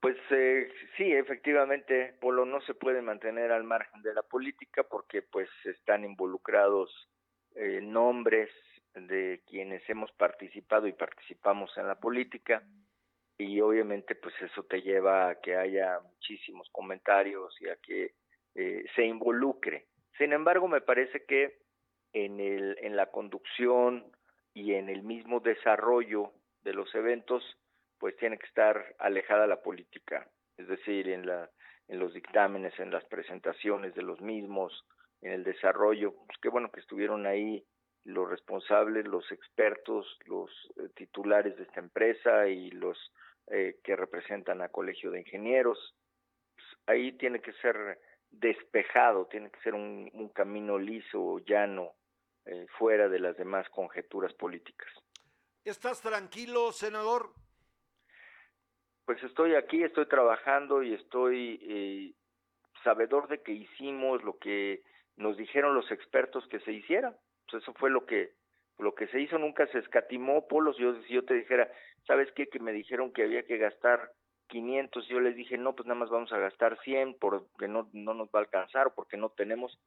Pues 0.00 0.16
eh, 0.30 0.70
sí, 0.96 1.12
efectivamente, 1.12 2.14
Polo 2.20 2.44
no 2.44 2.60
se 2.62 2.74
puede 2.74 3.00
mantener 3.00 3.52
al 3.52 3.64
margen 3.64 4.02
de 4.02 4.12
la 4.12 4.22
política 4.22 4.82
porque 4.82 5.22
pues 5.22 5.48
están 5.64 6.04
involucrados 6.04 6.90
eh, 7.54 7.80
nombres 7.82 8.50
de 8.94 9.42
quienes 9.46 9.88
hemos 9.88 10.12
participado 10.12 10.86
y 10.86 10.92
participamos 10.92 11.70
en 11.78 11.88
la 11.88 11.98
política 11.98 12.62
y 13.38 13.60
obviamente 13.60 14.14
pues 14.14 14.34
eso 14.40 14.62
te 14.64 14.80
lleva 14.82 15.28
a 15.28 15.40
que 15.40 15.56
haya 15.56 15.98
muchísimos 16.00 16.68
comentarios 16.70 17.54
y 17.60 17.68
a 17.68 17.76
que 17.76 18.14
eh, 18.54 18.84
se 18.94 19.04
involucre. 19.04 19.86
Sin 20.16 20.32
embargo, 20.32 20.68
me 20.68 20.80
parece 20.80 21.24
que 21.24 21.58
en, 22.12 22.38
el, 22.38 22.76
en 22.80 22.96
la 22.96 23.10
conducción 23.10 24.12
y 24.54 24.74
en 24.74 24.88
el 24.88 25.02
mismo 25.02 25.40
desarrollo 25.40 26.32
de 26.62 26.72
los 26.72 26.94
eventos 26.94 27.42
pues 27.98 28.16
tiene 28.16 28.38
que 28.38 28.46
estar 28.46 28.94
alejada 28.98 29.46
la 29.46 29.62
política, 29.62 30.28
es 30.56 30.68
decir, 30.68 31.08
en, 31.08 31.26
la, 31.26 31.50
en 31.88 31.98
los 31.98 32.12
dictámenes, 32.12 32.78
en 32.78 32.90
las 32.90 33.04
presentaciones 33.06 33.94
de 33.94 34.02
los 34.02 34.20
mismos, 34.20 34.84
en 35.22 35.32
el 35.32 35.44
desarrollo, 35.44 36.14
pues 36.26 36.38
qué 36.42 36.48
bueno 36.48 36.70
que 36.70 36.80
estuvieron 36.80 37.26
ahí 37.26 37.64
los 38.04 38.28
responsables, 38.28 39.06
los 39.06 39.30
expertos, 39.32 40.06
los 40.26 40.50
eh, 40.76 40.88
titulares 40.94 41.56
de 41.56 41.64
esta 41.64 41.80
empresa 41.80 42.48
y 42.48 42.70
los 42.70 42.98
eh, 43.48 43.80
que 43.82 43.96
representan 43.96 44.62
a 44.62 44.68
Colegio 44.68 45.10
de 45.10 45.20
Ingenieros. 45.20 45.94
Pues 46.54 46.66
ahí 46.86 47.12
tiene 47.12 47.40
que 47.40 47.52
ser 47.54 47.98
despejado, 48.30 49.26
tiene 49.26 49.50
que 49.50 49.60
ser 49.60 49.74
un, 49.74 50.10
un 50.12 50.28
camino 50.30 50.78
liso, 50.78 51.38
llano, 51.40 51.92
eh, 52.46 52.66
fuera 52.78 53.08
de 53.08 53.20
las 53.20 53.36
demás 53.36 53.68
conjeturas 53.70 54.32
políticas. 54.34 54.88
¿Estás 55.64 56.02
tranquilo, 56.02 56.72
senador? 56.72 57.32
pues 59.04 59.22
estoy 59.22 59.54
aquí, 59.54 59.82
estoy 59.82 60.06
trabajando 60.06 60.82
y 60.82 60.94
estoy 60.94 61.60
eh, 61.62 62.12
sabedor 62.82 63.28
de 63.28 63.42
que 63.42 63.52
hicimos 63.52 64.22
lo 64.24 64.38
que 64.38 64.82
nos 65.16 65.36
dijeron 65.36 65.74
los 65.74 65.90
expertos 65.90 66.46
que 66.48 66.60
se 66.60 66.72
hiciera. 66.72 67.14
Eso 67.54 67.72
fue 67.74 67.90
lo 67.90 68.06
que 68.06 68.32
lo 68.78 68.94
que 68.94 69.06
se 69.08 69.20
hizo, 69.20 69.38
nunca 69.38 69.66
se 69.68 69.78
escatimó, 69.78 70.48
Polos. 70.48 70.76
Yo, 70.78 71.00
si 71.02 71.14
yo 71.14 71.24
te 71.24 71.34
dijera, 71.34 71.70
¿sabes 72.06 72.30
qué? 72.32 72.48
Que 72.48 72.58
me 72.58 72.72
dijeron 72.72 73.12
que 73.12 73.22
había 73.22 73.44
que 73.44 73.56
gastar 73.56 74.10
500, 74.48 75.06
yo 75.08 75.20
les 75.20 75.36
dije, 75.36 75.56
no, 75.56 75.74
pues 75.74 75.86
nada 75.86 76.00
más 76.00 76.10
vamos 76.10 76.32
a 76.32 76.38
gastar 76.38 76.78
100 76.82 77.16
porque 77.18 77.68
no, 77.68 77.88
no 77.92 78.14
nos 78.14 78.28
va 78.28 78.40
a 78.40 78.42
alcanzar 78.42 78.88
o 78.88 78.94
porque 78.94 79.16
no 79.16 79.30
tenemos. 79.30 79.78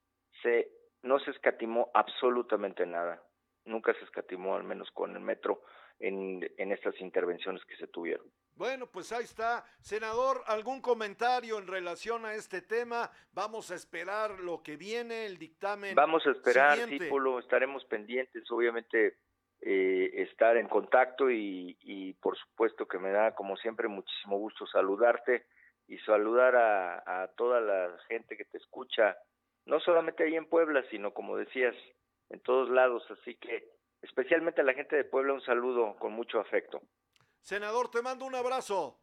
Se, 0.42 0.70
no 1.04 1.20
se 1.20 1.32
escatimó 1.32 1.92
absolutamente 1.94 2.86
nada. 2.86 3.22
Nunca 3.66 3.94
se 3.94 4.06
escatimó, 4.06 4.56
al 4.56 4.64
menos 4.64 4.90
con 4.92 5.16
el 5.16 5.22
metro, 5.22 5.62
en, 6.00 6.50
en 6.58 6.72
estas 6.72 7.00
intervenciones 7.02 7.64
que 7.66 7.76
se 7.76 7.88
tuvieron. 7.88 8.26
Bueno, 8.58 8.88
pues 8.88 9.12
ahí 9.12 9.24
está. 9.24 9.64
Senador, 9.80 10.42
¿algún 10.48 10.82
comentario 10.82 11.60
en 11.60 11.68
relación 11.68 12.26
a 12.26 12.34
este 12.34 12.62
tema? 12.62 13.12
Vamos 13.32 13.70
a 13.70 13.76
esperar 13.76 14.40
lo 14.40 14.64
que 14.64 14.76
viene, 14.78 15.28
el 15.28 15.38
dictamen. 15.38 15.94
Vamos 15.94 16.26
a 16.26 16.32
esperar, 16.32 16.80
Polo, 17.08 17.38
estaremos 17.38 17.86
pendientes, 17.86 18.50
obviamente 18.50 19.18
eh, 19.62 20.10
estar 20.14 20.58
en 20.58 20.68
contacto 20.68 21.30
y, 21.30 21.78
y 21.82 22.14
por 22.14 22.36
supuesto 22.36 22.88
que 22.88 22.98
me 22.98 23.12
da, 23.12 23.36
como 23.36 23.58
siempre, 23.58 23.88
muchísimo 23.88 24.40
gusto 24.40 24.66
saludarte 24.66 25.46
y 25.88 26.00
saludar 26.00 26.56
a, 26.56 27.24
a 27.24 27.28
toda 27.28 27.62
la 27.62 27.96
gente 28.08 28.38
que 28.38 28.46
te 28.46 28.58
escucha, 28.58 29.18
no 29.66 29.80
solamente 29.80 30.24
ahí 30.24 30.36
en 30.36 30.50
Puebla, 30.50 30.84
sino 30.90 31.14
como 31.14 31.38
decías, 31.38 31.76
en 32.30 32.40
todos 32.40 32.70
lados. 32.72 33.04
Así 33.12 33.36
que 33.36 33.70
especialmente 34.02 34.62
a 34.62 34.64
la 34.64 34.74
gente 34.74 34.96
de 34.96 35.04
Puebla 35.04 35.34
un 35.34 35.42
saludo 35.42 35.96
con 36.00 36.14
mucho 36.14 36.40
afecto. 36.40 36.82
Senador, 37.48 37.90
te 37.90 38.02
mando 38.02 38.26
un 38.26 38.36
abrazo. 38.36 39.00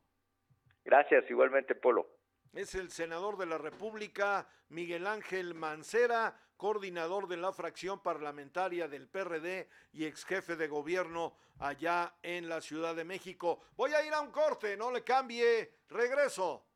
Gracias, 0.85 1.25
igualmente, 1.31 1.75
Polo. 1.75 2.07
Es 2.53 2.75
el 2.75 2.91
senador 2.91 3.39
de 3.39 3.47
la 3.47 3.57
República, 3.57 4.47
Miguel 4.69 5.07
Ángel 5.07 5.55
Mancera, 5.55 6.39
coordinador 6.59 7.27
de 7.27 7.39
la 7.39 7.55
fracción 7.55 8.03
parlamentaria 8.03 8.87
del 8.87 9.09
PRD 9.09 9.71
y 9.95 10.05
ex 10.05 10.27
jefe 10.27 10.57
de 10.57 10.69
gobierno 10.69 11.39
allá 11.59 12.17
en 12.23 12.51
la 12.51 12.61
Ciudad 12.61 12.95
de 12.95 13.05
México. 13.05 13.63
Voy 13.77 13.95
a 13.95 14.05
ir 14.05 14.13
a 14.13 14.21
un 14.21 14.31
corte, 14.31 14.77
no 14.77 14.93
le 14.93 15.03
cambie, 15.03 15.77
regreso. 15.89 16.67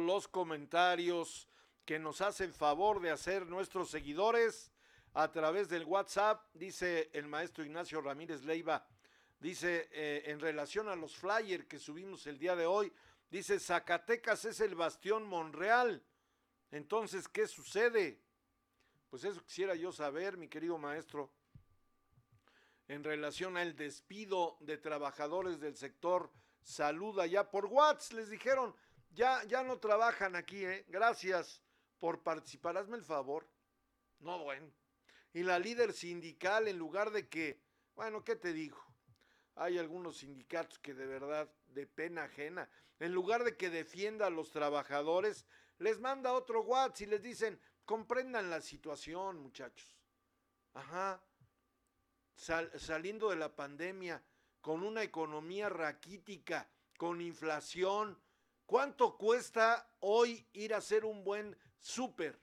Los 0.00 0.28
comentarios 0.28 1.48
que 1.84 1.98
nos 1.98 2.20
hacen 2.20 2.52
favor 2.52 3.00
de 3.00 3.10
hacer 3.10 3.46
nuestros 3.46 3.90
seguidores 3.90 4.72
a 5.14 5.30
través 5.30 5.68
del 5.68 5.84
WhatsApp, 5.84 6.44
dice 6.52 7.10
el 7.12 7.26
maestro 7.26 7.64
Ignacio 7.64 8.00
Ramírez 8.00 8.42
Leiva, 8.42 8.86
dice 9.38 9.88
eh, 9.92 10.24
en 10.26 10.40
relación 10.40 10.88
a 10.88 10.96
los 10.96 11.16
flyers 11.16 11.66
que 11.66 11.78
subimos 11.78 12.26
el 12.26 12.38
día 12.38 12.56
de 12.56 12.66
hoy, 12.66 12.92
dice 13.30 13.58
Zacatecas 13.58 14.44
es 14.44 14.60
el 14.60 14.74
bastión 14.74 15.24
Monreal. 15.26 16.04
Entonces, 16.70 17.28
¿qué 17.28 17.46
sucede? 17.46 18.20
Pues 19.08 19.24
eso 19.24 19.42
quisiera 19.42 19.74
yo 19.74 19.92
saber, 19.92 20.36
mi 20.36 20.48
querido 20.48 20.76
maestro, 20.76 21.30
en 22.88 23.02
relación 23.02 23.56
al 23.56 23.76
despido 23.76 24.58
de 24.60 24.76
trabajadores 24.76 25.60
del 25.60 25.76
sector 25.76 26.30
salud 26.62 27.18
allá 27.18 27.48
por 27.50 27.66
WhatsApp. 27.66 28.18
Les 28.18 28.28
dijeron, 28.30 28.74
ya, 29.16 29.42
ya 29.44 29.62
no 29.64 29.78
trabajan 29.78 30.36
aquí, 30.36 30.64
¿eh? 30.64 30.84
Gracias 30.88 31.62
por 31.98 32.22
participar. 32.22 32.76
Hazme 32.76 32.98
el 32.98 33.02
favor. 33.02 33.48
No, 34.20 34.44
bueno. 34.44 34.70
Y 35.32 35.42
la 35.42 35.58
líder 35.58 35.92
sindical, 35.92 36.68
en 36.68 36.78
lugar 36.78 37.10
de 37.10 37.28
que, 37.28 37.60
bueno, 37.94 38.22
¿qué 38.22 38.36
te 38.36 38.52
digo? 38.52 38.78
Hay 39.54 39.78
algunos 39.78 40.18
sindicatos 40.18 40.78
que 40.78 40.92
de 40.94 41.06
verdad, 41.06 41.50
de 41.68 41.86
pena 41.86 42.24
ajena, 42.24 42.68
en 43.00 43.12
lugar 43.12 43.42
de 43.42 43.56
que 43.56 43.70
defienda 43.70 44.26
a 44.26 44.30
los 44.30 44.50
trabajadores, 44.50 45.46
les 45.78 45.98
manda 45.98 46.34
otro 46.34 46.62
WhatsApp 46.62 47.00
y 47.00 47.06
les 47.06 47.22
dicen, 47.22 47.60
comprendan 47.84 48.50
la 48.50 48.60
situación, 48.60 49.38
muchachos. 49.38 49.96
Ajá. 50.74 51.22
saliendo 52.34 53.30
de 53.30 53.36
la 53.36 53.56
pandemia, 53.56 54.22
con 54.60 54.82
una 54.82 55.02
economía 55.02 55.70
raquítica, 55.70 56.68
con 56.98 57.22
inflación. 57.22 58.18
¿Cuánto 58.66 59.16
cuesta 59.16 59.88
hoy 60.00 60.44
ir 60.52 60.74
a 60.74 60.78
hacer 60.78 61.04
un 61.04 61.22
buen 61.22 61.56
súper? 61.78 62.36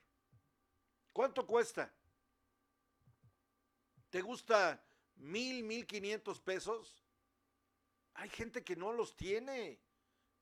¿Cuánto 1.12 1.46
cuesta? 1.46 1.92
¿Te 4.08 4.22
gusta 4.22 4.82
mil, 5.16 5.62
mil 5.62 5.86
quinientos 5.86 6.40
pesos? 6.40 7.04
Hay 8.14 8.30
gente 8.30 8.64
que 8.64 8.74
no 8.74 8.92
los 8.92 9.14
tiene. 9.14 9.78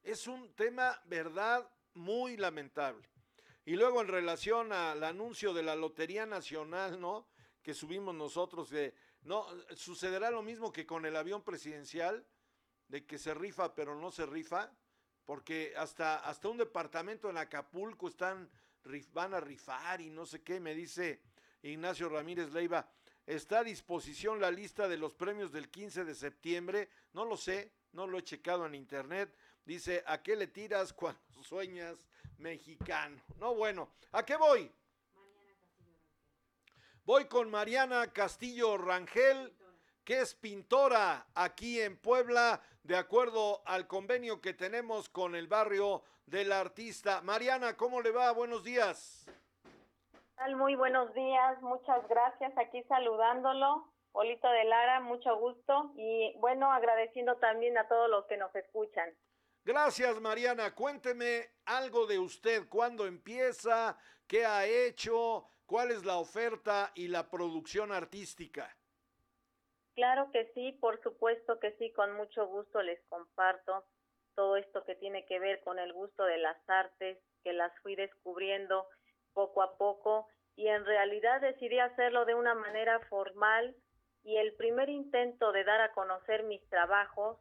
Es 0.04 0.28
un 0.28 0.54
tema, 0.54 1.02
verdad, 1.06 1.68
muy 1.94 2.36
lamentable. 2.36 3.08
Y 3.64 3.74
luego 3.74 4.00
en 4.00 4.08
relación 4.08 4.72
al 4.72 5.02
anuncio 5.02 5.52
de 5.52 5.64
la 5.64 5.74
Lotería 5.74 6.26
Nacional, 6.26 7.00
¿no? 7.00 7.28
Que 7.60 7.74
subimos 7.74 8.14
nosotros, 8.14 8.70
de, 8.70 8.94
no, 9.22 9.46
sucederá 9.74 10.30
lo 10.30 10.42
mismo 10.42 10.72
que 10.72 10.86
con 10.86 11.06
el 11.06 11.16
avión 11.16 11.42
presidencial, 11.42 12.24
de 12.88 13.04
que 13.04 13.18
se 13.18 13.34
rifa 13.34 13.74
pero 13.74 13.94
no 13.98 14.10
se 14.10 14.26
rifa, 14.26 14.72
porque 15.24 15.74
hasta, 15.76 16.18
hasta 16.18 16.48
un 16.48 16.58
departamento 16.58 17.30
en 17.30 17.38
Acapulco 17.38 18.08
están, 18.08 18.48
van 19.12 19.34
a 19.34 19.40
rifar 19.40 20.00
y 20.00 20.10
no 20.10 20.26
sé 20.26 20.42
qué, 20.42 20.60
me 20.60 20.74
dice 20.74 21.20
Ignacio 21.62 22.08
Ramírez 22.08 22.52
Leiva, 22.52 22.88
está 23.26 23.60
a 23.60 23.64
disposición 23.64 24.40
la 24.40 24.50
lista 24.50 24.88
de 24.88 24.96
los 24.96 25.14
premios 25.14 25.52
del 25.52 25.70
15 25.70 26.04
de 26.04 26.14
septiembre, 26.14 26.88
no 27.12 27.24
lo 27.24 27.36
sé, 27.36 27.70
no 27.92 28.06
lo 28.06 28.18
he 28.18 28.24
checado 28.24 28.66
en 28.66 28.74
internet, 28.74 29.34
dice, 29.64 30.02
¿a 30.06 30.22
qué 30.22 30.36
le 30.36 30.48
tiras 30.48 30.92
cuando 30.92 31.20
sueñas 31.42 32.06
mexicano? 32.38 33.20
No, 33.38 33.54
bueno, 33.54 33.90
¿a 34.12 34.24
qué 34.24 34.36
voy? 34.36 34.70
Voy 37.04 37.24
con 37.24 37.50
Mariana 37.50 38.12
Castillo 38.12 38.78
Rangel, 38.78 39.52
que 40.04 40.20
es 40.20 40.34
pintora 40.34 41.26
aquí 41.34 41.80
en 41.80 41.96
Puebla, 41.96 42.60
de 42.82 42.96
acuerdo 42.96 43.62
al 43.66 43.86
convenio 43.86 44.40
que 44.40 44.54
tenemos 44.54 45.08
con 45.08 45.34
el 45.34 45.46
barrio 45.46 46.02
del 46.26 46.52
artista. 46.52 47.20
Mariana, 47.22 47.76
¿cómo 47.76 48.00
le 48.00 48.10
va? 48.10 48.32
Buenos 48.32 48.64
días. 48.64 49.26
Muy 50.56 50.74
buenos 50.74 51.14
días, 51.14 51.62
muchas 51.62 52.06
gracias. 52.08 52.52
Aquí 52.58 52.82
saludándolo. 52.84 53.88
Polito 54.10 54.48
de 54.48 54.64
Lara, 54.64 55.00
mucho 55.00 55.36
gusto. 55.38 55.92
Y 55.96 56.34
bueno, 56.38 56.70
agradeciendo 56.72 57.36
también 57.36 57.78
a 57.78 57.86
todos 57.86 58.10
los 58.10 58.26
que 58.26 58.36
nos 58.36 58.54
escuchan. 58.54 59.08
Gracias, 59.64 60.20
Mariana. 60.20 60.74
Cuénteme 60.74 61.48
algo 61.64 62.06
de 62.06 62.18
usted. 62.18 62.68
¿Cuándo 62.68 63.06
empieza? 63.06 63.96
¿Qué 64.26 64.44
ha 64.44 64.66
hecho? 64.66 65.46
¿Cuál 65.64 65.92
es 65.92 66.04
la 66.04 66.18
oferta 66.18 66.90
y 66.94 67.06
la 67.08 67.30
producción 67.30 67.92
artística? 67.92 68.68
Claro 69.94 70.30
que 70.32 70.50
sí, 70.54 70.72
por 70.80 71.02
supuesto 71.02 71.58
que 71.58 71.72
sí, 71.72 71.92
con 71.92 72.12
mucho 72.16 72.46
gusto 72.46 72.80
les 72.82 73.02
comparto 73.08 73.84
todo 74.34 74.56
esto 74.56 74.84
que 74.84 74.94
tiene 74.94 75.26
que 75.26 75.38
ver 75.38 75.60
con 75.60 75.78
el 75.78 75.92
gusto 75.92 76.24
de 76.24 76.38
las 76.38 76.56
artes, 76.68 77.18
que 77.44 77.52
las 77.52 77.72
fui 77.80 77.94
descubriendo 77.94 78.86
poco 79.34 79.62
a 79.62 79.76
poco 79.76 80.28
y 80.56 80.68
en 80.68 80.84
realidad 80.84 81.40
decidí 81.40 81.78
hacerlo 81.78 82.24
de 82.24 82.34
una 82.34 82.54
manera 82.54 83.00
formal 83.08 83.74
y 84.24 84.36
el 84.36 84.54
primer 84.54 84.88
intento 84.88 85.52
de 85.52 85.64
dar 85.64 85.80
a 85.80 85.92
conocer 85.92 86.44
mis 86.44 86.66
trabajos, 86.68 87.38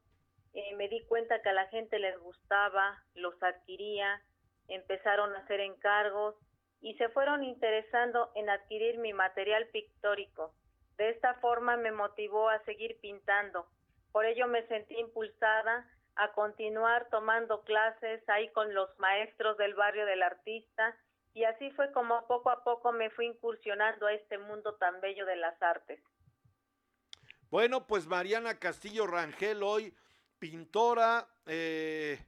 eh, 0.53 0.76
me 0.76 0.90
di 0.90 1.02
cuenta 1.06 1.41
que 1.41 1.49
a 1.49 1.53
la 1.53 1.68
gente 1.68 1.99
les 1.99 2.18
gustaba, 2.19 3.02
los 3.14 3.41
adquiría, 3.41 4.22
empezaron 4.68 5.34
a 5.36 5.40
hacer 5.40 5.61
encargos 5.61 6.36
y 6.82 6.95
se 6.95 7.10
fueron 7.10 7.44
interesando 7.44 8.32
en 8.36 8.49
adquirir 8.49 8.98
mi 8.98 9.14
material 9.14 9.68
pictórico. 9.68 10.53
De 11.02 11.10
esta 11.10 11.34
forma 11.41 11.78
me 11.78 11.91
motivó 11.91 12.48
a 12.48 12.64
seguir 12.64 12.99
pintando. 13.02 13.65
Por 14.11 14.23
ello 14.23 14.45
me 14.45 14.68
sentí 14.68 14.95
impulsada 14.99 15.90
a 16.14 16.32
continuar 16.34 17.10
tomando 17.10 17.64
clases 17.64 18.22
ahí 18.30 18.52
con 18.52 18.76
los 18.76 18.88
maestros 18.99 19.57
del 19.57 19.73
barrio 19.73 20.06
del 20.06 20.22
artista 20.22 20.95
y 21.34 21.45
así 21.45 21.72
fue 21.72 21.91
como 21.91 22.28
poco 22.28 22.52
a 22.52 22.64
poco 22.64 22.91
me 22.91 23.10
fui 23.10 23.26
incursionando 23.26 24.06
a 24.06 24.14
este 24.14 24.38
mundo 24.38 24.76
tan 24.76 25.02
bello 25.02 25.26
de 25.26 25.38
las 25.38 25.60
artes. 25.64 25.99
Bueno, 27.49 27.88
pues 27.88 28.06
Mariana 28.06 28.60
Castillo 28.60 29.07
Rangel 29.07 29.64
hoy, 29.64 29.95
pintora, 30.38 31.28
eh, 31.48 32.23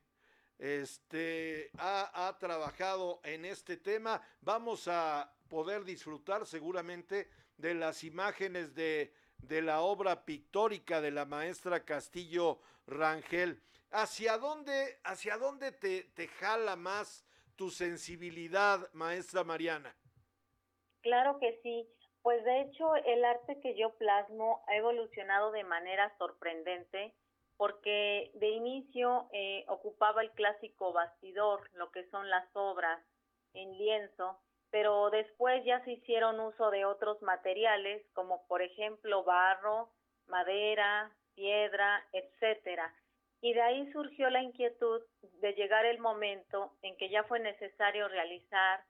este, 0.58 1.70
ha, 1.78 2.36
trabajado 2.40 3.22
en 3.24 3.46
este 3.46 3.78
tema. 3.78 4.20
Vamos 4.42 4.88
a 4.88 5.32
poder 5.48 5.84
disfrutar 5.84 6.48
seguramente 6.48 7.30
de 7.58 7.74
las 7.74 8.04
imágenes 8.04 8.76
de, 8.76 9.14
de 9.38 9.62
la 9.62 9.82
obra 9.82 10.26
pictórica 10.26 11.02
de 11.02 11.12
la 11.12 11.26
maestra 11.26 11.86
Castillo 11.86 12.60
Rangel. 12.88 13.62
¿Hacia 13.92 14.38
dónde, 14.38 15.00
hacia 15.04 15.38
dónde 15.38 15.72
te, 15.72 16.04
te 16.16 16.28
jala 16.28 16.76
más 16.76 17.26
tu 17.56 17.70
sensibilidad, 17.70 18.92
maestra 18.94 19.44
Mariana? 19.44 19.96
Claro 21.02 21.38
que 21.40 21.60
sí. 21.62 21.88
Pues 22.24 22.44
de 22.46 22.62
hecho 22.62 22.96
el 22.96 23.26
arte 23.26 23.60
que 23.62 23.78
yo 23.78 23.94
plasmo 23.96 24.64
ha 24.68 24.78
evolucionado 24.78 25.52
de 25.52 25.66
manera 25.66 26.16
sorprendente 26.18 27.14
porque 27.58 28.32
de 28.36 28.50
inicio 28.50 29.28
eh, 29.32 29.66
ocupaba 29.68 30.22
el 30.22 30.32
clásico 30.32 30.94
bastidor, 30.94 31.70
lo 31.74 31.92
que 31.92 32.10
son 32.10 32.30
las 32.30 32.48
obras 32.54 33.00
en 33.54 33.78
lienzo, 33.78 34.40
pero 34.74 35.12
después 35.12 35.64
ya 35.66 35.84
se 35.86 35.92
hicieron 35.92 36.40
uso 36.40 36.72
de 36.72 36.84
otros 36.84 37.22
materiales, 37.22 38.04
como 38.14 38.48
por 38.48 38.64
ejemplo 38.64 39.24
barro, 39.24 39.92
madera, 40.26 41.12
piedra, 41.36 42.04
etcétera. 42.12 42.92
Y 43.40 43.54
de 43.54 43.62
ahí 43.62 43.92
surgió 43.92 44.32
la 44.32 44.42
inquietud 44.42 45.04
de 45.42 45.54
llegar 45.54 45.86
el 45.86 46.00
momento 46.00 46.74
en 46.82 46.98
que 46.98 47.10
ya 47.10 47.24
fue 47.26 47.40
necesario 47.40 48.08
realizar, 48.08 48.84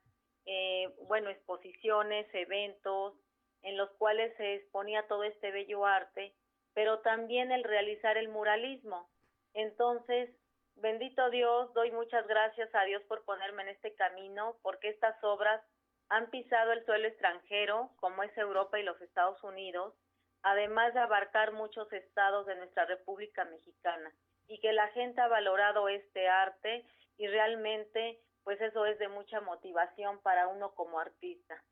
eh, 0.46 0.88
bueno, 1.06 1.28
exposiciones, 1.28 2.26
eventos, 2.32 3.12
en 3.60 3.76
los 3.76 3.90
cuales 3.98 4.34
se 4.38 4.54
exponía 4.54 5.06
todo 5.06 5.24
este 5.24 5.50
bello 5.50 5.84
arte 5.84 6.34
pero 6.74 6.98
también 7.00 7.52
el 7.52 7.64
realizar 7.64 8.18
el 8.18 8.28
muralismo. 8.28 9.08
Entonces, 9.54 10.28
bendito 10.74 11.30
Dios, 11.30 11.72
doy 11.72 11.92
muchas 11.92 12.26
gracias 12.26 12.68
a 12.74 12.82
Dios 12.82 13.02
por 13.04 13.24
ponerme 13.24 13.62
en 13.62 13.68
este 13.68 13.94
camino, 13.94 14.56
porque 14.62 14.88
estas 14.88 15.22
obras 15.22 15.62
han 16.08 16.30
pisado 16.30 16.72
el 16.72 16.84
suelo 16.84 17.08
extranjero, 17.08 17.90
como 17.96 18.22
es 18.22 18.36
Europa 18.36 18.78
y 18.78 18.82
los 18.82 19.00
Estados 19.00 19.42
Unidos, 19.42 19.94
además 20.42 20.94
de 20.94 21.00
abarcar 21.00 21.52
muchos 21.52 21.92
estados 21.92 22.46
de 22.46 22.56
nuestra 22.56 22.84
República 22.86 23.44
Mexicana, 23.44 24.12
y 24.46 24.60
que 24.60 24.72
la 24.72 24.88
gente 24.88 25.20
ha 25.20 25.28
valorado 25.28 25.88
este 25.88 26.28
arte 26.28 26.84
y 27.16 27.26
realmente, 27.26 28.20
pues 28.42 28.60
eso 28.60 28.84
es 28.86 28.98
de 28.98 29.08
mucha 29.08 29.40
motivación 29.40 30.20
para 30.20 30.48
uno 30.48 30.74
como 30.74 31.00
artista. 31.00 31.62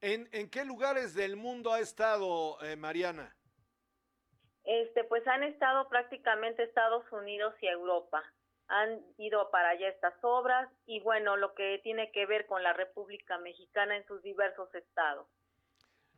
¿En, 0.00 0.28
en 0.32 0.48
qué 0.50 0.64
lugares 0.64 1.14
del 1.14 1.36
mundo 1.36 1.72
ha 1.72 1.80
estado 1.80 2.58
eh, 2.62 2.76
Mariana? 2.76 3.36
este, 4.66 5.04
pues 5.04 5.26
han 5.28 5.44
estado 5.44 5.88
prácticamente 5.88 6.64
Estados 6.64 7.04
Unidos 7.12 7.54
y 7.62 7.68
Europa. 7.68 8.22
Han 8.68 9.00
ido 9.18 9.50
para 9.50 9.70
allá 9.70 9.88
estas 9.88 10.14
obras 10.22 10.68
y 10.86 11.00
bueno, 11.00 11.36
lo 11.36 11.54
que 11.54 11.80
tiene 11.84 12.10
que 12.10 12.26
ver 12.26 12.46
con 12.46 12.62
la 12.62 12.72
República 12.72 13.38
Mexicana 13.38 13.96
en 13.96 14.06
sus 14.06 14.22
diversos 14.22 14.74
estados. 14.74 15.26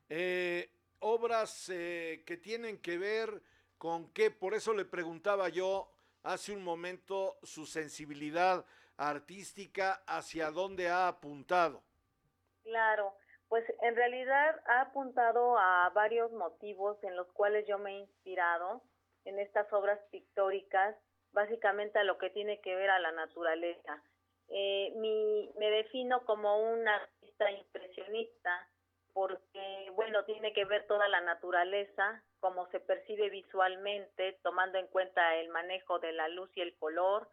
Eh, 0.09 0.71
obras 1.01 1.69
eh, 1.69 2.23
que 2.27 2.37
tienen 2.37 2.81
que 2.81 2.99
ver 2.99 3.43
con 3.77 4.13
qué, 4.13 4.31
por 4.31 4.55
eso 4.55 4.73
le 4.73 4.85
preguntaba 4.85 5.49
yo 5.49 5.93
hace 6.23 6.53
un 6.53 6.65
momento 6.65 7.39
su 7.43 7.67
sensibilidad 7.67 8.65
artística, 8.97 10.03
¿hacia 10.07 10.51
dónde 10.51 10.89
ha 10.89 11.09
apuntado? 11.09 11.83
Claro, 12.65 13.15
pues 13.49 13.65
en 13.83 13.95
realidad 13.95 14.61
ha 14.67 14.83
apuntado 14.83 15.57
a 15.57 15.91
varios 15.95 16.33
motivos 16.33 17.03
en 17.03 17.17
los 17.17 17.29
cuales 17.33 17.67
yo 17.67 17.79
me 17.79 17.93
he 17.93 18.01
inspirado 18.01 18.83
en 19.25 19.39
estas 19.39 19.73
obras 19.73 19.99
pictóricas, 20.11 20.97
básicamente 21.33 21.99
a 21.99 22.05
lo 22.05 22.19
que 22.19 22.31
tiene 22.31 22.61
que 22.61 22.75
ver 22.75 22.91
a 22.91 22.99
la 22.99 23.13
naturaleza. 23.13 24.03
Eh, 24.49 24.93
mi, 24.97 25.53
me 25.59 25.71
defino 25.71 26.25
como 26.25 26.63
un 26.63 26.89
artista 26.89 27.51
impresionista 27.51 28.69
porque, 29.13 29.91
bueno, 29.95 30.25
tiene 30.25 30.53
que 30.53 30.65
ver 30.65 30.87
toda 30.87 31.09
la 31.09 31.21
naturaleza, 31.21 32.23
cómo 32.41 32.69
se 32.69 32.79
percibe 32.81 33.31
visualmente, 33.31 34.39
tomando 34.43 34.79
en 34.79 34.87
cuenta 34.87 35.35
el 35.37 35.49
manejo 35.49 35.99
de 35.99 36.13
la 36.13 36.29
luz 36.29 36.51
y 36.55 36.61
el 36.61 36.77
color, 36.77 37.29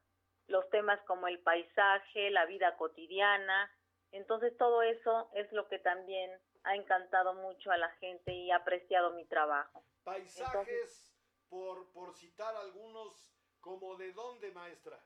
los 0.48 0.68
temas 0.72 1.00
como 1.02 1.28
el 1.28 1.40
paisaje, 1.40 2.32
la 2.32 2.46
vida 2.46 2.76
cotidiana. 2.78 3.72
Entonces 4.12 4.58
todo 4.58 4.82
eso 4.82 5.30
es 5.34 5.52
lo 5.52 5.68
que 5.68 5.80
también 5.80 6.32
ha 6.64 6.76
encantado 6.76 7.36
mucho 7.36 7.72
a 7.72 7.78
la 7.78 7.92
gente 7.98 8.34
y 8.34 8.52
ha 8.52 8.58
apreciado 8.58 9.12
mi 9.12 9.26
trabajo. 9.26 9.84
Paisajes, 10.04 11.14
por, 11.50 11.92
por 11.92 12.16
citar 12.16 12.56
algunos, 12.56 13.35
como 13.66 13.96
de 13.98 14.14
dónde, 14.14 14.52
maestra? 14.52 15.00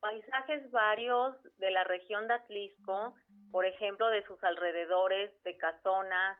Paisajes 0.00 0.68
varios 0.72 1.36
de 1.58 1.70
la 1.70 1.84
región 1.84 2.26
de 2.26 2.34
Atlisco, 2.34 3.14
por 3.52 3.64
ejemplo, 3.64 4.08
de 4.08 4.24
sus 4.24 4.42
alrededores, 4.42 5.30
de 5.44 5.56
casonas, 5.56 6.38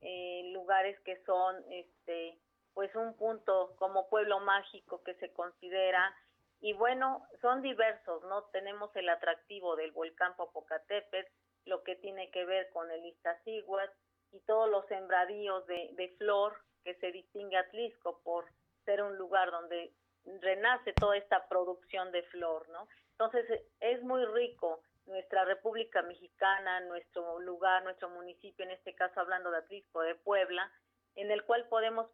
eh, 0.00 0.50
lugares 0.54 0.98
que 1.00 1.22
son, 1.24 1.62
este, 1.70 2.40
pues 2.72 2.94
un 2.96 3.14
punto 3.16 3.76
como 3.76 4.08
pueblo 4.08 4.40
mágico 4.40 5.02
que 5.04 5.14
se 5.16 5.30
considera 5.34 6.14
y 6.60 6.72
bueno, 6.72 7.26
son 7.42 7.60
diversos, 7.60 8.24
¿no? 8.24 8.44
Tenemos 8.44 8.94
el 8.96 9.10
atractivo 9.10 9.76
del 9.76 9.92
volcán 9.92 10.34
Popocatépetl, 10.36 11.30
lo 11.66 11.82
que 11.82 11.96
tiene 11.96 12.30
que 12.30 12.46
ver 12.46 12.70
con 12.70 12.90
el 12.90 13.04
Iztaccíhuatl 13.04 13.92
y 14.32 14.40
todos 14.40 14.70
los 14.70 14.86
sembradíos 14.86 15.66
de, 15.66 16.14
flor 16.18 16.56
que 16.82 16.94
se 16.94 17.12
distingue 17.12 17.58
Atlisco 17.58 18.22
por 18.22 18.46
ser 18.86 19.02
un 19.02 19.16
lugar 19.18 19.50
donde 19.50 19.92
renace 20.40 20.92
toda 20.92 21.16
esta 21.16 21.48
producción 21.48 22.12
de 22.12 22.22
flor, 22.24 22.68
¿no? 22.70 22.88
Entonces 23.12 23.62
es 23.80 24.02
muy 24.02 24.24
rico 24.26 24.82
nuestra 25.06 25.44
República 25.44 26.02
Mexicana, 26.02 26.80
nuestro 26.80 27.40
lugar, 27.40 27.84
nuestro 27.84 28.10
municipio, 28.10 28.64
en 28.64 28.72
este 28.72 28.94
caso 28.94 29.20
hablando 29.20 29.50
de 29.50 29.58
Atlisco, 29.58 30.02
de 30.02 30.16
Puebla, 30.16 30.70
en 31.14 31.30
el 31.30 31.44
cual 31.44 31.66
podemos 31.68 32.10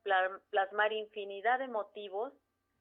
plasmar 0.51 0.93
infinidad 0.93 1.59
de 1.59 1.69
motivos, 1.69 2.33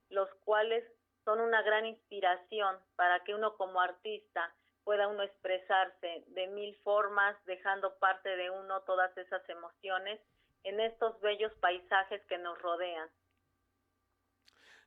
los 0.10 0.30
cuales 0.44 0.84
son 1.24 1.40
una 1.40 1.62
gran 1.62 1.86
inspiración 1.86 2.78
para 2.95 3.24
que 3.24 3.34
uno 3.34 3.56
como 3.56 3.80
artista 3.80 4.53
pueda 4.84 5.08
uno 5.08 5.24
expresarse 5.24 6.24
de 6.28 6.48
mil 6.48 6.76
formas, 6.84 7.36
dejando 7.45 7.98
parte 7.99 8.36
de 8.36 8.49
uno 8.49 8.82
todas 8.82 9.16
esas 9.18 9.48
emociones 9.49 10.20
en 10.64 10.80
estos 10.80 11.20
bellos 11.22 11.53
paisajes 11.56 12.22
que 12.28 12.38
nos 12.38 12.62
rodean. 12.62 13.10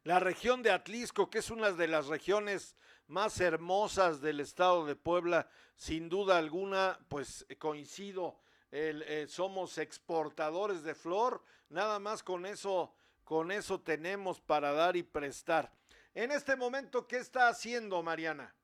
La 0.05 0.21
región 0.21 0.63
de 0.63 0.71
Atlisco, 0.71 1.31
que 1.31 1.39
es 1.39 1.51
una 1.51 1.71
de 1.73 1.89
las 1.89 2.09
regiones 2.09 2.77
más 3.07 3.41
hermosas 3.41 4.21
del 4.21 4.41
estado 4.41 4.85
de 4.85 4.97
Puebla, 4.97 5.49
sin 5.77 6.11
duda 6.11 6.37
alguna, 6.37 6.99
pues 7.09 7.47
coincido, 7.59 8.39
eh, 8.71 9.25
somos 9.29 9.79
exportadores 9.79 10.83
de 10.83 10.95
flor, 10.95 11.43
nada 11.71 11.99
más 12.01 12.23
con 12.23 12.45
eso, 12.45 12.95
con 13.25 13.51
eso 13.51 13.81
tenemos 13.81 14.43
para 14.43 14.73
dar 14.73 14.95
y 14.95 15.03
prestar. 15.03 15.73
En 16.13 16.33
este 16.33 16.55
momento, 16.55 17.07
¿qué 17.07 17.17
está 17.17 17.49
haciendo 17.49 18.03
Mariana? 18.03 18.55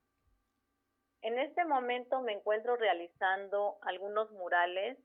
En 1.22 1.38
este 1.38 1.64
momento 1.64 2.20
me 2.20 2.34
encuentro 2.34 2.76
realizando 2.76 3.78
algunos 3.80 4.30
murales 4.32 4.98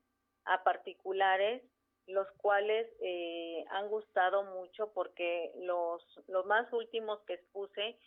a 0.44 0.62
particulares, 0.64 1.62
los 2.06 2.30
cuales 2.38 2.88
eh, 3.00 3.64
han 3.70 3.88
gustado 3.88 4.44
mucho 4.44 4.92
porque 4.92 5.52
los, 5.56 6.02
los 6.28 6.46
más 6.46 6.72
últimos 6.72 7.20
que 7.26 7.34
expuse 7.34 7.98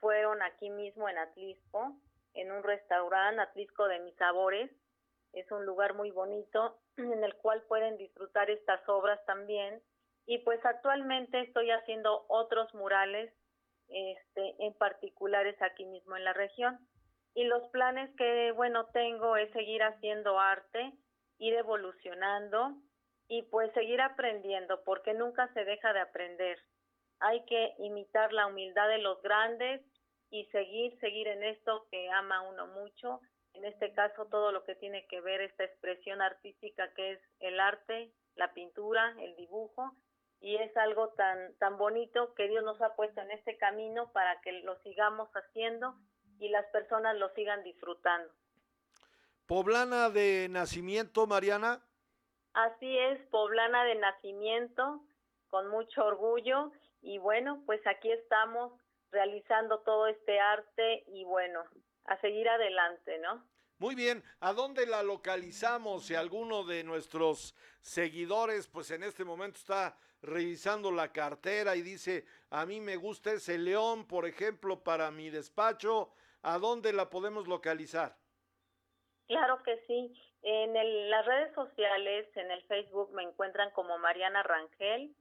fueron 0.00 0.42
aquí 0.42 0.68
mismo 0.70 1.08
en 1.08 1.18
Atlisco, 1.18 1.96
en 2.34 2.52
un 2.52 2.62
restaurante, 2.62 3.40
Atlisco 3.40 3.88
de 3.88 4.00
mis 4.00 4.14
sabores. 4.16 4.70
Es 5.32 5.50
un 5.50 5.64
lugar 5.64 5.94
muy 5.94 6.10
bonito 6.10 6.78
en 6.96 7.24
el 7.24 7.34
cual 7.36 7.62
pueden 7.62 7.96
disfrutar 7.96 8.50
estas 8.50 8.86
obras 8.88 9.24
también. 9.26 9.82
Y 10.26 10.38
pues 10.38 10.64
actualmente 10.64 11.40
estoy 11.40 11.70
haciendo 11.70 12.26
otros 12.28 12.72
murales 12.74 13.32
este, 13.88 14.56
en 14.58 14.74
particulares 14.74 15.56
aquí 15.62 15.84
mismo 15.86 16.16
en 16.16 16.24
la 16.24 16.32
región. 16.32 16.78
Y 17.34 17.44
los 17.44 17.66
planes 17.68 18.10
que, 18.16 18.52
bueno, 18.52 18.86
tengo 18.86 19.36
es 19.36 19.50
seguir 19.52 19.82
haciendo 19.82 20.40
arte, 20.40 20.92
ir 21.38 21.54
evolucionando 21.54 22.76
y 23.28 23.42
pues 23.42 23.72
seguir 23.72 24.00
aprendiendo, 24.00 24.82
porque 24.84 25.14
nunca 25.14 25.52
se 25.54 25.64
deja 25.64 25.92
de 25.92 26.00
aprender. 26.00 26.58
Hay 27.18 27.44
que 27.46 27.74
imitar 27.78 28.32
la 28.32 28.46
humildad 28.46 28.88
de 28.88 28.98
los 28.98 29.20
grandes 29.22 29.82
y 30.30 30.44
seguir, 30.46 30.98
seguir 31.00 31.28
en 31.28 31.42
esto 31.42 31.86
que 31.90 32.10
ama 32.10 32.42
uno 32.42 32.66
mucho, 32.68 33.20
en 33.54 33.64
este 33.64 33.92
caso 33.92 34.26
todo 34.26 34.52
lo 34.52 34.64
que 34.64 34.74
tiene 34.74 35.06
que 35.06 35.20
ver 35.20 35.40
esta 35.40 35.64
expresión 35.64 36.20
artística 36.20 36.92
que 36.94 37.12
es 37.12 37.20
el 37.40 37.58
arte, 37.58 38.12
la 38.34 38.52
pintura, 38.52 39.14
el 39.20 39.34
dibujo, 39.36 39.96
y 40.40 40.56
es 40.56 40.76
algo 40.76 41.08
tan, 41.14 41.54
tan 41.58 41.78
bonito 41.78 42.34
que 42.34 42.48
Dios 42.48 42.62
nos 42.62 42.80
ha 42.82 42.94
puesto 42.94 43.20
en 43.22 43.30
este 43.30 43.56
camino 43.56 44.12
para 44.12 44.40
que 44.42 44.52
lo 44.52 44.78
sigamos 44.82 45.30
haciendo 45.30 45.96
y 46.38 46.50
las 46.50 46.66
personas 46.66 47.16
lo 47.16 47.30
sigan 47.30 47.62
disfrutando. 47.62 48.30
¿Poblana 49.46 50.10
de 50.10 50.48
nacimiento, 50.50 51.26
Mariana? 51.26 51.80
Así 52.56 52.98
es, 52.98 53.20
poblana 53.28 53.84
de 53.84 53.96
nacimiento, 53.96 55.04
con 55.48 55.68
mucho 55.68 56.02
orgullo 56.02 56.72
y 57.02 57.18
bueno, 57.18 57.62
pues 57.66 57.86
aquí 57.86 58.10
estamos 58.10 58.72
realizando 59.10 59.80
todo 59.80 60.06
este 60.06 60.40
arte 60.40 61.04
y 61.08 61.24
bueno, 61.24 61.62
a 62.06 62.18
seguir 62.22 62.48
adelante, 62.48 63.18
¿no? 63.18 63.46
Muy 63.76 63.94
bien, 63.94 64.24
¿a 64.40 64.54
dónde 64.54 64.86
la 64.86 65.02
localizamos? 65.02 66.06
Si 66.06 66.14
alguno 66.14 66.64
de 66.64 66.82
nuestros 66.82 67.54
seguidores, 67.82 68.68
pues 68.68 68.90
en 68.90 69.02
este 69.02 69.22
momento 69.22 69.58
está 69.58 69.98
revisando 70.22 70.90
la 70.90 71.12
cartera 71.12 71.76
y 71.76 71.82
dice, 71.82 72.24
a 72.48 72.64
mí 72.64 72.80
me 72.80 72.96
gusta 72.96 73.32
ese 73.32 73.58
león, 73.58 74.06
por 74.06 74.24
ejemplo, 74.24 74.82
para 74.82 75.10
mi 75.10 75.28
despacho, 75.28 76.10
¿a 76.40 76.56
dónde 76.56 76.94
la 76.94 77.10
podemos 77.10 77.46
localizar? 77.48 78.16
Claro 79.26 79.62
que 79.62 79.76
sí. 79.86 80.25
En 80.48 80.74
las 81.10 81.26
redes 81.26 81.52
sociales, 81.56 82.28
en 82.36 82.52
el 82.52 82.62
Facebook, 82.68 83.12
me 83.12 83.24
encuentran 83.24 83.72
como 83.72 83.98
Mariana 83.98 84.44
Rangel 84.44 85.12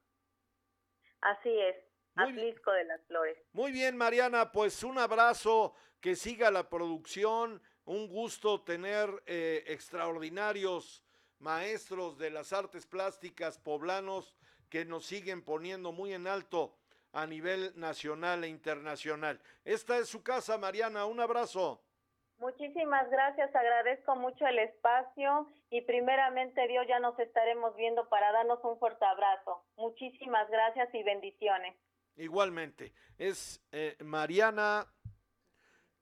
Así 1.20 1.56
es, 1.56 1.76
Atlisco 2.16 2.72
de 2.72 2.82
las 2.82 3.00
Flores. 3.06 3.38
Muy 3.52 3.70
bien, 3.70 3.96
Mariana, 3.96 4.50
pues 4.50 4.82
un 4.82 4.98
abrazo, 4.98 5.76
que 6.00 6.16
siga 6.16 6.50
la 6.50 6.68
producción, 6.68 7.62
un 7.84 8.08
gusto 8.08 8.62
tener 8.62 9.22
eh, 9.26 9.64
extraordinarios 9.66 11.02
maestros 11.38 12.18
de 12.18 12.30
las 12.30 12.52
artes 12.52 12.86
plásticas 12.86 13.58
poblanos 13.58 14.36
que 14.68 14.84
nos 14.84 15.06
siguen 15.06 15.42
poniendo 15.42 15.92
muy 15.92 16.12
en 16.12 16.26
alto 16.26 16.76
a 17.12 17.26
nivel 17.26 17.72
nacional 17.76 18.44
e 18.44 18.48
internacional. 18.48 19.40
Esta 19.64 19.98
es 19.98 20.08
su 20.08 20.22
casa, 20.22 20.58
Mariana, 20.58 21.06
un 21.06 21.20
abrazo. 21.20 21.82
Muchísimas 22.38 23.08
gracias, 23.10 23.54
agradezco 23.54 24.14
mucho 24.16 24.46
el 24.46 24.58
espacio 24.58 25.48
y 25.70 25.80
primeramente 25.82 26.68
Dios 26.68 26.86
ya 26.86 26.98
nos 26.98 27.18
estaremos 27.18 27.74
viendo 27.76 28.06
para 28.10 28.30
darnos 28.32 28.62
un 28.62 28.78
fuerte 28.78 29.06
abrazo. 29.06 29.64
Muchísimas 29.76 30.48
gracias 30.50 30.94
y 30.94 31.02
bendiciones. 31.02 31.74
Igualmente, 32.16 32.92
es 33.16 33.62
eh, 33.72 33.96
Mariana 34.04 34.86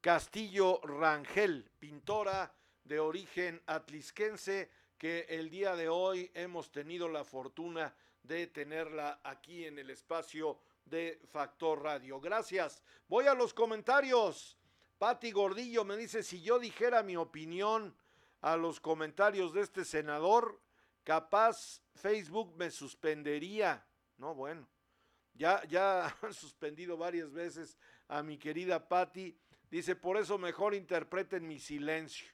Castillo 0.04 0.82
Rangel, 0.82 1.64
pintora 1.78 2.52
de 2.84 3.00
origen 3.00 3.62
atlisquense 3.64 4.68
que 4.98 5.20
el 5.30 5.48
día 5.48 5.74
de 5.76 5.88
hoy 5.88 6.30
hemos 6.34 6.70
tenido 6.70 7.08
la 7.08 7.24
fortuna 7.24 7.96
de 8.22 8.48
tenerla 8.48 9.22
aquí 9.24 9.64
en 9.64 9.78
el 9.78 9.88
espacio 9.88 10.58
de 10.84 11.22
Factor 11.32 11.82
Radio. 11.82 12.20
Gracias. 12.20 12.82
Voy 13.08 13.28
a 13.28 13.34
los 13.34 13.54
comentarios. 13.54 14.58
Pati 14.98 15.32
Gordillo 15.32 15.86
me 15.86 15.96
dice, 15.96 16.22
si 16.22 16.42
yo 16.42 16.58
dijera 16.58 17.02
mi 17.02 17.16
opinión 17.16 17.96
a 18.42 18.58
los 18.58 18.80
comentarios 18.80 19.54
de 19.54 19.62
este 19.62 19.86
senador, 19.86 20.60
capaz 21.02 21.80
Facebook 21.94 22.54
me 22.58 22.70
suspendería. 22.70 23.82
No, 24.18 24.34
bueno. 24.34 24.68
Ya, 25.32 25.64
ya 25.66 26.14
han 26.22 26.34
suspendido 26.34 26.98
varias 26.98 27.32
veces 27.32 27.78
a 28.06 28.22
mi 28.22 28.36
querida 28.36 28.86
Patti. 28.86 29.34
Dice, 29.70 29.96
por 29.96 30.16
eso 30.16 30.38
mejor 30.38 30.74
interpreten 30.74 31.46
mi 31.46 31.58
silencio. 31.58 32.28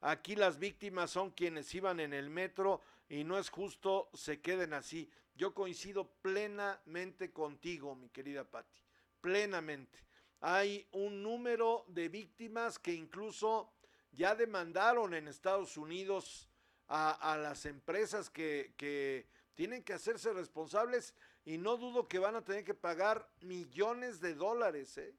Aquí 0.00 0.36
las 0.36 0.58
víctimas 0.58 1.10
son 1.10 1.30
quienes 1.30 1.74
iban 1.74 2.00
en 2.00 2.12
el 2.12 2.28
metro 2.28 2.82
y 3.08 3.24
no 3.24 3.38
es 3.38 3.48
justo 3.48 4.10
se 4.12 4.40
queden 4.40 4.74
así. 4.74 5.08
Yo 5.34 5.54
coincido 5.54 6.10
plenamente 6.20 7.32
contigo, 7.32 7.94
mi 7.94 8.08
querida 8.10 8.44
Patti. 8.44 8.80
Plenamente. 9.20 9.98
Hay 10.40 10.86
un 10.92 11.22
número 11.22 11.84
de 11.88 12.08
víctimas 12.08 12.78
que 12.78 12.92
incluso 12.92 13.72
ya 14.12 14.34
demandaron 14.34 15.14
en 15.14 15.26
Estados 15.26 15.76
Unidos 15.76 16.50
a, 16.88 17.38
las 17.40 17.64
empresas 17.64 18.28
que, 18.28 18.74
que 18.76 19.26
tienen 19.54 19.82
que 19.82 19.94
hacerse 19.94 20.32
responsables 20.32 21.14
y 21.44 21.58
no 21.58 21.76
dudo 21.76 22.08
que 22.08 22.18
van 22.18 22.36
a 22.36 22.44
tener 22.44 22.64
que 22.64 22.74
pagar 22.74 23.28
millones 23.40 24.20
de 24.20 24.34
dólares, 24.34 24.98
¿eh? 24.98 25.14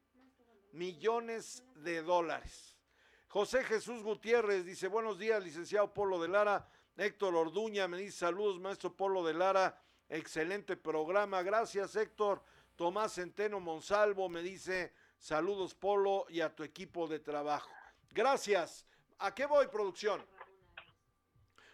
Millones 0.76 1.64
de 1.76 2.02
dólares. 2.02 2.76
José 3.30 3.64
Jesús 3.64 4.03
Gutiérrez 4.03 4.65
dice, 4.65 4.89
buenos 4.89 5.18
días, 5.18 5.41
licenciado 5.41 5.93
Polo 5.93 6.22
de 6.22 6.27
Lara. 6.27 6.69
Héctor 6.97 7.34
Orduña 7.34 7.88
me 7.88 7.97
dice, 7.97 8.18
saludos, 8.18 8.60
maestro 8.60 8.93
Polo 8.93 9.23
de 9.23 9.34
Lara. 9.34 9.81
Excelente 10.10 10.76
programa. 10.76 11.43
Gracias, 11.43 11.95
Héctor. 11.95 12.43
Tomás 12.76 13.14
Centeno 13.15 13.61
Monsalvo 13.61 14.27
me 14.27 14.41
dice, 14.41 14.93
saludos, 15.18 15.73
Polo, 15.73 16.26
y 16.27 16.41
a 16.41 16.53
tu 16.53 16.64
equipo 16.64 17.07
de 17.07 17.19
trabajo. 17.19 17.72
Gracias. 18.11 18.85
¿A 19.19 19.34
qué 19.34 19.45
voy, 19.45 19.68
producción? 19.68 20.26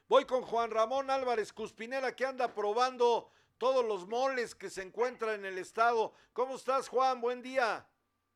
Voy 0.07 0.25
con 0.25 0.43
Juan 0.43 0.69
Ramón 0.69 1.09
Álvarez 1.09 1.51
Cuspinera, 1.51 2.15
que 2.15 2.27
anda 2.27 2.53
probando 2.53 3.31
todos 3.57 3.83
los 3.83 4.07
moles 4.07 4.53
que 4.53 4.69
se 4.69 4.83
encuentran 4.83 5.39
en 5.39 5.45
el 5.45 5.57
estado. 5.57 6.13
¿Cómo 6.33 6.55
estás, 6.55 6.87
Juan? 6.87 7.19
Buen 7.19 7.41
día. 7.41 7.87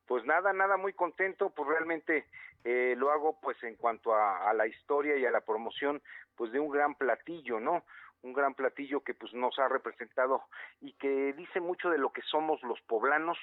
Pues 0.06 0.24
nada, 0.24 0.52
nada, 0.52 0.76
muy 0.76 0.92
contento, 0.92 1.50
pues 1.50 1.68
realmente 1.68 2.26
eh, 2.64 2.94
lo 2.96 3.10
hago 3.10 3.40
pues 3.40 3.60
en 3.64 3.74
cuanto 3.74 4.14
a, 4.14 4.52
la 4.54 4.66
historia 4.66 5.16
y 5.16 5.26
a 5.26 5.32
la 5.32 5.40
promoción 5.40 6.00
pues 6.36 6.52
de 6.52 6.60
un 6.60 6.70
gran 6.70 6.94
platillo, 6.94 7.58
¿no? 7.58 7.84
Un 8.22 8.32
gran 8.32 8.54
platillo 8.54 9.00
que 9.00 9.14
pues 9.14 9.34
nos 9.34 9.58
ha 9.58 9.68
representado 9.68 10.44
y 10.80 10.92
que 10.94 11.32
dice 11.32 11.60
mucho 11.60 11.90
de 11.90 11.98
lo 11.98 12.12
que 12.12 12.22
somos 12.22 12.62
los 12.62 12.80
poblanos, 12.82 13.36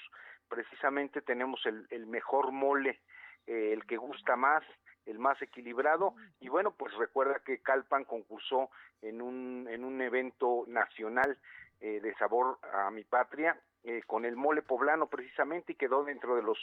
precisamente 0.47 1.21
tenemos 1.21 1.65
el, 1.65 1.85
el 1.89 2.05
mejor 2.05 2.51
mole, 2.51 3.01
eh, 3.45 3.71
el 3.73 3.85
que 3.85 3.97
gusta 3.97 4.37
más, 4.37 4.63
el 5.05 5.19
más 5.19 5.41
equilibrado 5.41 6.15
y 6.39 6.47
bueno 6.47 6.71
pues 6.71 6.93
recuerda 6.95 7.41
que 7.45 7.61
Calpan 7.61 8.05
concursó 8.05 8.69
en 9.01 9.21
un 9.21 9.67
en 9.69 9.83
un 9.83 10.01
evento 10.01 10.63
nacional 10.67 11.37
eh, 11.81 11.99
de 11.99 12.15
sabor 12.15 12.57
a 12.71 12.89
mi 12.89 13.03
patria 13.03 13.59
eh, 13.83 14.01
con 14.07 14.25
el 14.25 14.35
mole 14.35 14.61
poblano 14.61 15.07
precisamente 15.07 15.73
y 15.73 15.75
quedó 15.75 16.03
dentro 16.03 16.35
de 16.35 16.43
los 16.43 16.57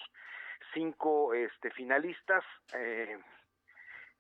cinco 0.73 1.35
este, 1.35 1.71
finalistas. 1.71 2.45
Eh, 2.75 3.19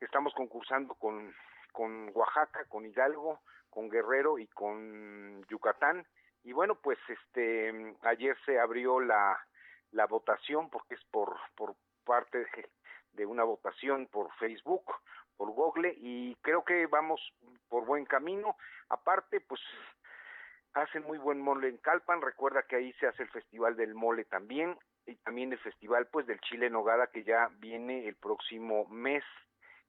estamos 0.00 0.34
concursando 0.34 0.94
con, 0.94 1.34
con 1.72 2.10
Oaxaca, 2.14 2.64
con 2.66 2.84
Hidalgo, 2.84 3.40
con 3.70 3.88
Guerrero 3.88 4.38
y 4.38 4.46
con 4.48 5.44
Yucatán. 5.48 6.06
Y 6.42 6.52
bueno, 6.52 6.74
pues 6.74 6.98
este 7.08 7.96
ayer 8.02 8.36
se 8.44 8.58
abrió 8.58 9.00
la, 9.00 9.38
la 9.92 10.06
votación 10.06 10.70
porque 10.70 10.94
es 10.94 11.04
por, 11.10 11.36
por 11.54 11.74
parte 12.04 12.38
de, 12.38 12.68
de 13.12 13.26
una 13.26 13.44
votación 13.44 14.06
por 14.06 14.32
Facebook, 14.34 14.84
por 15.36 15.50
Google 15.52 15.94
y 15.96 16.34
creo 16.42 16.64
que 16.64 16.86
vamos 16.86 17.20
por 17.68 17.84
buen 17.86 18.04
camino. 18.04 18.56
Aparte, 18.88 19.40
pues 19.40 19.60
hacen 20.74 21.02
muy 21.04 21.18
buen 21.18 21.40
mole 21.40 21.68
en 21.68 21.78
Calpan, 21.78 22.22
recuerda 22.22 22.62
que 22.62 22.76
ahí 22.76 22.92
se 22.94 23.06
hace 23.06 23.22
el 23.22 23.30
Festival 23.30 23.76
del 23.76 23.94
Mole 23.94 24.24
también, 24.24 24.78
y 25.06 25.16
también 25.16 25.52
el 25.52 25.58
Festival 25.58 26.06
pues 26.06 26.26
del 26.26 26.40
Chile 26.40 26.66
en 26.66 26.74
Nogada 26.74 27.08
que 27.08 27.24
ya 27.24 27.48
viene 27.58 28.06
el 28.06 28.14
próximo 28.16 28.86
mes, 28.86 29.24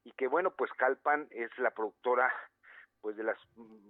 y 0.03 0.11
que 0.13 0.27
bueno, 0.27 0.51
pues 0.51 0.71
Calpan 0.73 1.27
es 1.31 1.55
la 1.59 1.71
productora 1.71 2.33
pues 3.01 3.17
de 3.17 3.23
las 3.23 3.37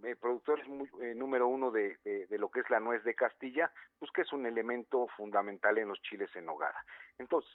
eh, 0.04 0.16
productores 0.16 0.68
muy, 0.68 0.90
eh, 1.02 1.14
número 1.16 1.48
uno 1.48 1.70
de, 1.70 1.98
de, 2.04 2.38
lo 2.38 2.50
que 2.50 2.62
es 2.62 2.70
la 2.70 2.80
nuez 2.80 3.04
de 3.04 3.14
Castilla, 3.14 3.70
pues 4.00 4.10
que 4.12 4.22
es 4.22 4.32
un 4.32 4.46
elemento 4.46 5.08
fundamental 5.18 5.78
en 5.78 5.90
los 5.90 6.02
chiles 6.02 6.34
en 6.36 6.46
nogada. 6.46 6.82
Entonces, 7.18 7.52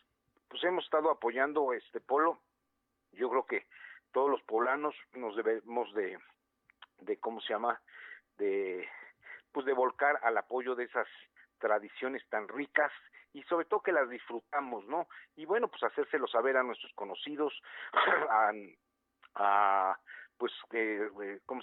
pues 0.48 0.62
hemos 0.64 0.84
estado 0.84 1.10
apoyando 1.10 1.72
este 1.72 2.00
polo. 2.00 2.40
Yo 3.12 3.30
creo 3.30 3.46
que 3.46 3.66
todos 4.12 4.30
los 4.30 4.42
poblanos 4.42 4.94
nos 5.14 5.34
debemos 5.34 5.92
de, 5.94 6.18
de 7.00 7.16
¿cómo 7.16 7.40
se 7.40 7.54
llama? 7.54 7.80
De, 8.36 8.86
pues 9.56 9.64
de 9.64 9.72
volcar 9.72 10.20
al 10.22 10.36
apoyo 10.36 10.74
de 10.74 10.84
esas 10.84 11.08
tradiciones 11.58 12.22
tan 12.28 12.46
ricas 12.46 12.92
y 13.32 13.42
sobre 13.44 13.64
todo 13.64 13.80
que 13.80 13.90
las 13.90 14.06
disfrutamos, 14.10 14.84
¿no? 14.84 15.08
Y 15.34 15.46
bueno, 15.46 15.68
pues 15.68 15.82
hacérselo 15.82 16.26
saber 16.26 16.58
a 16.58 16.62
nuestros 16.62 16.92
conocidos, 16.92 17.54
a, 19.34 19.98
pues, 20.36 20.52
eh, 20.72 21.08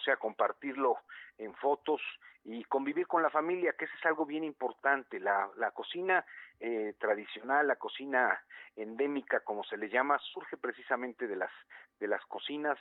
sea, 0.03 0.17
compartirlo 0.17 0.95
en 1.37 1.53
fotos 1.53 2.01
y 2.43 2.63
convivir 2.63 3.05
con 3.05 3.21
la 3.21 3.29
familia, 3.29 3.73
que 3.77 3.85
eso 3.85 3.93
es 3.99 4.05
algo 4.07 4.25
bien 4.25 4.43
importante. 4.43 5.19
La, 5.19 5.47
la 5.57 5.69
cocina 5.69 6.25
eh, 6.59 6.95
tradicional, 6.97 7.67
la 7.67 7.75
cocina 7.75 8.43
endémica, 8.75 9.41
como 9.41 9.63
se 9.65 9.77
le 9.77 9.87
llama, 9.87 10.17
surge 10.33 10.57
precisamente 10.57 11.27
de 11.27 11.35
las, 11.35 11.51
de 11.99 12.07
las 12.07 12.25
cocinas 12.25 12.79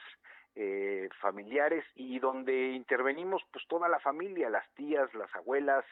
eh, 0.54 1.08
familiares 1.20 1.84
y 1.94 2.18
donde 2.18 2.72
intervenimos 2.72 3.42
pues 3.52 3.66
toda 3.68 3.88
la 3.88 4.00
familia, 4.00 4.50
las 4.50 4.68
tías, 4.74 5.12
las 5.14 5.34
abuelas, 5.34 5.84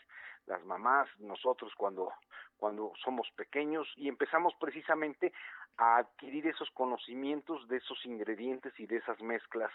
las 0.46 0.64
mamás, 0.64 1.08
nosotros 1.18 1.72
cuando 1.76 2.12
cuando 2.56 2.92
somos 3.02 3.26
pequeños 3.36 3.88
y 3.96 4.08
empezamos 4.08 4.52
precisamente 4.60 5.32
a 5.78 5.96
adquirir 5.96 6.46
esos 6.46 6.70
conocimientos 6.72 7.66
de 7.68 7.78
esos 7.78 8.04
ingredientes 8.04 8.78
y 8.78 8.86
de 8.86 8.98
esas 8.98 9.18
mezclas 9.22 9.72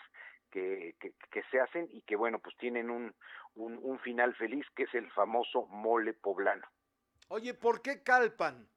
que, 0.51 0.95
que, 0.99 1.13
que 1.31 1.41
se 1.49 1.59
hacen 1.59 1.89
y 1.91 2.01
que 2.01 2.15
bueno 2.15 2.37
pues 2.37 2.55
tienen 2.57 2.91
un, 2.91 3.11
un, 3.55 3.79
un 3.81 3.97
final 3.99 4.35
feliz 4.35 4.67
que 4.75 4.83
es 4.83 4.93
el 4.93 5.09
famoso 5.11 5.65
mole 5.65 6.13
poblano. 6.13 6.67
Oye, 7.29 7.55
¿por 7.55 7.81
qué 7.81 8.03
Calpan? 8.03 8.67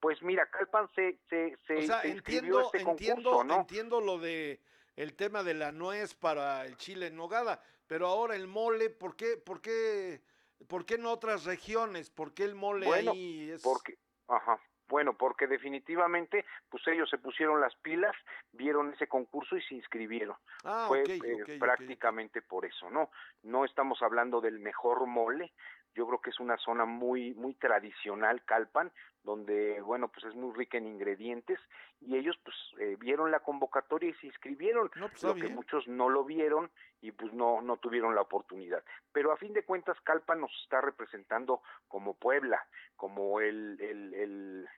Pues 0.00 0.22
mira, 0.22 0.46
Calpan 0.46 0.88
se, 0.94 1.18
se, 1.28 1.58
se, 1.66 1.76
o 1.76 1.82
sea, 1.82 2.00
se 2.00 2.08
entiendo, 2.08 2.62
este 2.62 2.80
entiendo, 2.80 3.42
entiendo 3.42 4.00
lo 4.00 4.18
de 4.18 4.62
el 5.02 5.14
tema 5.14 5.42
de 5.42 5.54
la 5.54 5.72
nuez 5.72 6.14
para 6.14 6.66
el 6.66 6.76
chile 6.76 7.06
en 7.06 7.16
nogada, 7.16 7.62
pero 7.86 8.06
ahora 8.06 8.36
el 8.36 8.46
mole, 8.46 8.90
¿por 8.90 9.16
qué, 9.16 9.38
por 9.38 9.62
qué, 9.62 10.20
por 10.68 10.84
qué 10.84 10.96
en 10.96 11.06
otras 11.06 11.44
regiones? 11.44 12.10
¿Por 12.10 12.34
qué 12.34 12.44
el 12.44 12.54
mole 12.54 12.86
bueno, 12.86 13.12
ahí 13.12 13.50
es? 13.50 13.62
Porque, 13.62 13.96
ajá, 14.28 14.60
bueno, 14.88 15.16
porque 15.16 15.46
definitivamente, 15.46 16.44
pues 16.68 16.86
ellos 16.86 17.08
se 17.08 17.16
pusieron 17.16 17.62
las 17.62 17.74
pilas, 17.76 18.14
vieron 18.52 18.92
ese 18.92 19.06
concurso 19.06 19.56
y 19.56 19.62
se 19.62 19.74
inscribieron. 19.74 20.36
Ah, 20.64 20.84
Fue 20.88 21.00
okay, 21.00 21.18
eh, 21.24 21.42
okay, 21.44 21.58
prácticamente 21.58 22.40
okay. 22.40 22.48
por 22.48 22.66
eso, 22.66 22.90
¿no? 22.90 23.10
No 23.42 23.64
estamos 23.64 24.02
hablando 24.02 24.42
del 24.42 24.58
mejor 24.58 25.06
mole, 25.06 25.54
yo 25.94 26.06
creo 26.06 26.20
que 26.20 26.30
es 26.30 26.40
una 26.40 26.58
zona 26.58 26.84
muy 26.84 27.34
muy 27.34 27.54
tradicional 27.54 28.44
Calpan 28.44 28.92
donde 29.22 29.80
bueno 29.82 30.08
pues 30.08 30.24
es 30.26 30.34
muy 30.34 30.54
rica 30.54 30.78
en 30.78 30.86
ingredientes 30.86 31.58
y 32.00 32.16
ellos 32.16 32.38
pues 32.42 32.56
eh, 32.78 32.96
vieron 32.98 33.30
la 33.30 33.40
convocatoria 33.40 34.10
y 34.10 34.14
se 34.14 34.26
inscribieron 34.26 34.90
no, 34.96 35.08
pues, 35.08 35.22
lo 35.22 35.34
que 35.34 35.42
bien. 35.42 35.54
muchos 35.54 35.86
no 35.88 36.08
lo 36.08 36.24
vieron 36.24 36.70
y 37.00 37.12
pues 37.12 37.32
no 37.32 37.60
no 37.60 37.76
tuvieron 37.76 38.14
la 38.14 38.22
oportunidad 38.22 38.82
pero 39.12 39.32
a 39.32 39.36
fin 39.36 39.52
de 39.52 39.64
cuentas 39.64 40.00
Calpan 40.02 40.40
nos 40.40 40.52
está 40.62 40.80
representando 40.80 41.62
como 41.88 42.14
Puebla 42.14 42.66
como 42.96 43.40
el 43.40 43.78
el 43.80 44.14
el, 44.14 44.68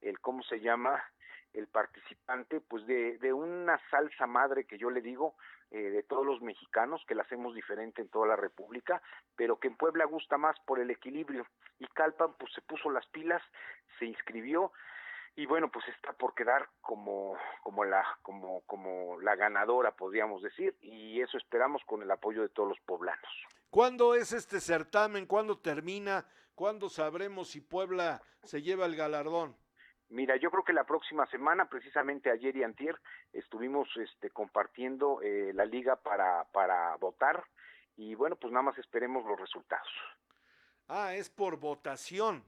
el 0.00 0.20
cómo 0.20 0.42
se 0.44 0.60
llama 0.60 1.02
el 1.58 1.66
participante 1.66 2.60
pues 2.60 2.86
de, 2.86 3.18
de 3.18 3.32
una 3.32 3.80
salsa 3.90 4.26
madre 4.26 4.64
que 4.64 4.78
yo 4.78 4.90
le 4.90 5.00
digo 5.00 5.34
eh, 5.70 5.78
de 5.78 6.02
todos 6.02 6.24
los 6.24 6.40
mexicanos 6.40 7.04
que 7.06 7.14
la 7.14 7.22
hacemos 7.22 7.54
diferente 7.54 8.00
en 8.00 8.08
toda 8.08 8.26
la 8.26 8.36
república 8.36 9.02
pero 9.36 9.58
que 9.58 9.68
en 9.68 9.76
Puebla 9.76 10.04
gusta 10.04 10.38
más 10.38 10.58
por 10.60 10.78
el 10.78 10.90
equilibrio 10.90 11.46
y 11.78 11.86
Calpan 11.88 12.34
pues 12.38 12.52
se 12.54 12.62
puso 12.62 12.90
las 12.90 13.06
pilas 13.06 13.42
se 13.98 14.06
inscribió 14.06 14.72
y 15.36 15.46
bueno 15.46 15.70
pues 15.70 15.86
está 15.88 16.12
por 16.12 16.34
quedar 16.34 16.68
como 16.80 17.36
como 17.62 17.84
la 17.84 18.04
como 18.22 18.62
como 18.62 19.20
la 19.20 19.36
ganadora 19.36 19.92
podríamos 19.92 20.42
decir 20.42 20.76
y 20.80 21.20
eso 21.20 21.36
esperamos 21.36 21.82
con 21.84 22.02
el 22.02 22.10
apoyo 22.10 22.42
de 22.42 22.48
todos 22.48 22.68
los 22.68 22.80
poblanos 22.80 23.48
¿Cuándo 23.70 24.14
es 24.14 24.32
este 24.32 24.60
certamen? 24.60 25.26
¿Cuándo 25.26 25.58
termina? 25.58 26.24
¿Cuándo 26.54 26.88
sabremos 26.88 27.50
si 27.50 27.60
Puebla 27.60 28.22
se 28.42 28.62
lleva 28.62 28.86
el 28.86 28.96
galardón? 28.96 29.54
Mira, 30.10 30.36
yo 30.36 30.50
creo 30.50 30.64
que 30.64 30.72
la 30.72 30.84
próxima 30.84 31.26
semana, 31.26 31.68
precisamente 31.68 32.30
ayer 32.30 32.56
y 32.56 32.62
antier, 32.62 32.98
estuvimos 33.32 33.88
este, 33.96 34.30
compartiendo 34.30 35.20
eh, 35.22 35.52
la 35.52 35.66
liga 35.66 35.96
para, 35.96 36.44
para 36.52 36.96
votar 36.96 37.44
y 37.96 38.14
bueno, 38.14 38.36
pues 38.36 38.52
nada 38.52 38.62
más 38.62 38.78
esperemos 38.78 39.24
los 39.26 39.38
resultados. 39.38 39.88
Ah, 40.88 41.14
es 41.14 41.28
por 41.28 41.58
votación. 41.58 42.42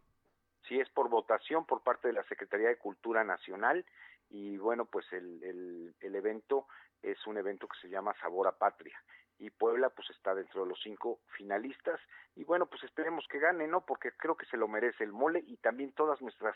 Sí, 0.67 0.81
es 0.81 0.89
por 0.91 1.11
votación 1.11 1.67
por 1.67 1.83
parte 1.83 2.09
de 2.09 2.15
la 2.15 2.23
Secretaría 2.25 2.69
de 2.69 2.79
Cultura 2.79 3.25
Nacional 3.25 3.85
y 4.31 4.57
bueno, 4.57 4.87
pues 4.87 5.05
el, 5.13 5.43
el, 5.43 5.95
el 6.01 6.15
evento 6.15 6.67
es 7.03 7.27
un 7.27 7.37
evento 7.37 7.69
que 7.69 7.79
se 7.81 7.89
llama 7.89 8.15
Sabor 8.21 8.49
a 8.49 8.57
Patria 8.57 8.99
y 9.41 9.49
Puebla 9.51 9.89
pues 9.89 10.09
está 10.11 10.35
dentro 10.35 10.63
de 10.63 10.69
los 10.69 10.81
cinco 10.83 11.21
finalistas. 11.37 11.99
Y 12.37 12.45
bueno 12.45 12.67
pues 12.67 12.85
esperemos 12.85 13.27
que 13.29 13.39
gane 13.39 13.67
no 13.67 13.85
porque 13.85 14.13
creo 14.13 14.37
que 14.37 14.47
se 14.47 14.57
lo 14.57 14.69
merece 14.69 15.03
el 15.03 15.13
mole 15.13 15.43
y 15.47 15.57
también 15.57 15.93
todas 15.93 16.21
nuestras 16.21 16.55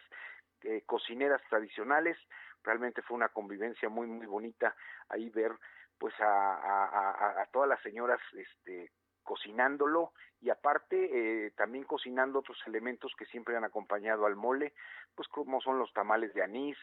eh, 0.63 0.83
cocineras 0.87 1.43
tradicionales. 1.49 2.17
Realmente 2.63 3.03
fue 3.03 3.17
una 3.17 3.31
convivencia 3.31 3.89
muy 3.89 4.07
muy 4.07 4.27
bonita 4.27 4.77
ahí 5.09 5.31
ver 5.31 5.53
pues 5.99 6.15
a, 6.21 7.41
a, 7.41 7.47
todas 7.53 7.69
las 7.69 7.81
señoras 7.83 8.21
este 8.35 8.91
cocinándolo 9.23 10.13
y 10.43 10.51
aparte 10.51 11.47
eh, 11.47 11.51
también 11.53 11.85
cocinando 11.85 12.41
otros 12.41 12.59
elementos 12.67 13.13
que 13.17 13.25
siempre 13.27 13.57
han 13.57 13.65
acompañado 13.65 14.27
al 14.27 14.37
mole, 14.37 14.75
pues 15.15 15.29
como 15.29 15.63
son 15.63 15.79
los 15.79 15.91
tamales 15.95 16.35
de 16.35 16.43
anís, 16.43 16.77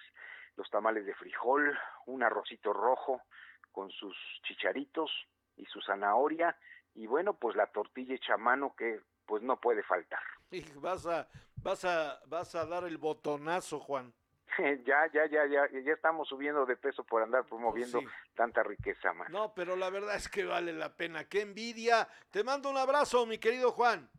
los 0.55 0.67
tamales 0.71 1.05
de 1.05 1.13
frijol, 1.13 1.77
un 2.07 2.23
arrocito 2.23 2.73
rojo 2.73 3.21
con 3.71 3.91
sus 3.91 4.15
chicharitos 4.43 5.11
y 5.61 5.65
su 5.65 5.79
zanahoria 5.81 6.57
y 6.95 7.07
bueno, 7.07 7.33
pues 7.33 7.55
la 7.55 7.67
tortilla 7.67 8.15
hecha 8.15 8.33
a 8.33 8.37
mano 8.37 8.75
que 8.75 8.99
pues 9.25 9.41
no 9.43 9.59
puede 9.59 9.83
faltar. 9.83 10.19
Y 10.51 10.69
vas 10.73 11.05
a 11.05 11.29
vas 11.63 11.85
a 11.85 12.19
vas 12.25 12.55
a 12.55 12.65
dar 12.65 12.83
el 12.83 12.97
botonazo, 12.97 13.79
Juan. 13.79 14.13
ya, 14.85 15.09
ya, 15.13 15.25
ya, 15.27 15.45
ya, 15.47 15.69
ya 15.71 15.93
estamos 15.93 16.27
subiendo 16.27 16.65
de 16.65 16.75
peso 16.75 17.05
por 17.05 17.23
andar 17.23 17.45
promoviendo 17.45 18.01
Pues 18.01 18.13
tanta 18.35 18.61
riqueza, 18.61 19.13
man. 19.13 19.31
No, 19.31 19.53
pero 19.53 19.77
la 19.77 19.89
verdad 19.89 20.15
es 20.15 20.27
que 20.27 20.43
vale 20.43 20.73
la 20.73 20.93
pena. 20.97 21.23
Qué 21.29 21.39
envidia. 21.39 22.05
Te 22.31 22.43
mando 22.43 22.69
un 22.69 22.75
abrazo, 22.75 23.25
mi 23.25 23.37
querido 23.37 23.71
Juan. 23.71 24.09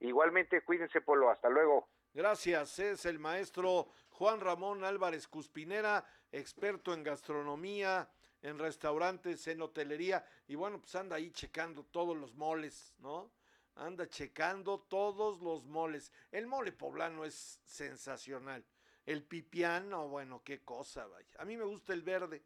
Igualmente, 0.00 0.62
cuídense, 0.62 1.02
Polo. 1.02 1.28
Hasta 1.28 1.50
luego. 1.50 1.86
Gracias. 2.14 2.78
Es 2.78 3.04
el 3.04 3.18
maestro 3.18 3.88
Juan 4.08 4.40
Ramón 4.40 4.84
Álvarez 4.84 5.28
Cuspinera, 5.28 6.06
experto 6.32 6.94
en 6.94 7.02
gastronomía, 7.02 8.08
en 8.44 8.58
restaurantes, 8.58 9.46
en 9.48 9.62
hotelería. 9.62 10.24
Y 10.46 10.54
bueno, 10.54 10.78
pues 10.78 10.94
anda 10.94 11.16
ahí 11.16 11.30
checando 11.30 11.82
todos 11.82 12.14
los 12.14 12.34
moles, 12.34 12.94
¿no? 12.98 13.32
Anda 13.74 14.06
checando 14.06 14.80
todos 14.80 15.40
los 15.40 15.64
moles. 15.64 16.12
El 16.30 16.46
mole 16.46 16.70
poblano 16.70 17.24
es 17.24 17.58
sensacional. 17.64 18.62
El 19.06 19.24
pipián, 19.24 19.88
no, 19.88 20.08
bueno, 20.08 20.42
qué 20.44 20.62
cosa, 20.62 21.06
vaya. 21.06 21.26
A 21.38 21.46
mí 21.46 21.56
me 21.56 21.64
gusta 21.64 21.94
el 21.94 22.02
verde. 22.02 22.44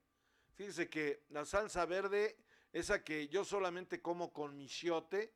Fíjese 0.55 0.89
que 0.89 1.25
la 1.31 1.45
salsa 1.45 1.85
verde, 1.85 2.39
esa 2.73 3.03
que 3.03 3.27
yo 3.29 3.45
solamente 3.45 4.01
como 4.01 4.33
con 4.33 4.57
michiote, 4.57 5.35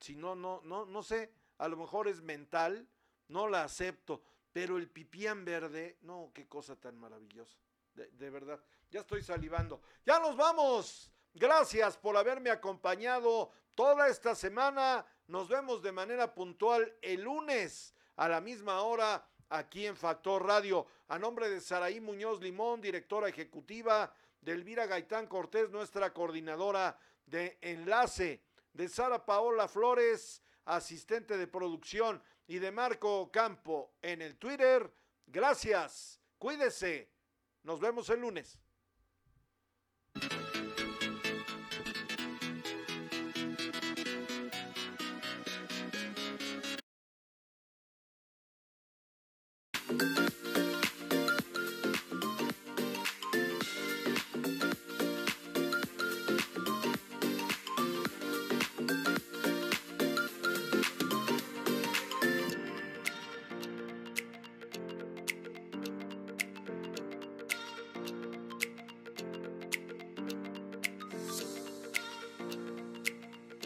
si 0.00 0.16
no, 0.16 0.34
no, 0.34 0.62
no, 0.64 0.86
no 0.86 1.02
sé, 1.02 1.34
a 1.58 1.68
lo 1.68 1.76
mejor 1.76 2.08
es 2.08 2.22
mental, 2.22 2.88
no 3.28 3.46
la 3.46 3.64
acepto, 3.64 4.22
pero 4.54 4.78
el 4.78 4.88
pipián 4.88 5.44
verde, 5.44 5.98
no, 6.00 6.30
qué 6.34 6.48
cosa 6.48 6.76
tan 6.76 6.98
maravillosa, 6.98 7.58
de, 7.94 8.30
verdad, 8.30 8.60
ya 8.90 9.00
estoy 9.00 9.22
salivando. 9.22 9.82
Ya 10.04 10.18
nos 10.18 10.36
vamos, 10.36 11.12
gracias 11.34 11.96
por 11.96 12.16
haberme 12.16 12.50
acompañado 12.50 13.52
toda 13.74 14.08
esta 14.08 14.34
semana, 14.34 15.06
nos 15.26 15.48
vemos 15.48 15.82
de 15.82 15.92
manera 15.92 16.34
puntual 16.34 16.96
el 17.00 17.22
lunes 17.22 17.94
a 18.16 18.28
la 18.28 18.40
misma 18.40 18.82
hora 18.82 19.26
aquí 19.48 19.86
en 19.86 19.96
Factor 19.96 20.46
Radio. 20.46 20.86
A 21.08 21.18
nombre 21.18 21.48
de 21.48 21.60
Saraí 21.60 22.00
Muñoz 22.00 22.40
Limón, 22.40 22.80
directora 22.80 23.28
ejecutiva, 23.28 24.12
de 24.40 24.52
Elvira 24.52 24.86
Gaitán 24.86 25.26
Cortés, 25.26 25.70
nuestra 25.70 26.12
coordinadora 26.12 26.98
de 27.26 27.58
enlace, 27.60 28.42
de 28.72 28.88
Sara 28.88 29.24
Paola 29.24 29.68
Flores, 29.68 30.42
asistente 30.64 31.36
de 31.36 31.46
producción, 31.46 32.22
y 32.46 32.58
de 32.58 32.70
Marco 32.70 33.30
Campo 33.30 33.94
en 34.02 34.20
el 34.20 34.36
Twitter. 34.36 34.92
Gracias, 35.26 36.20
cuídese. 36.38 37.10
Nos 37.62 37.80
vemos 37.80 38.10
el 38.10 38.20
lunes. 38.20 38.58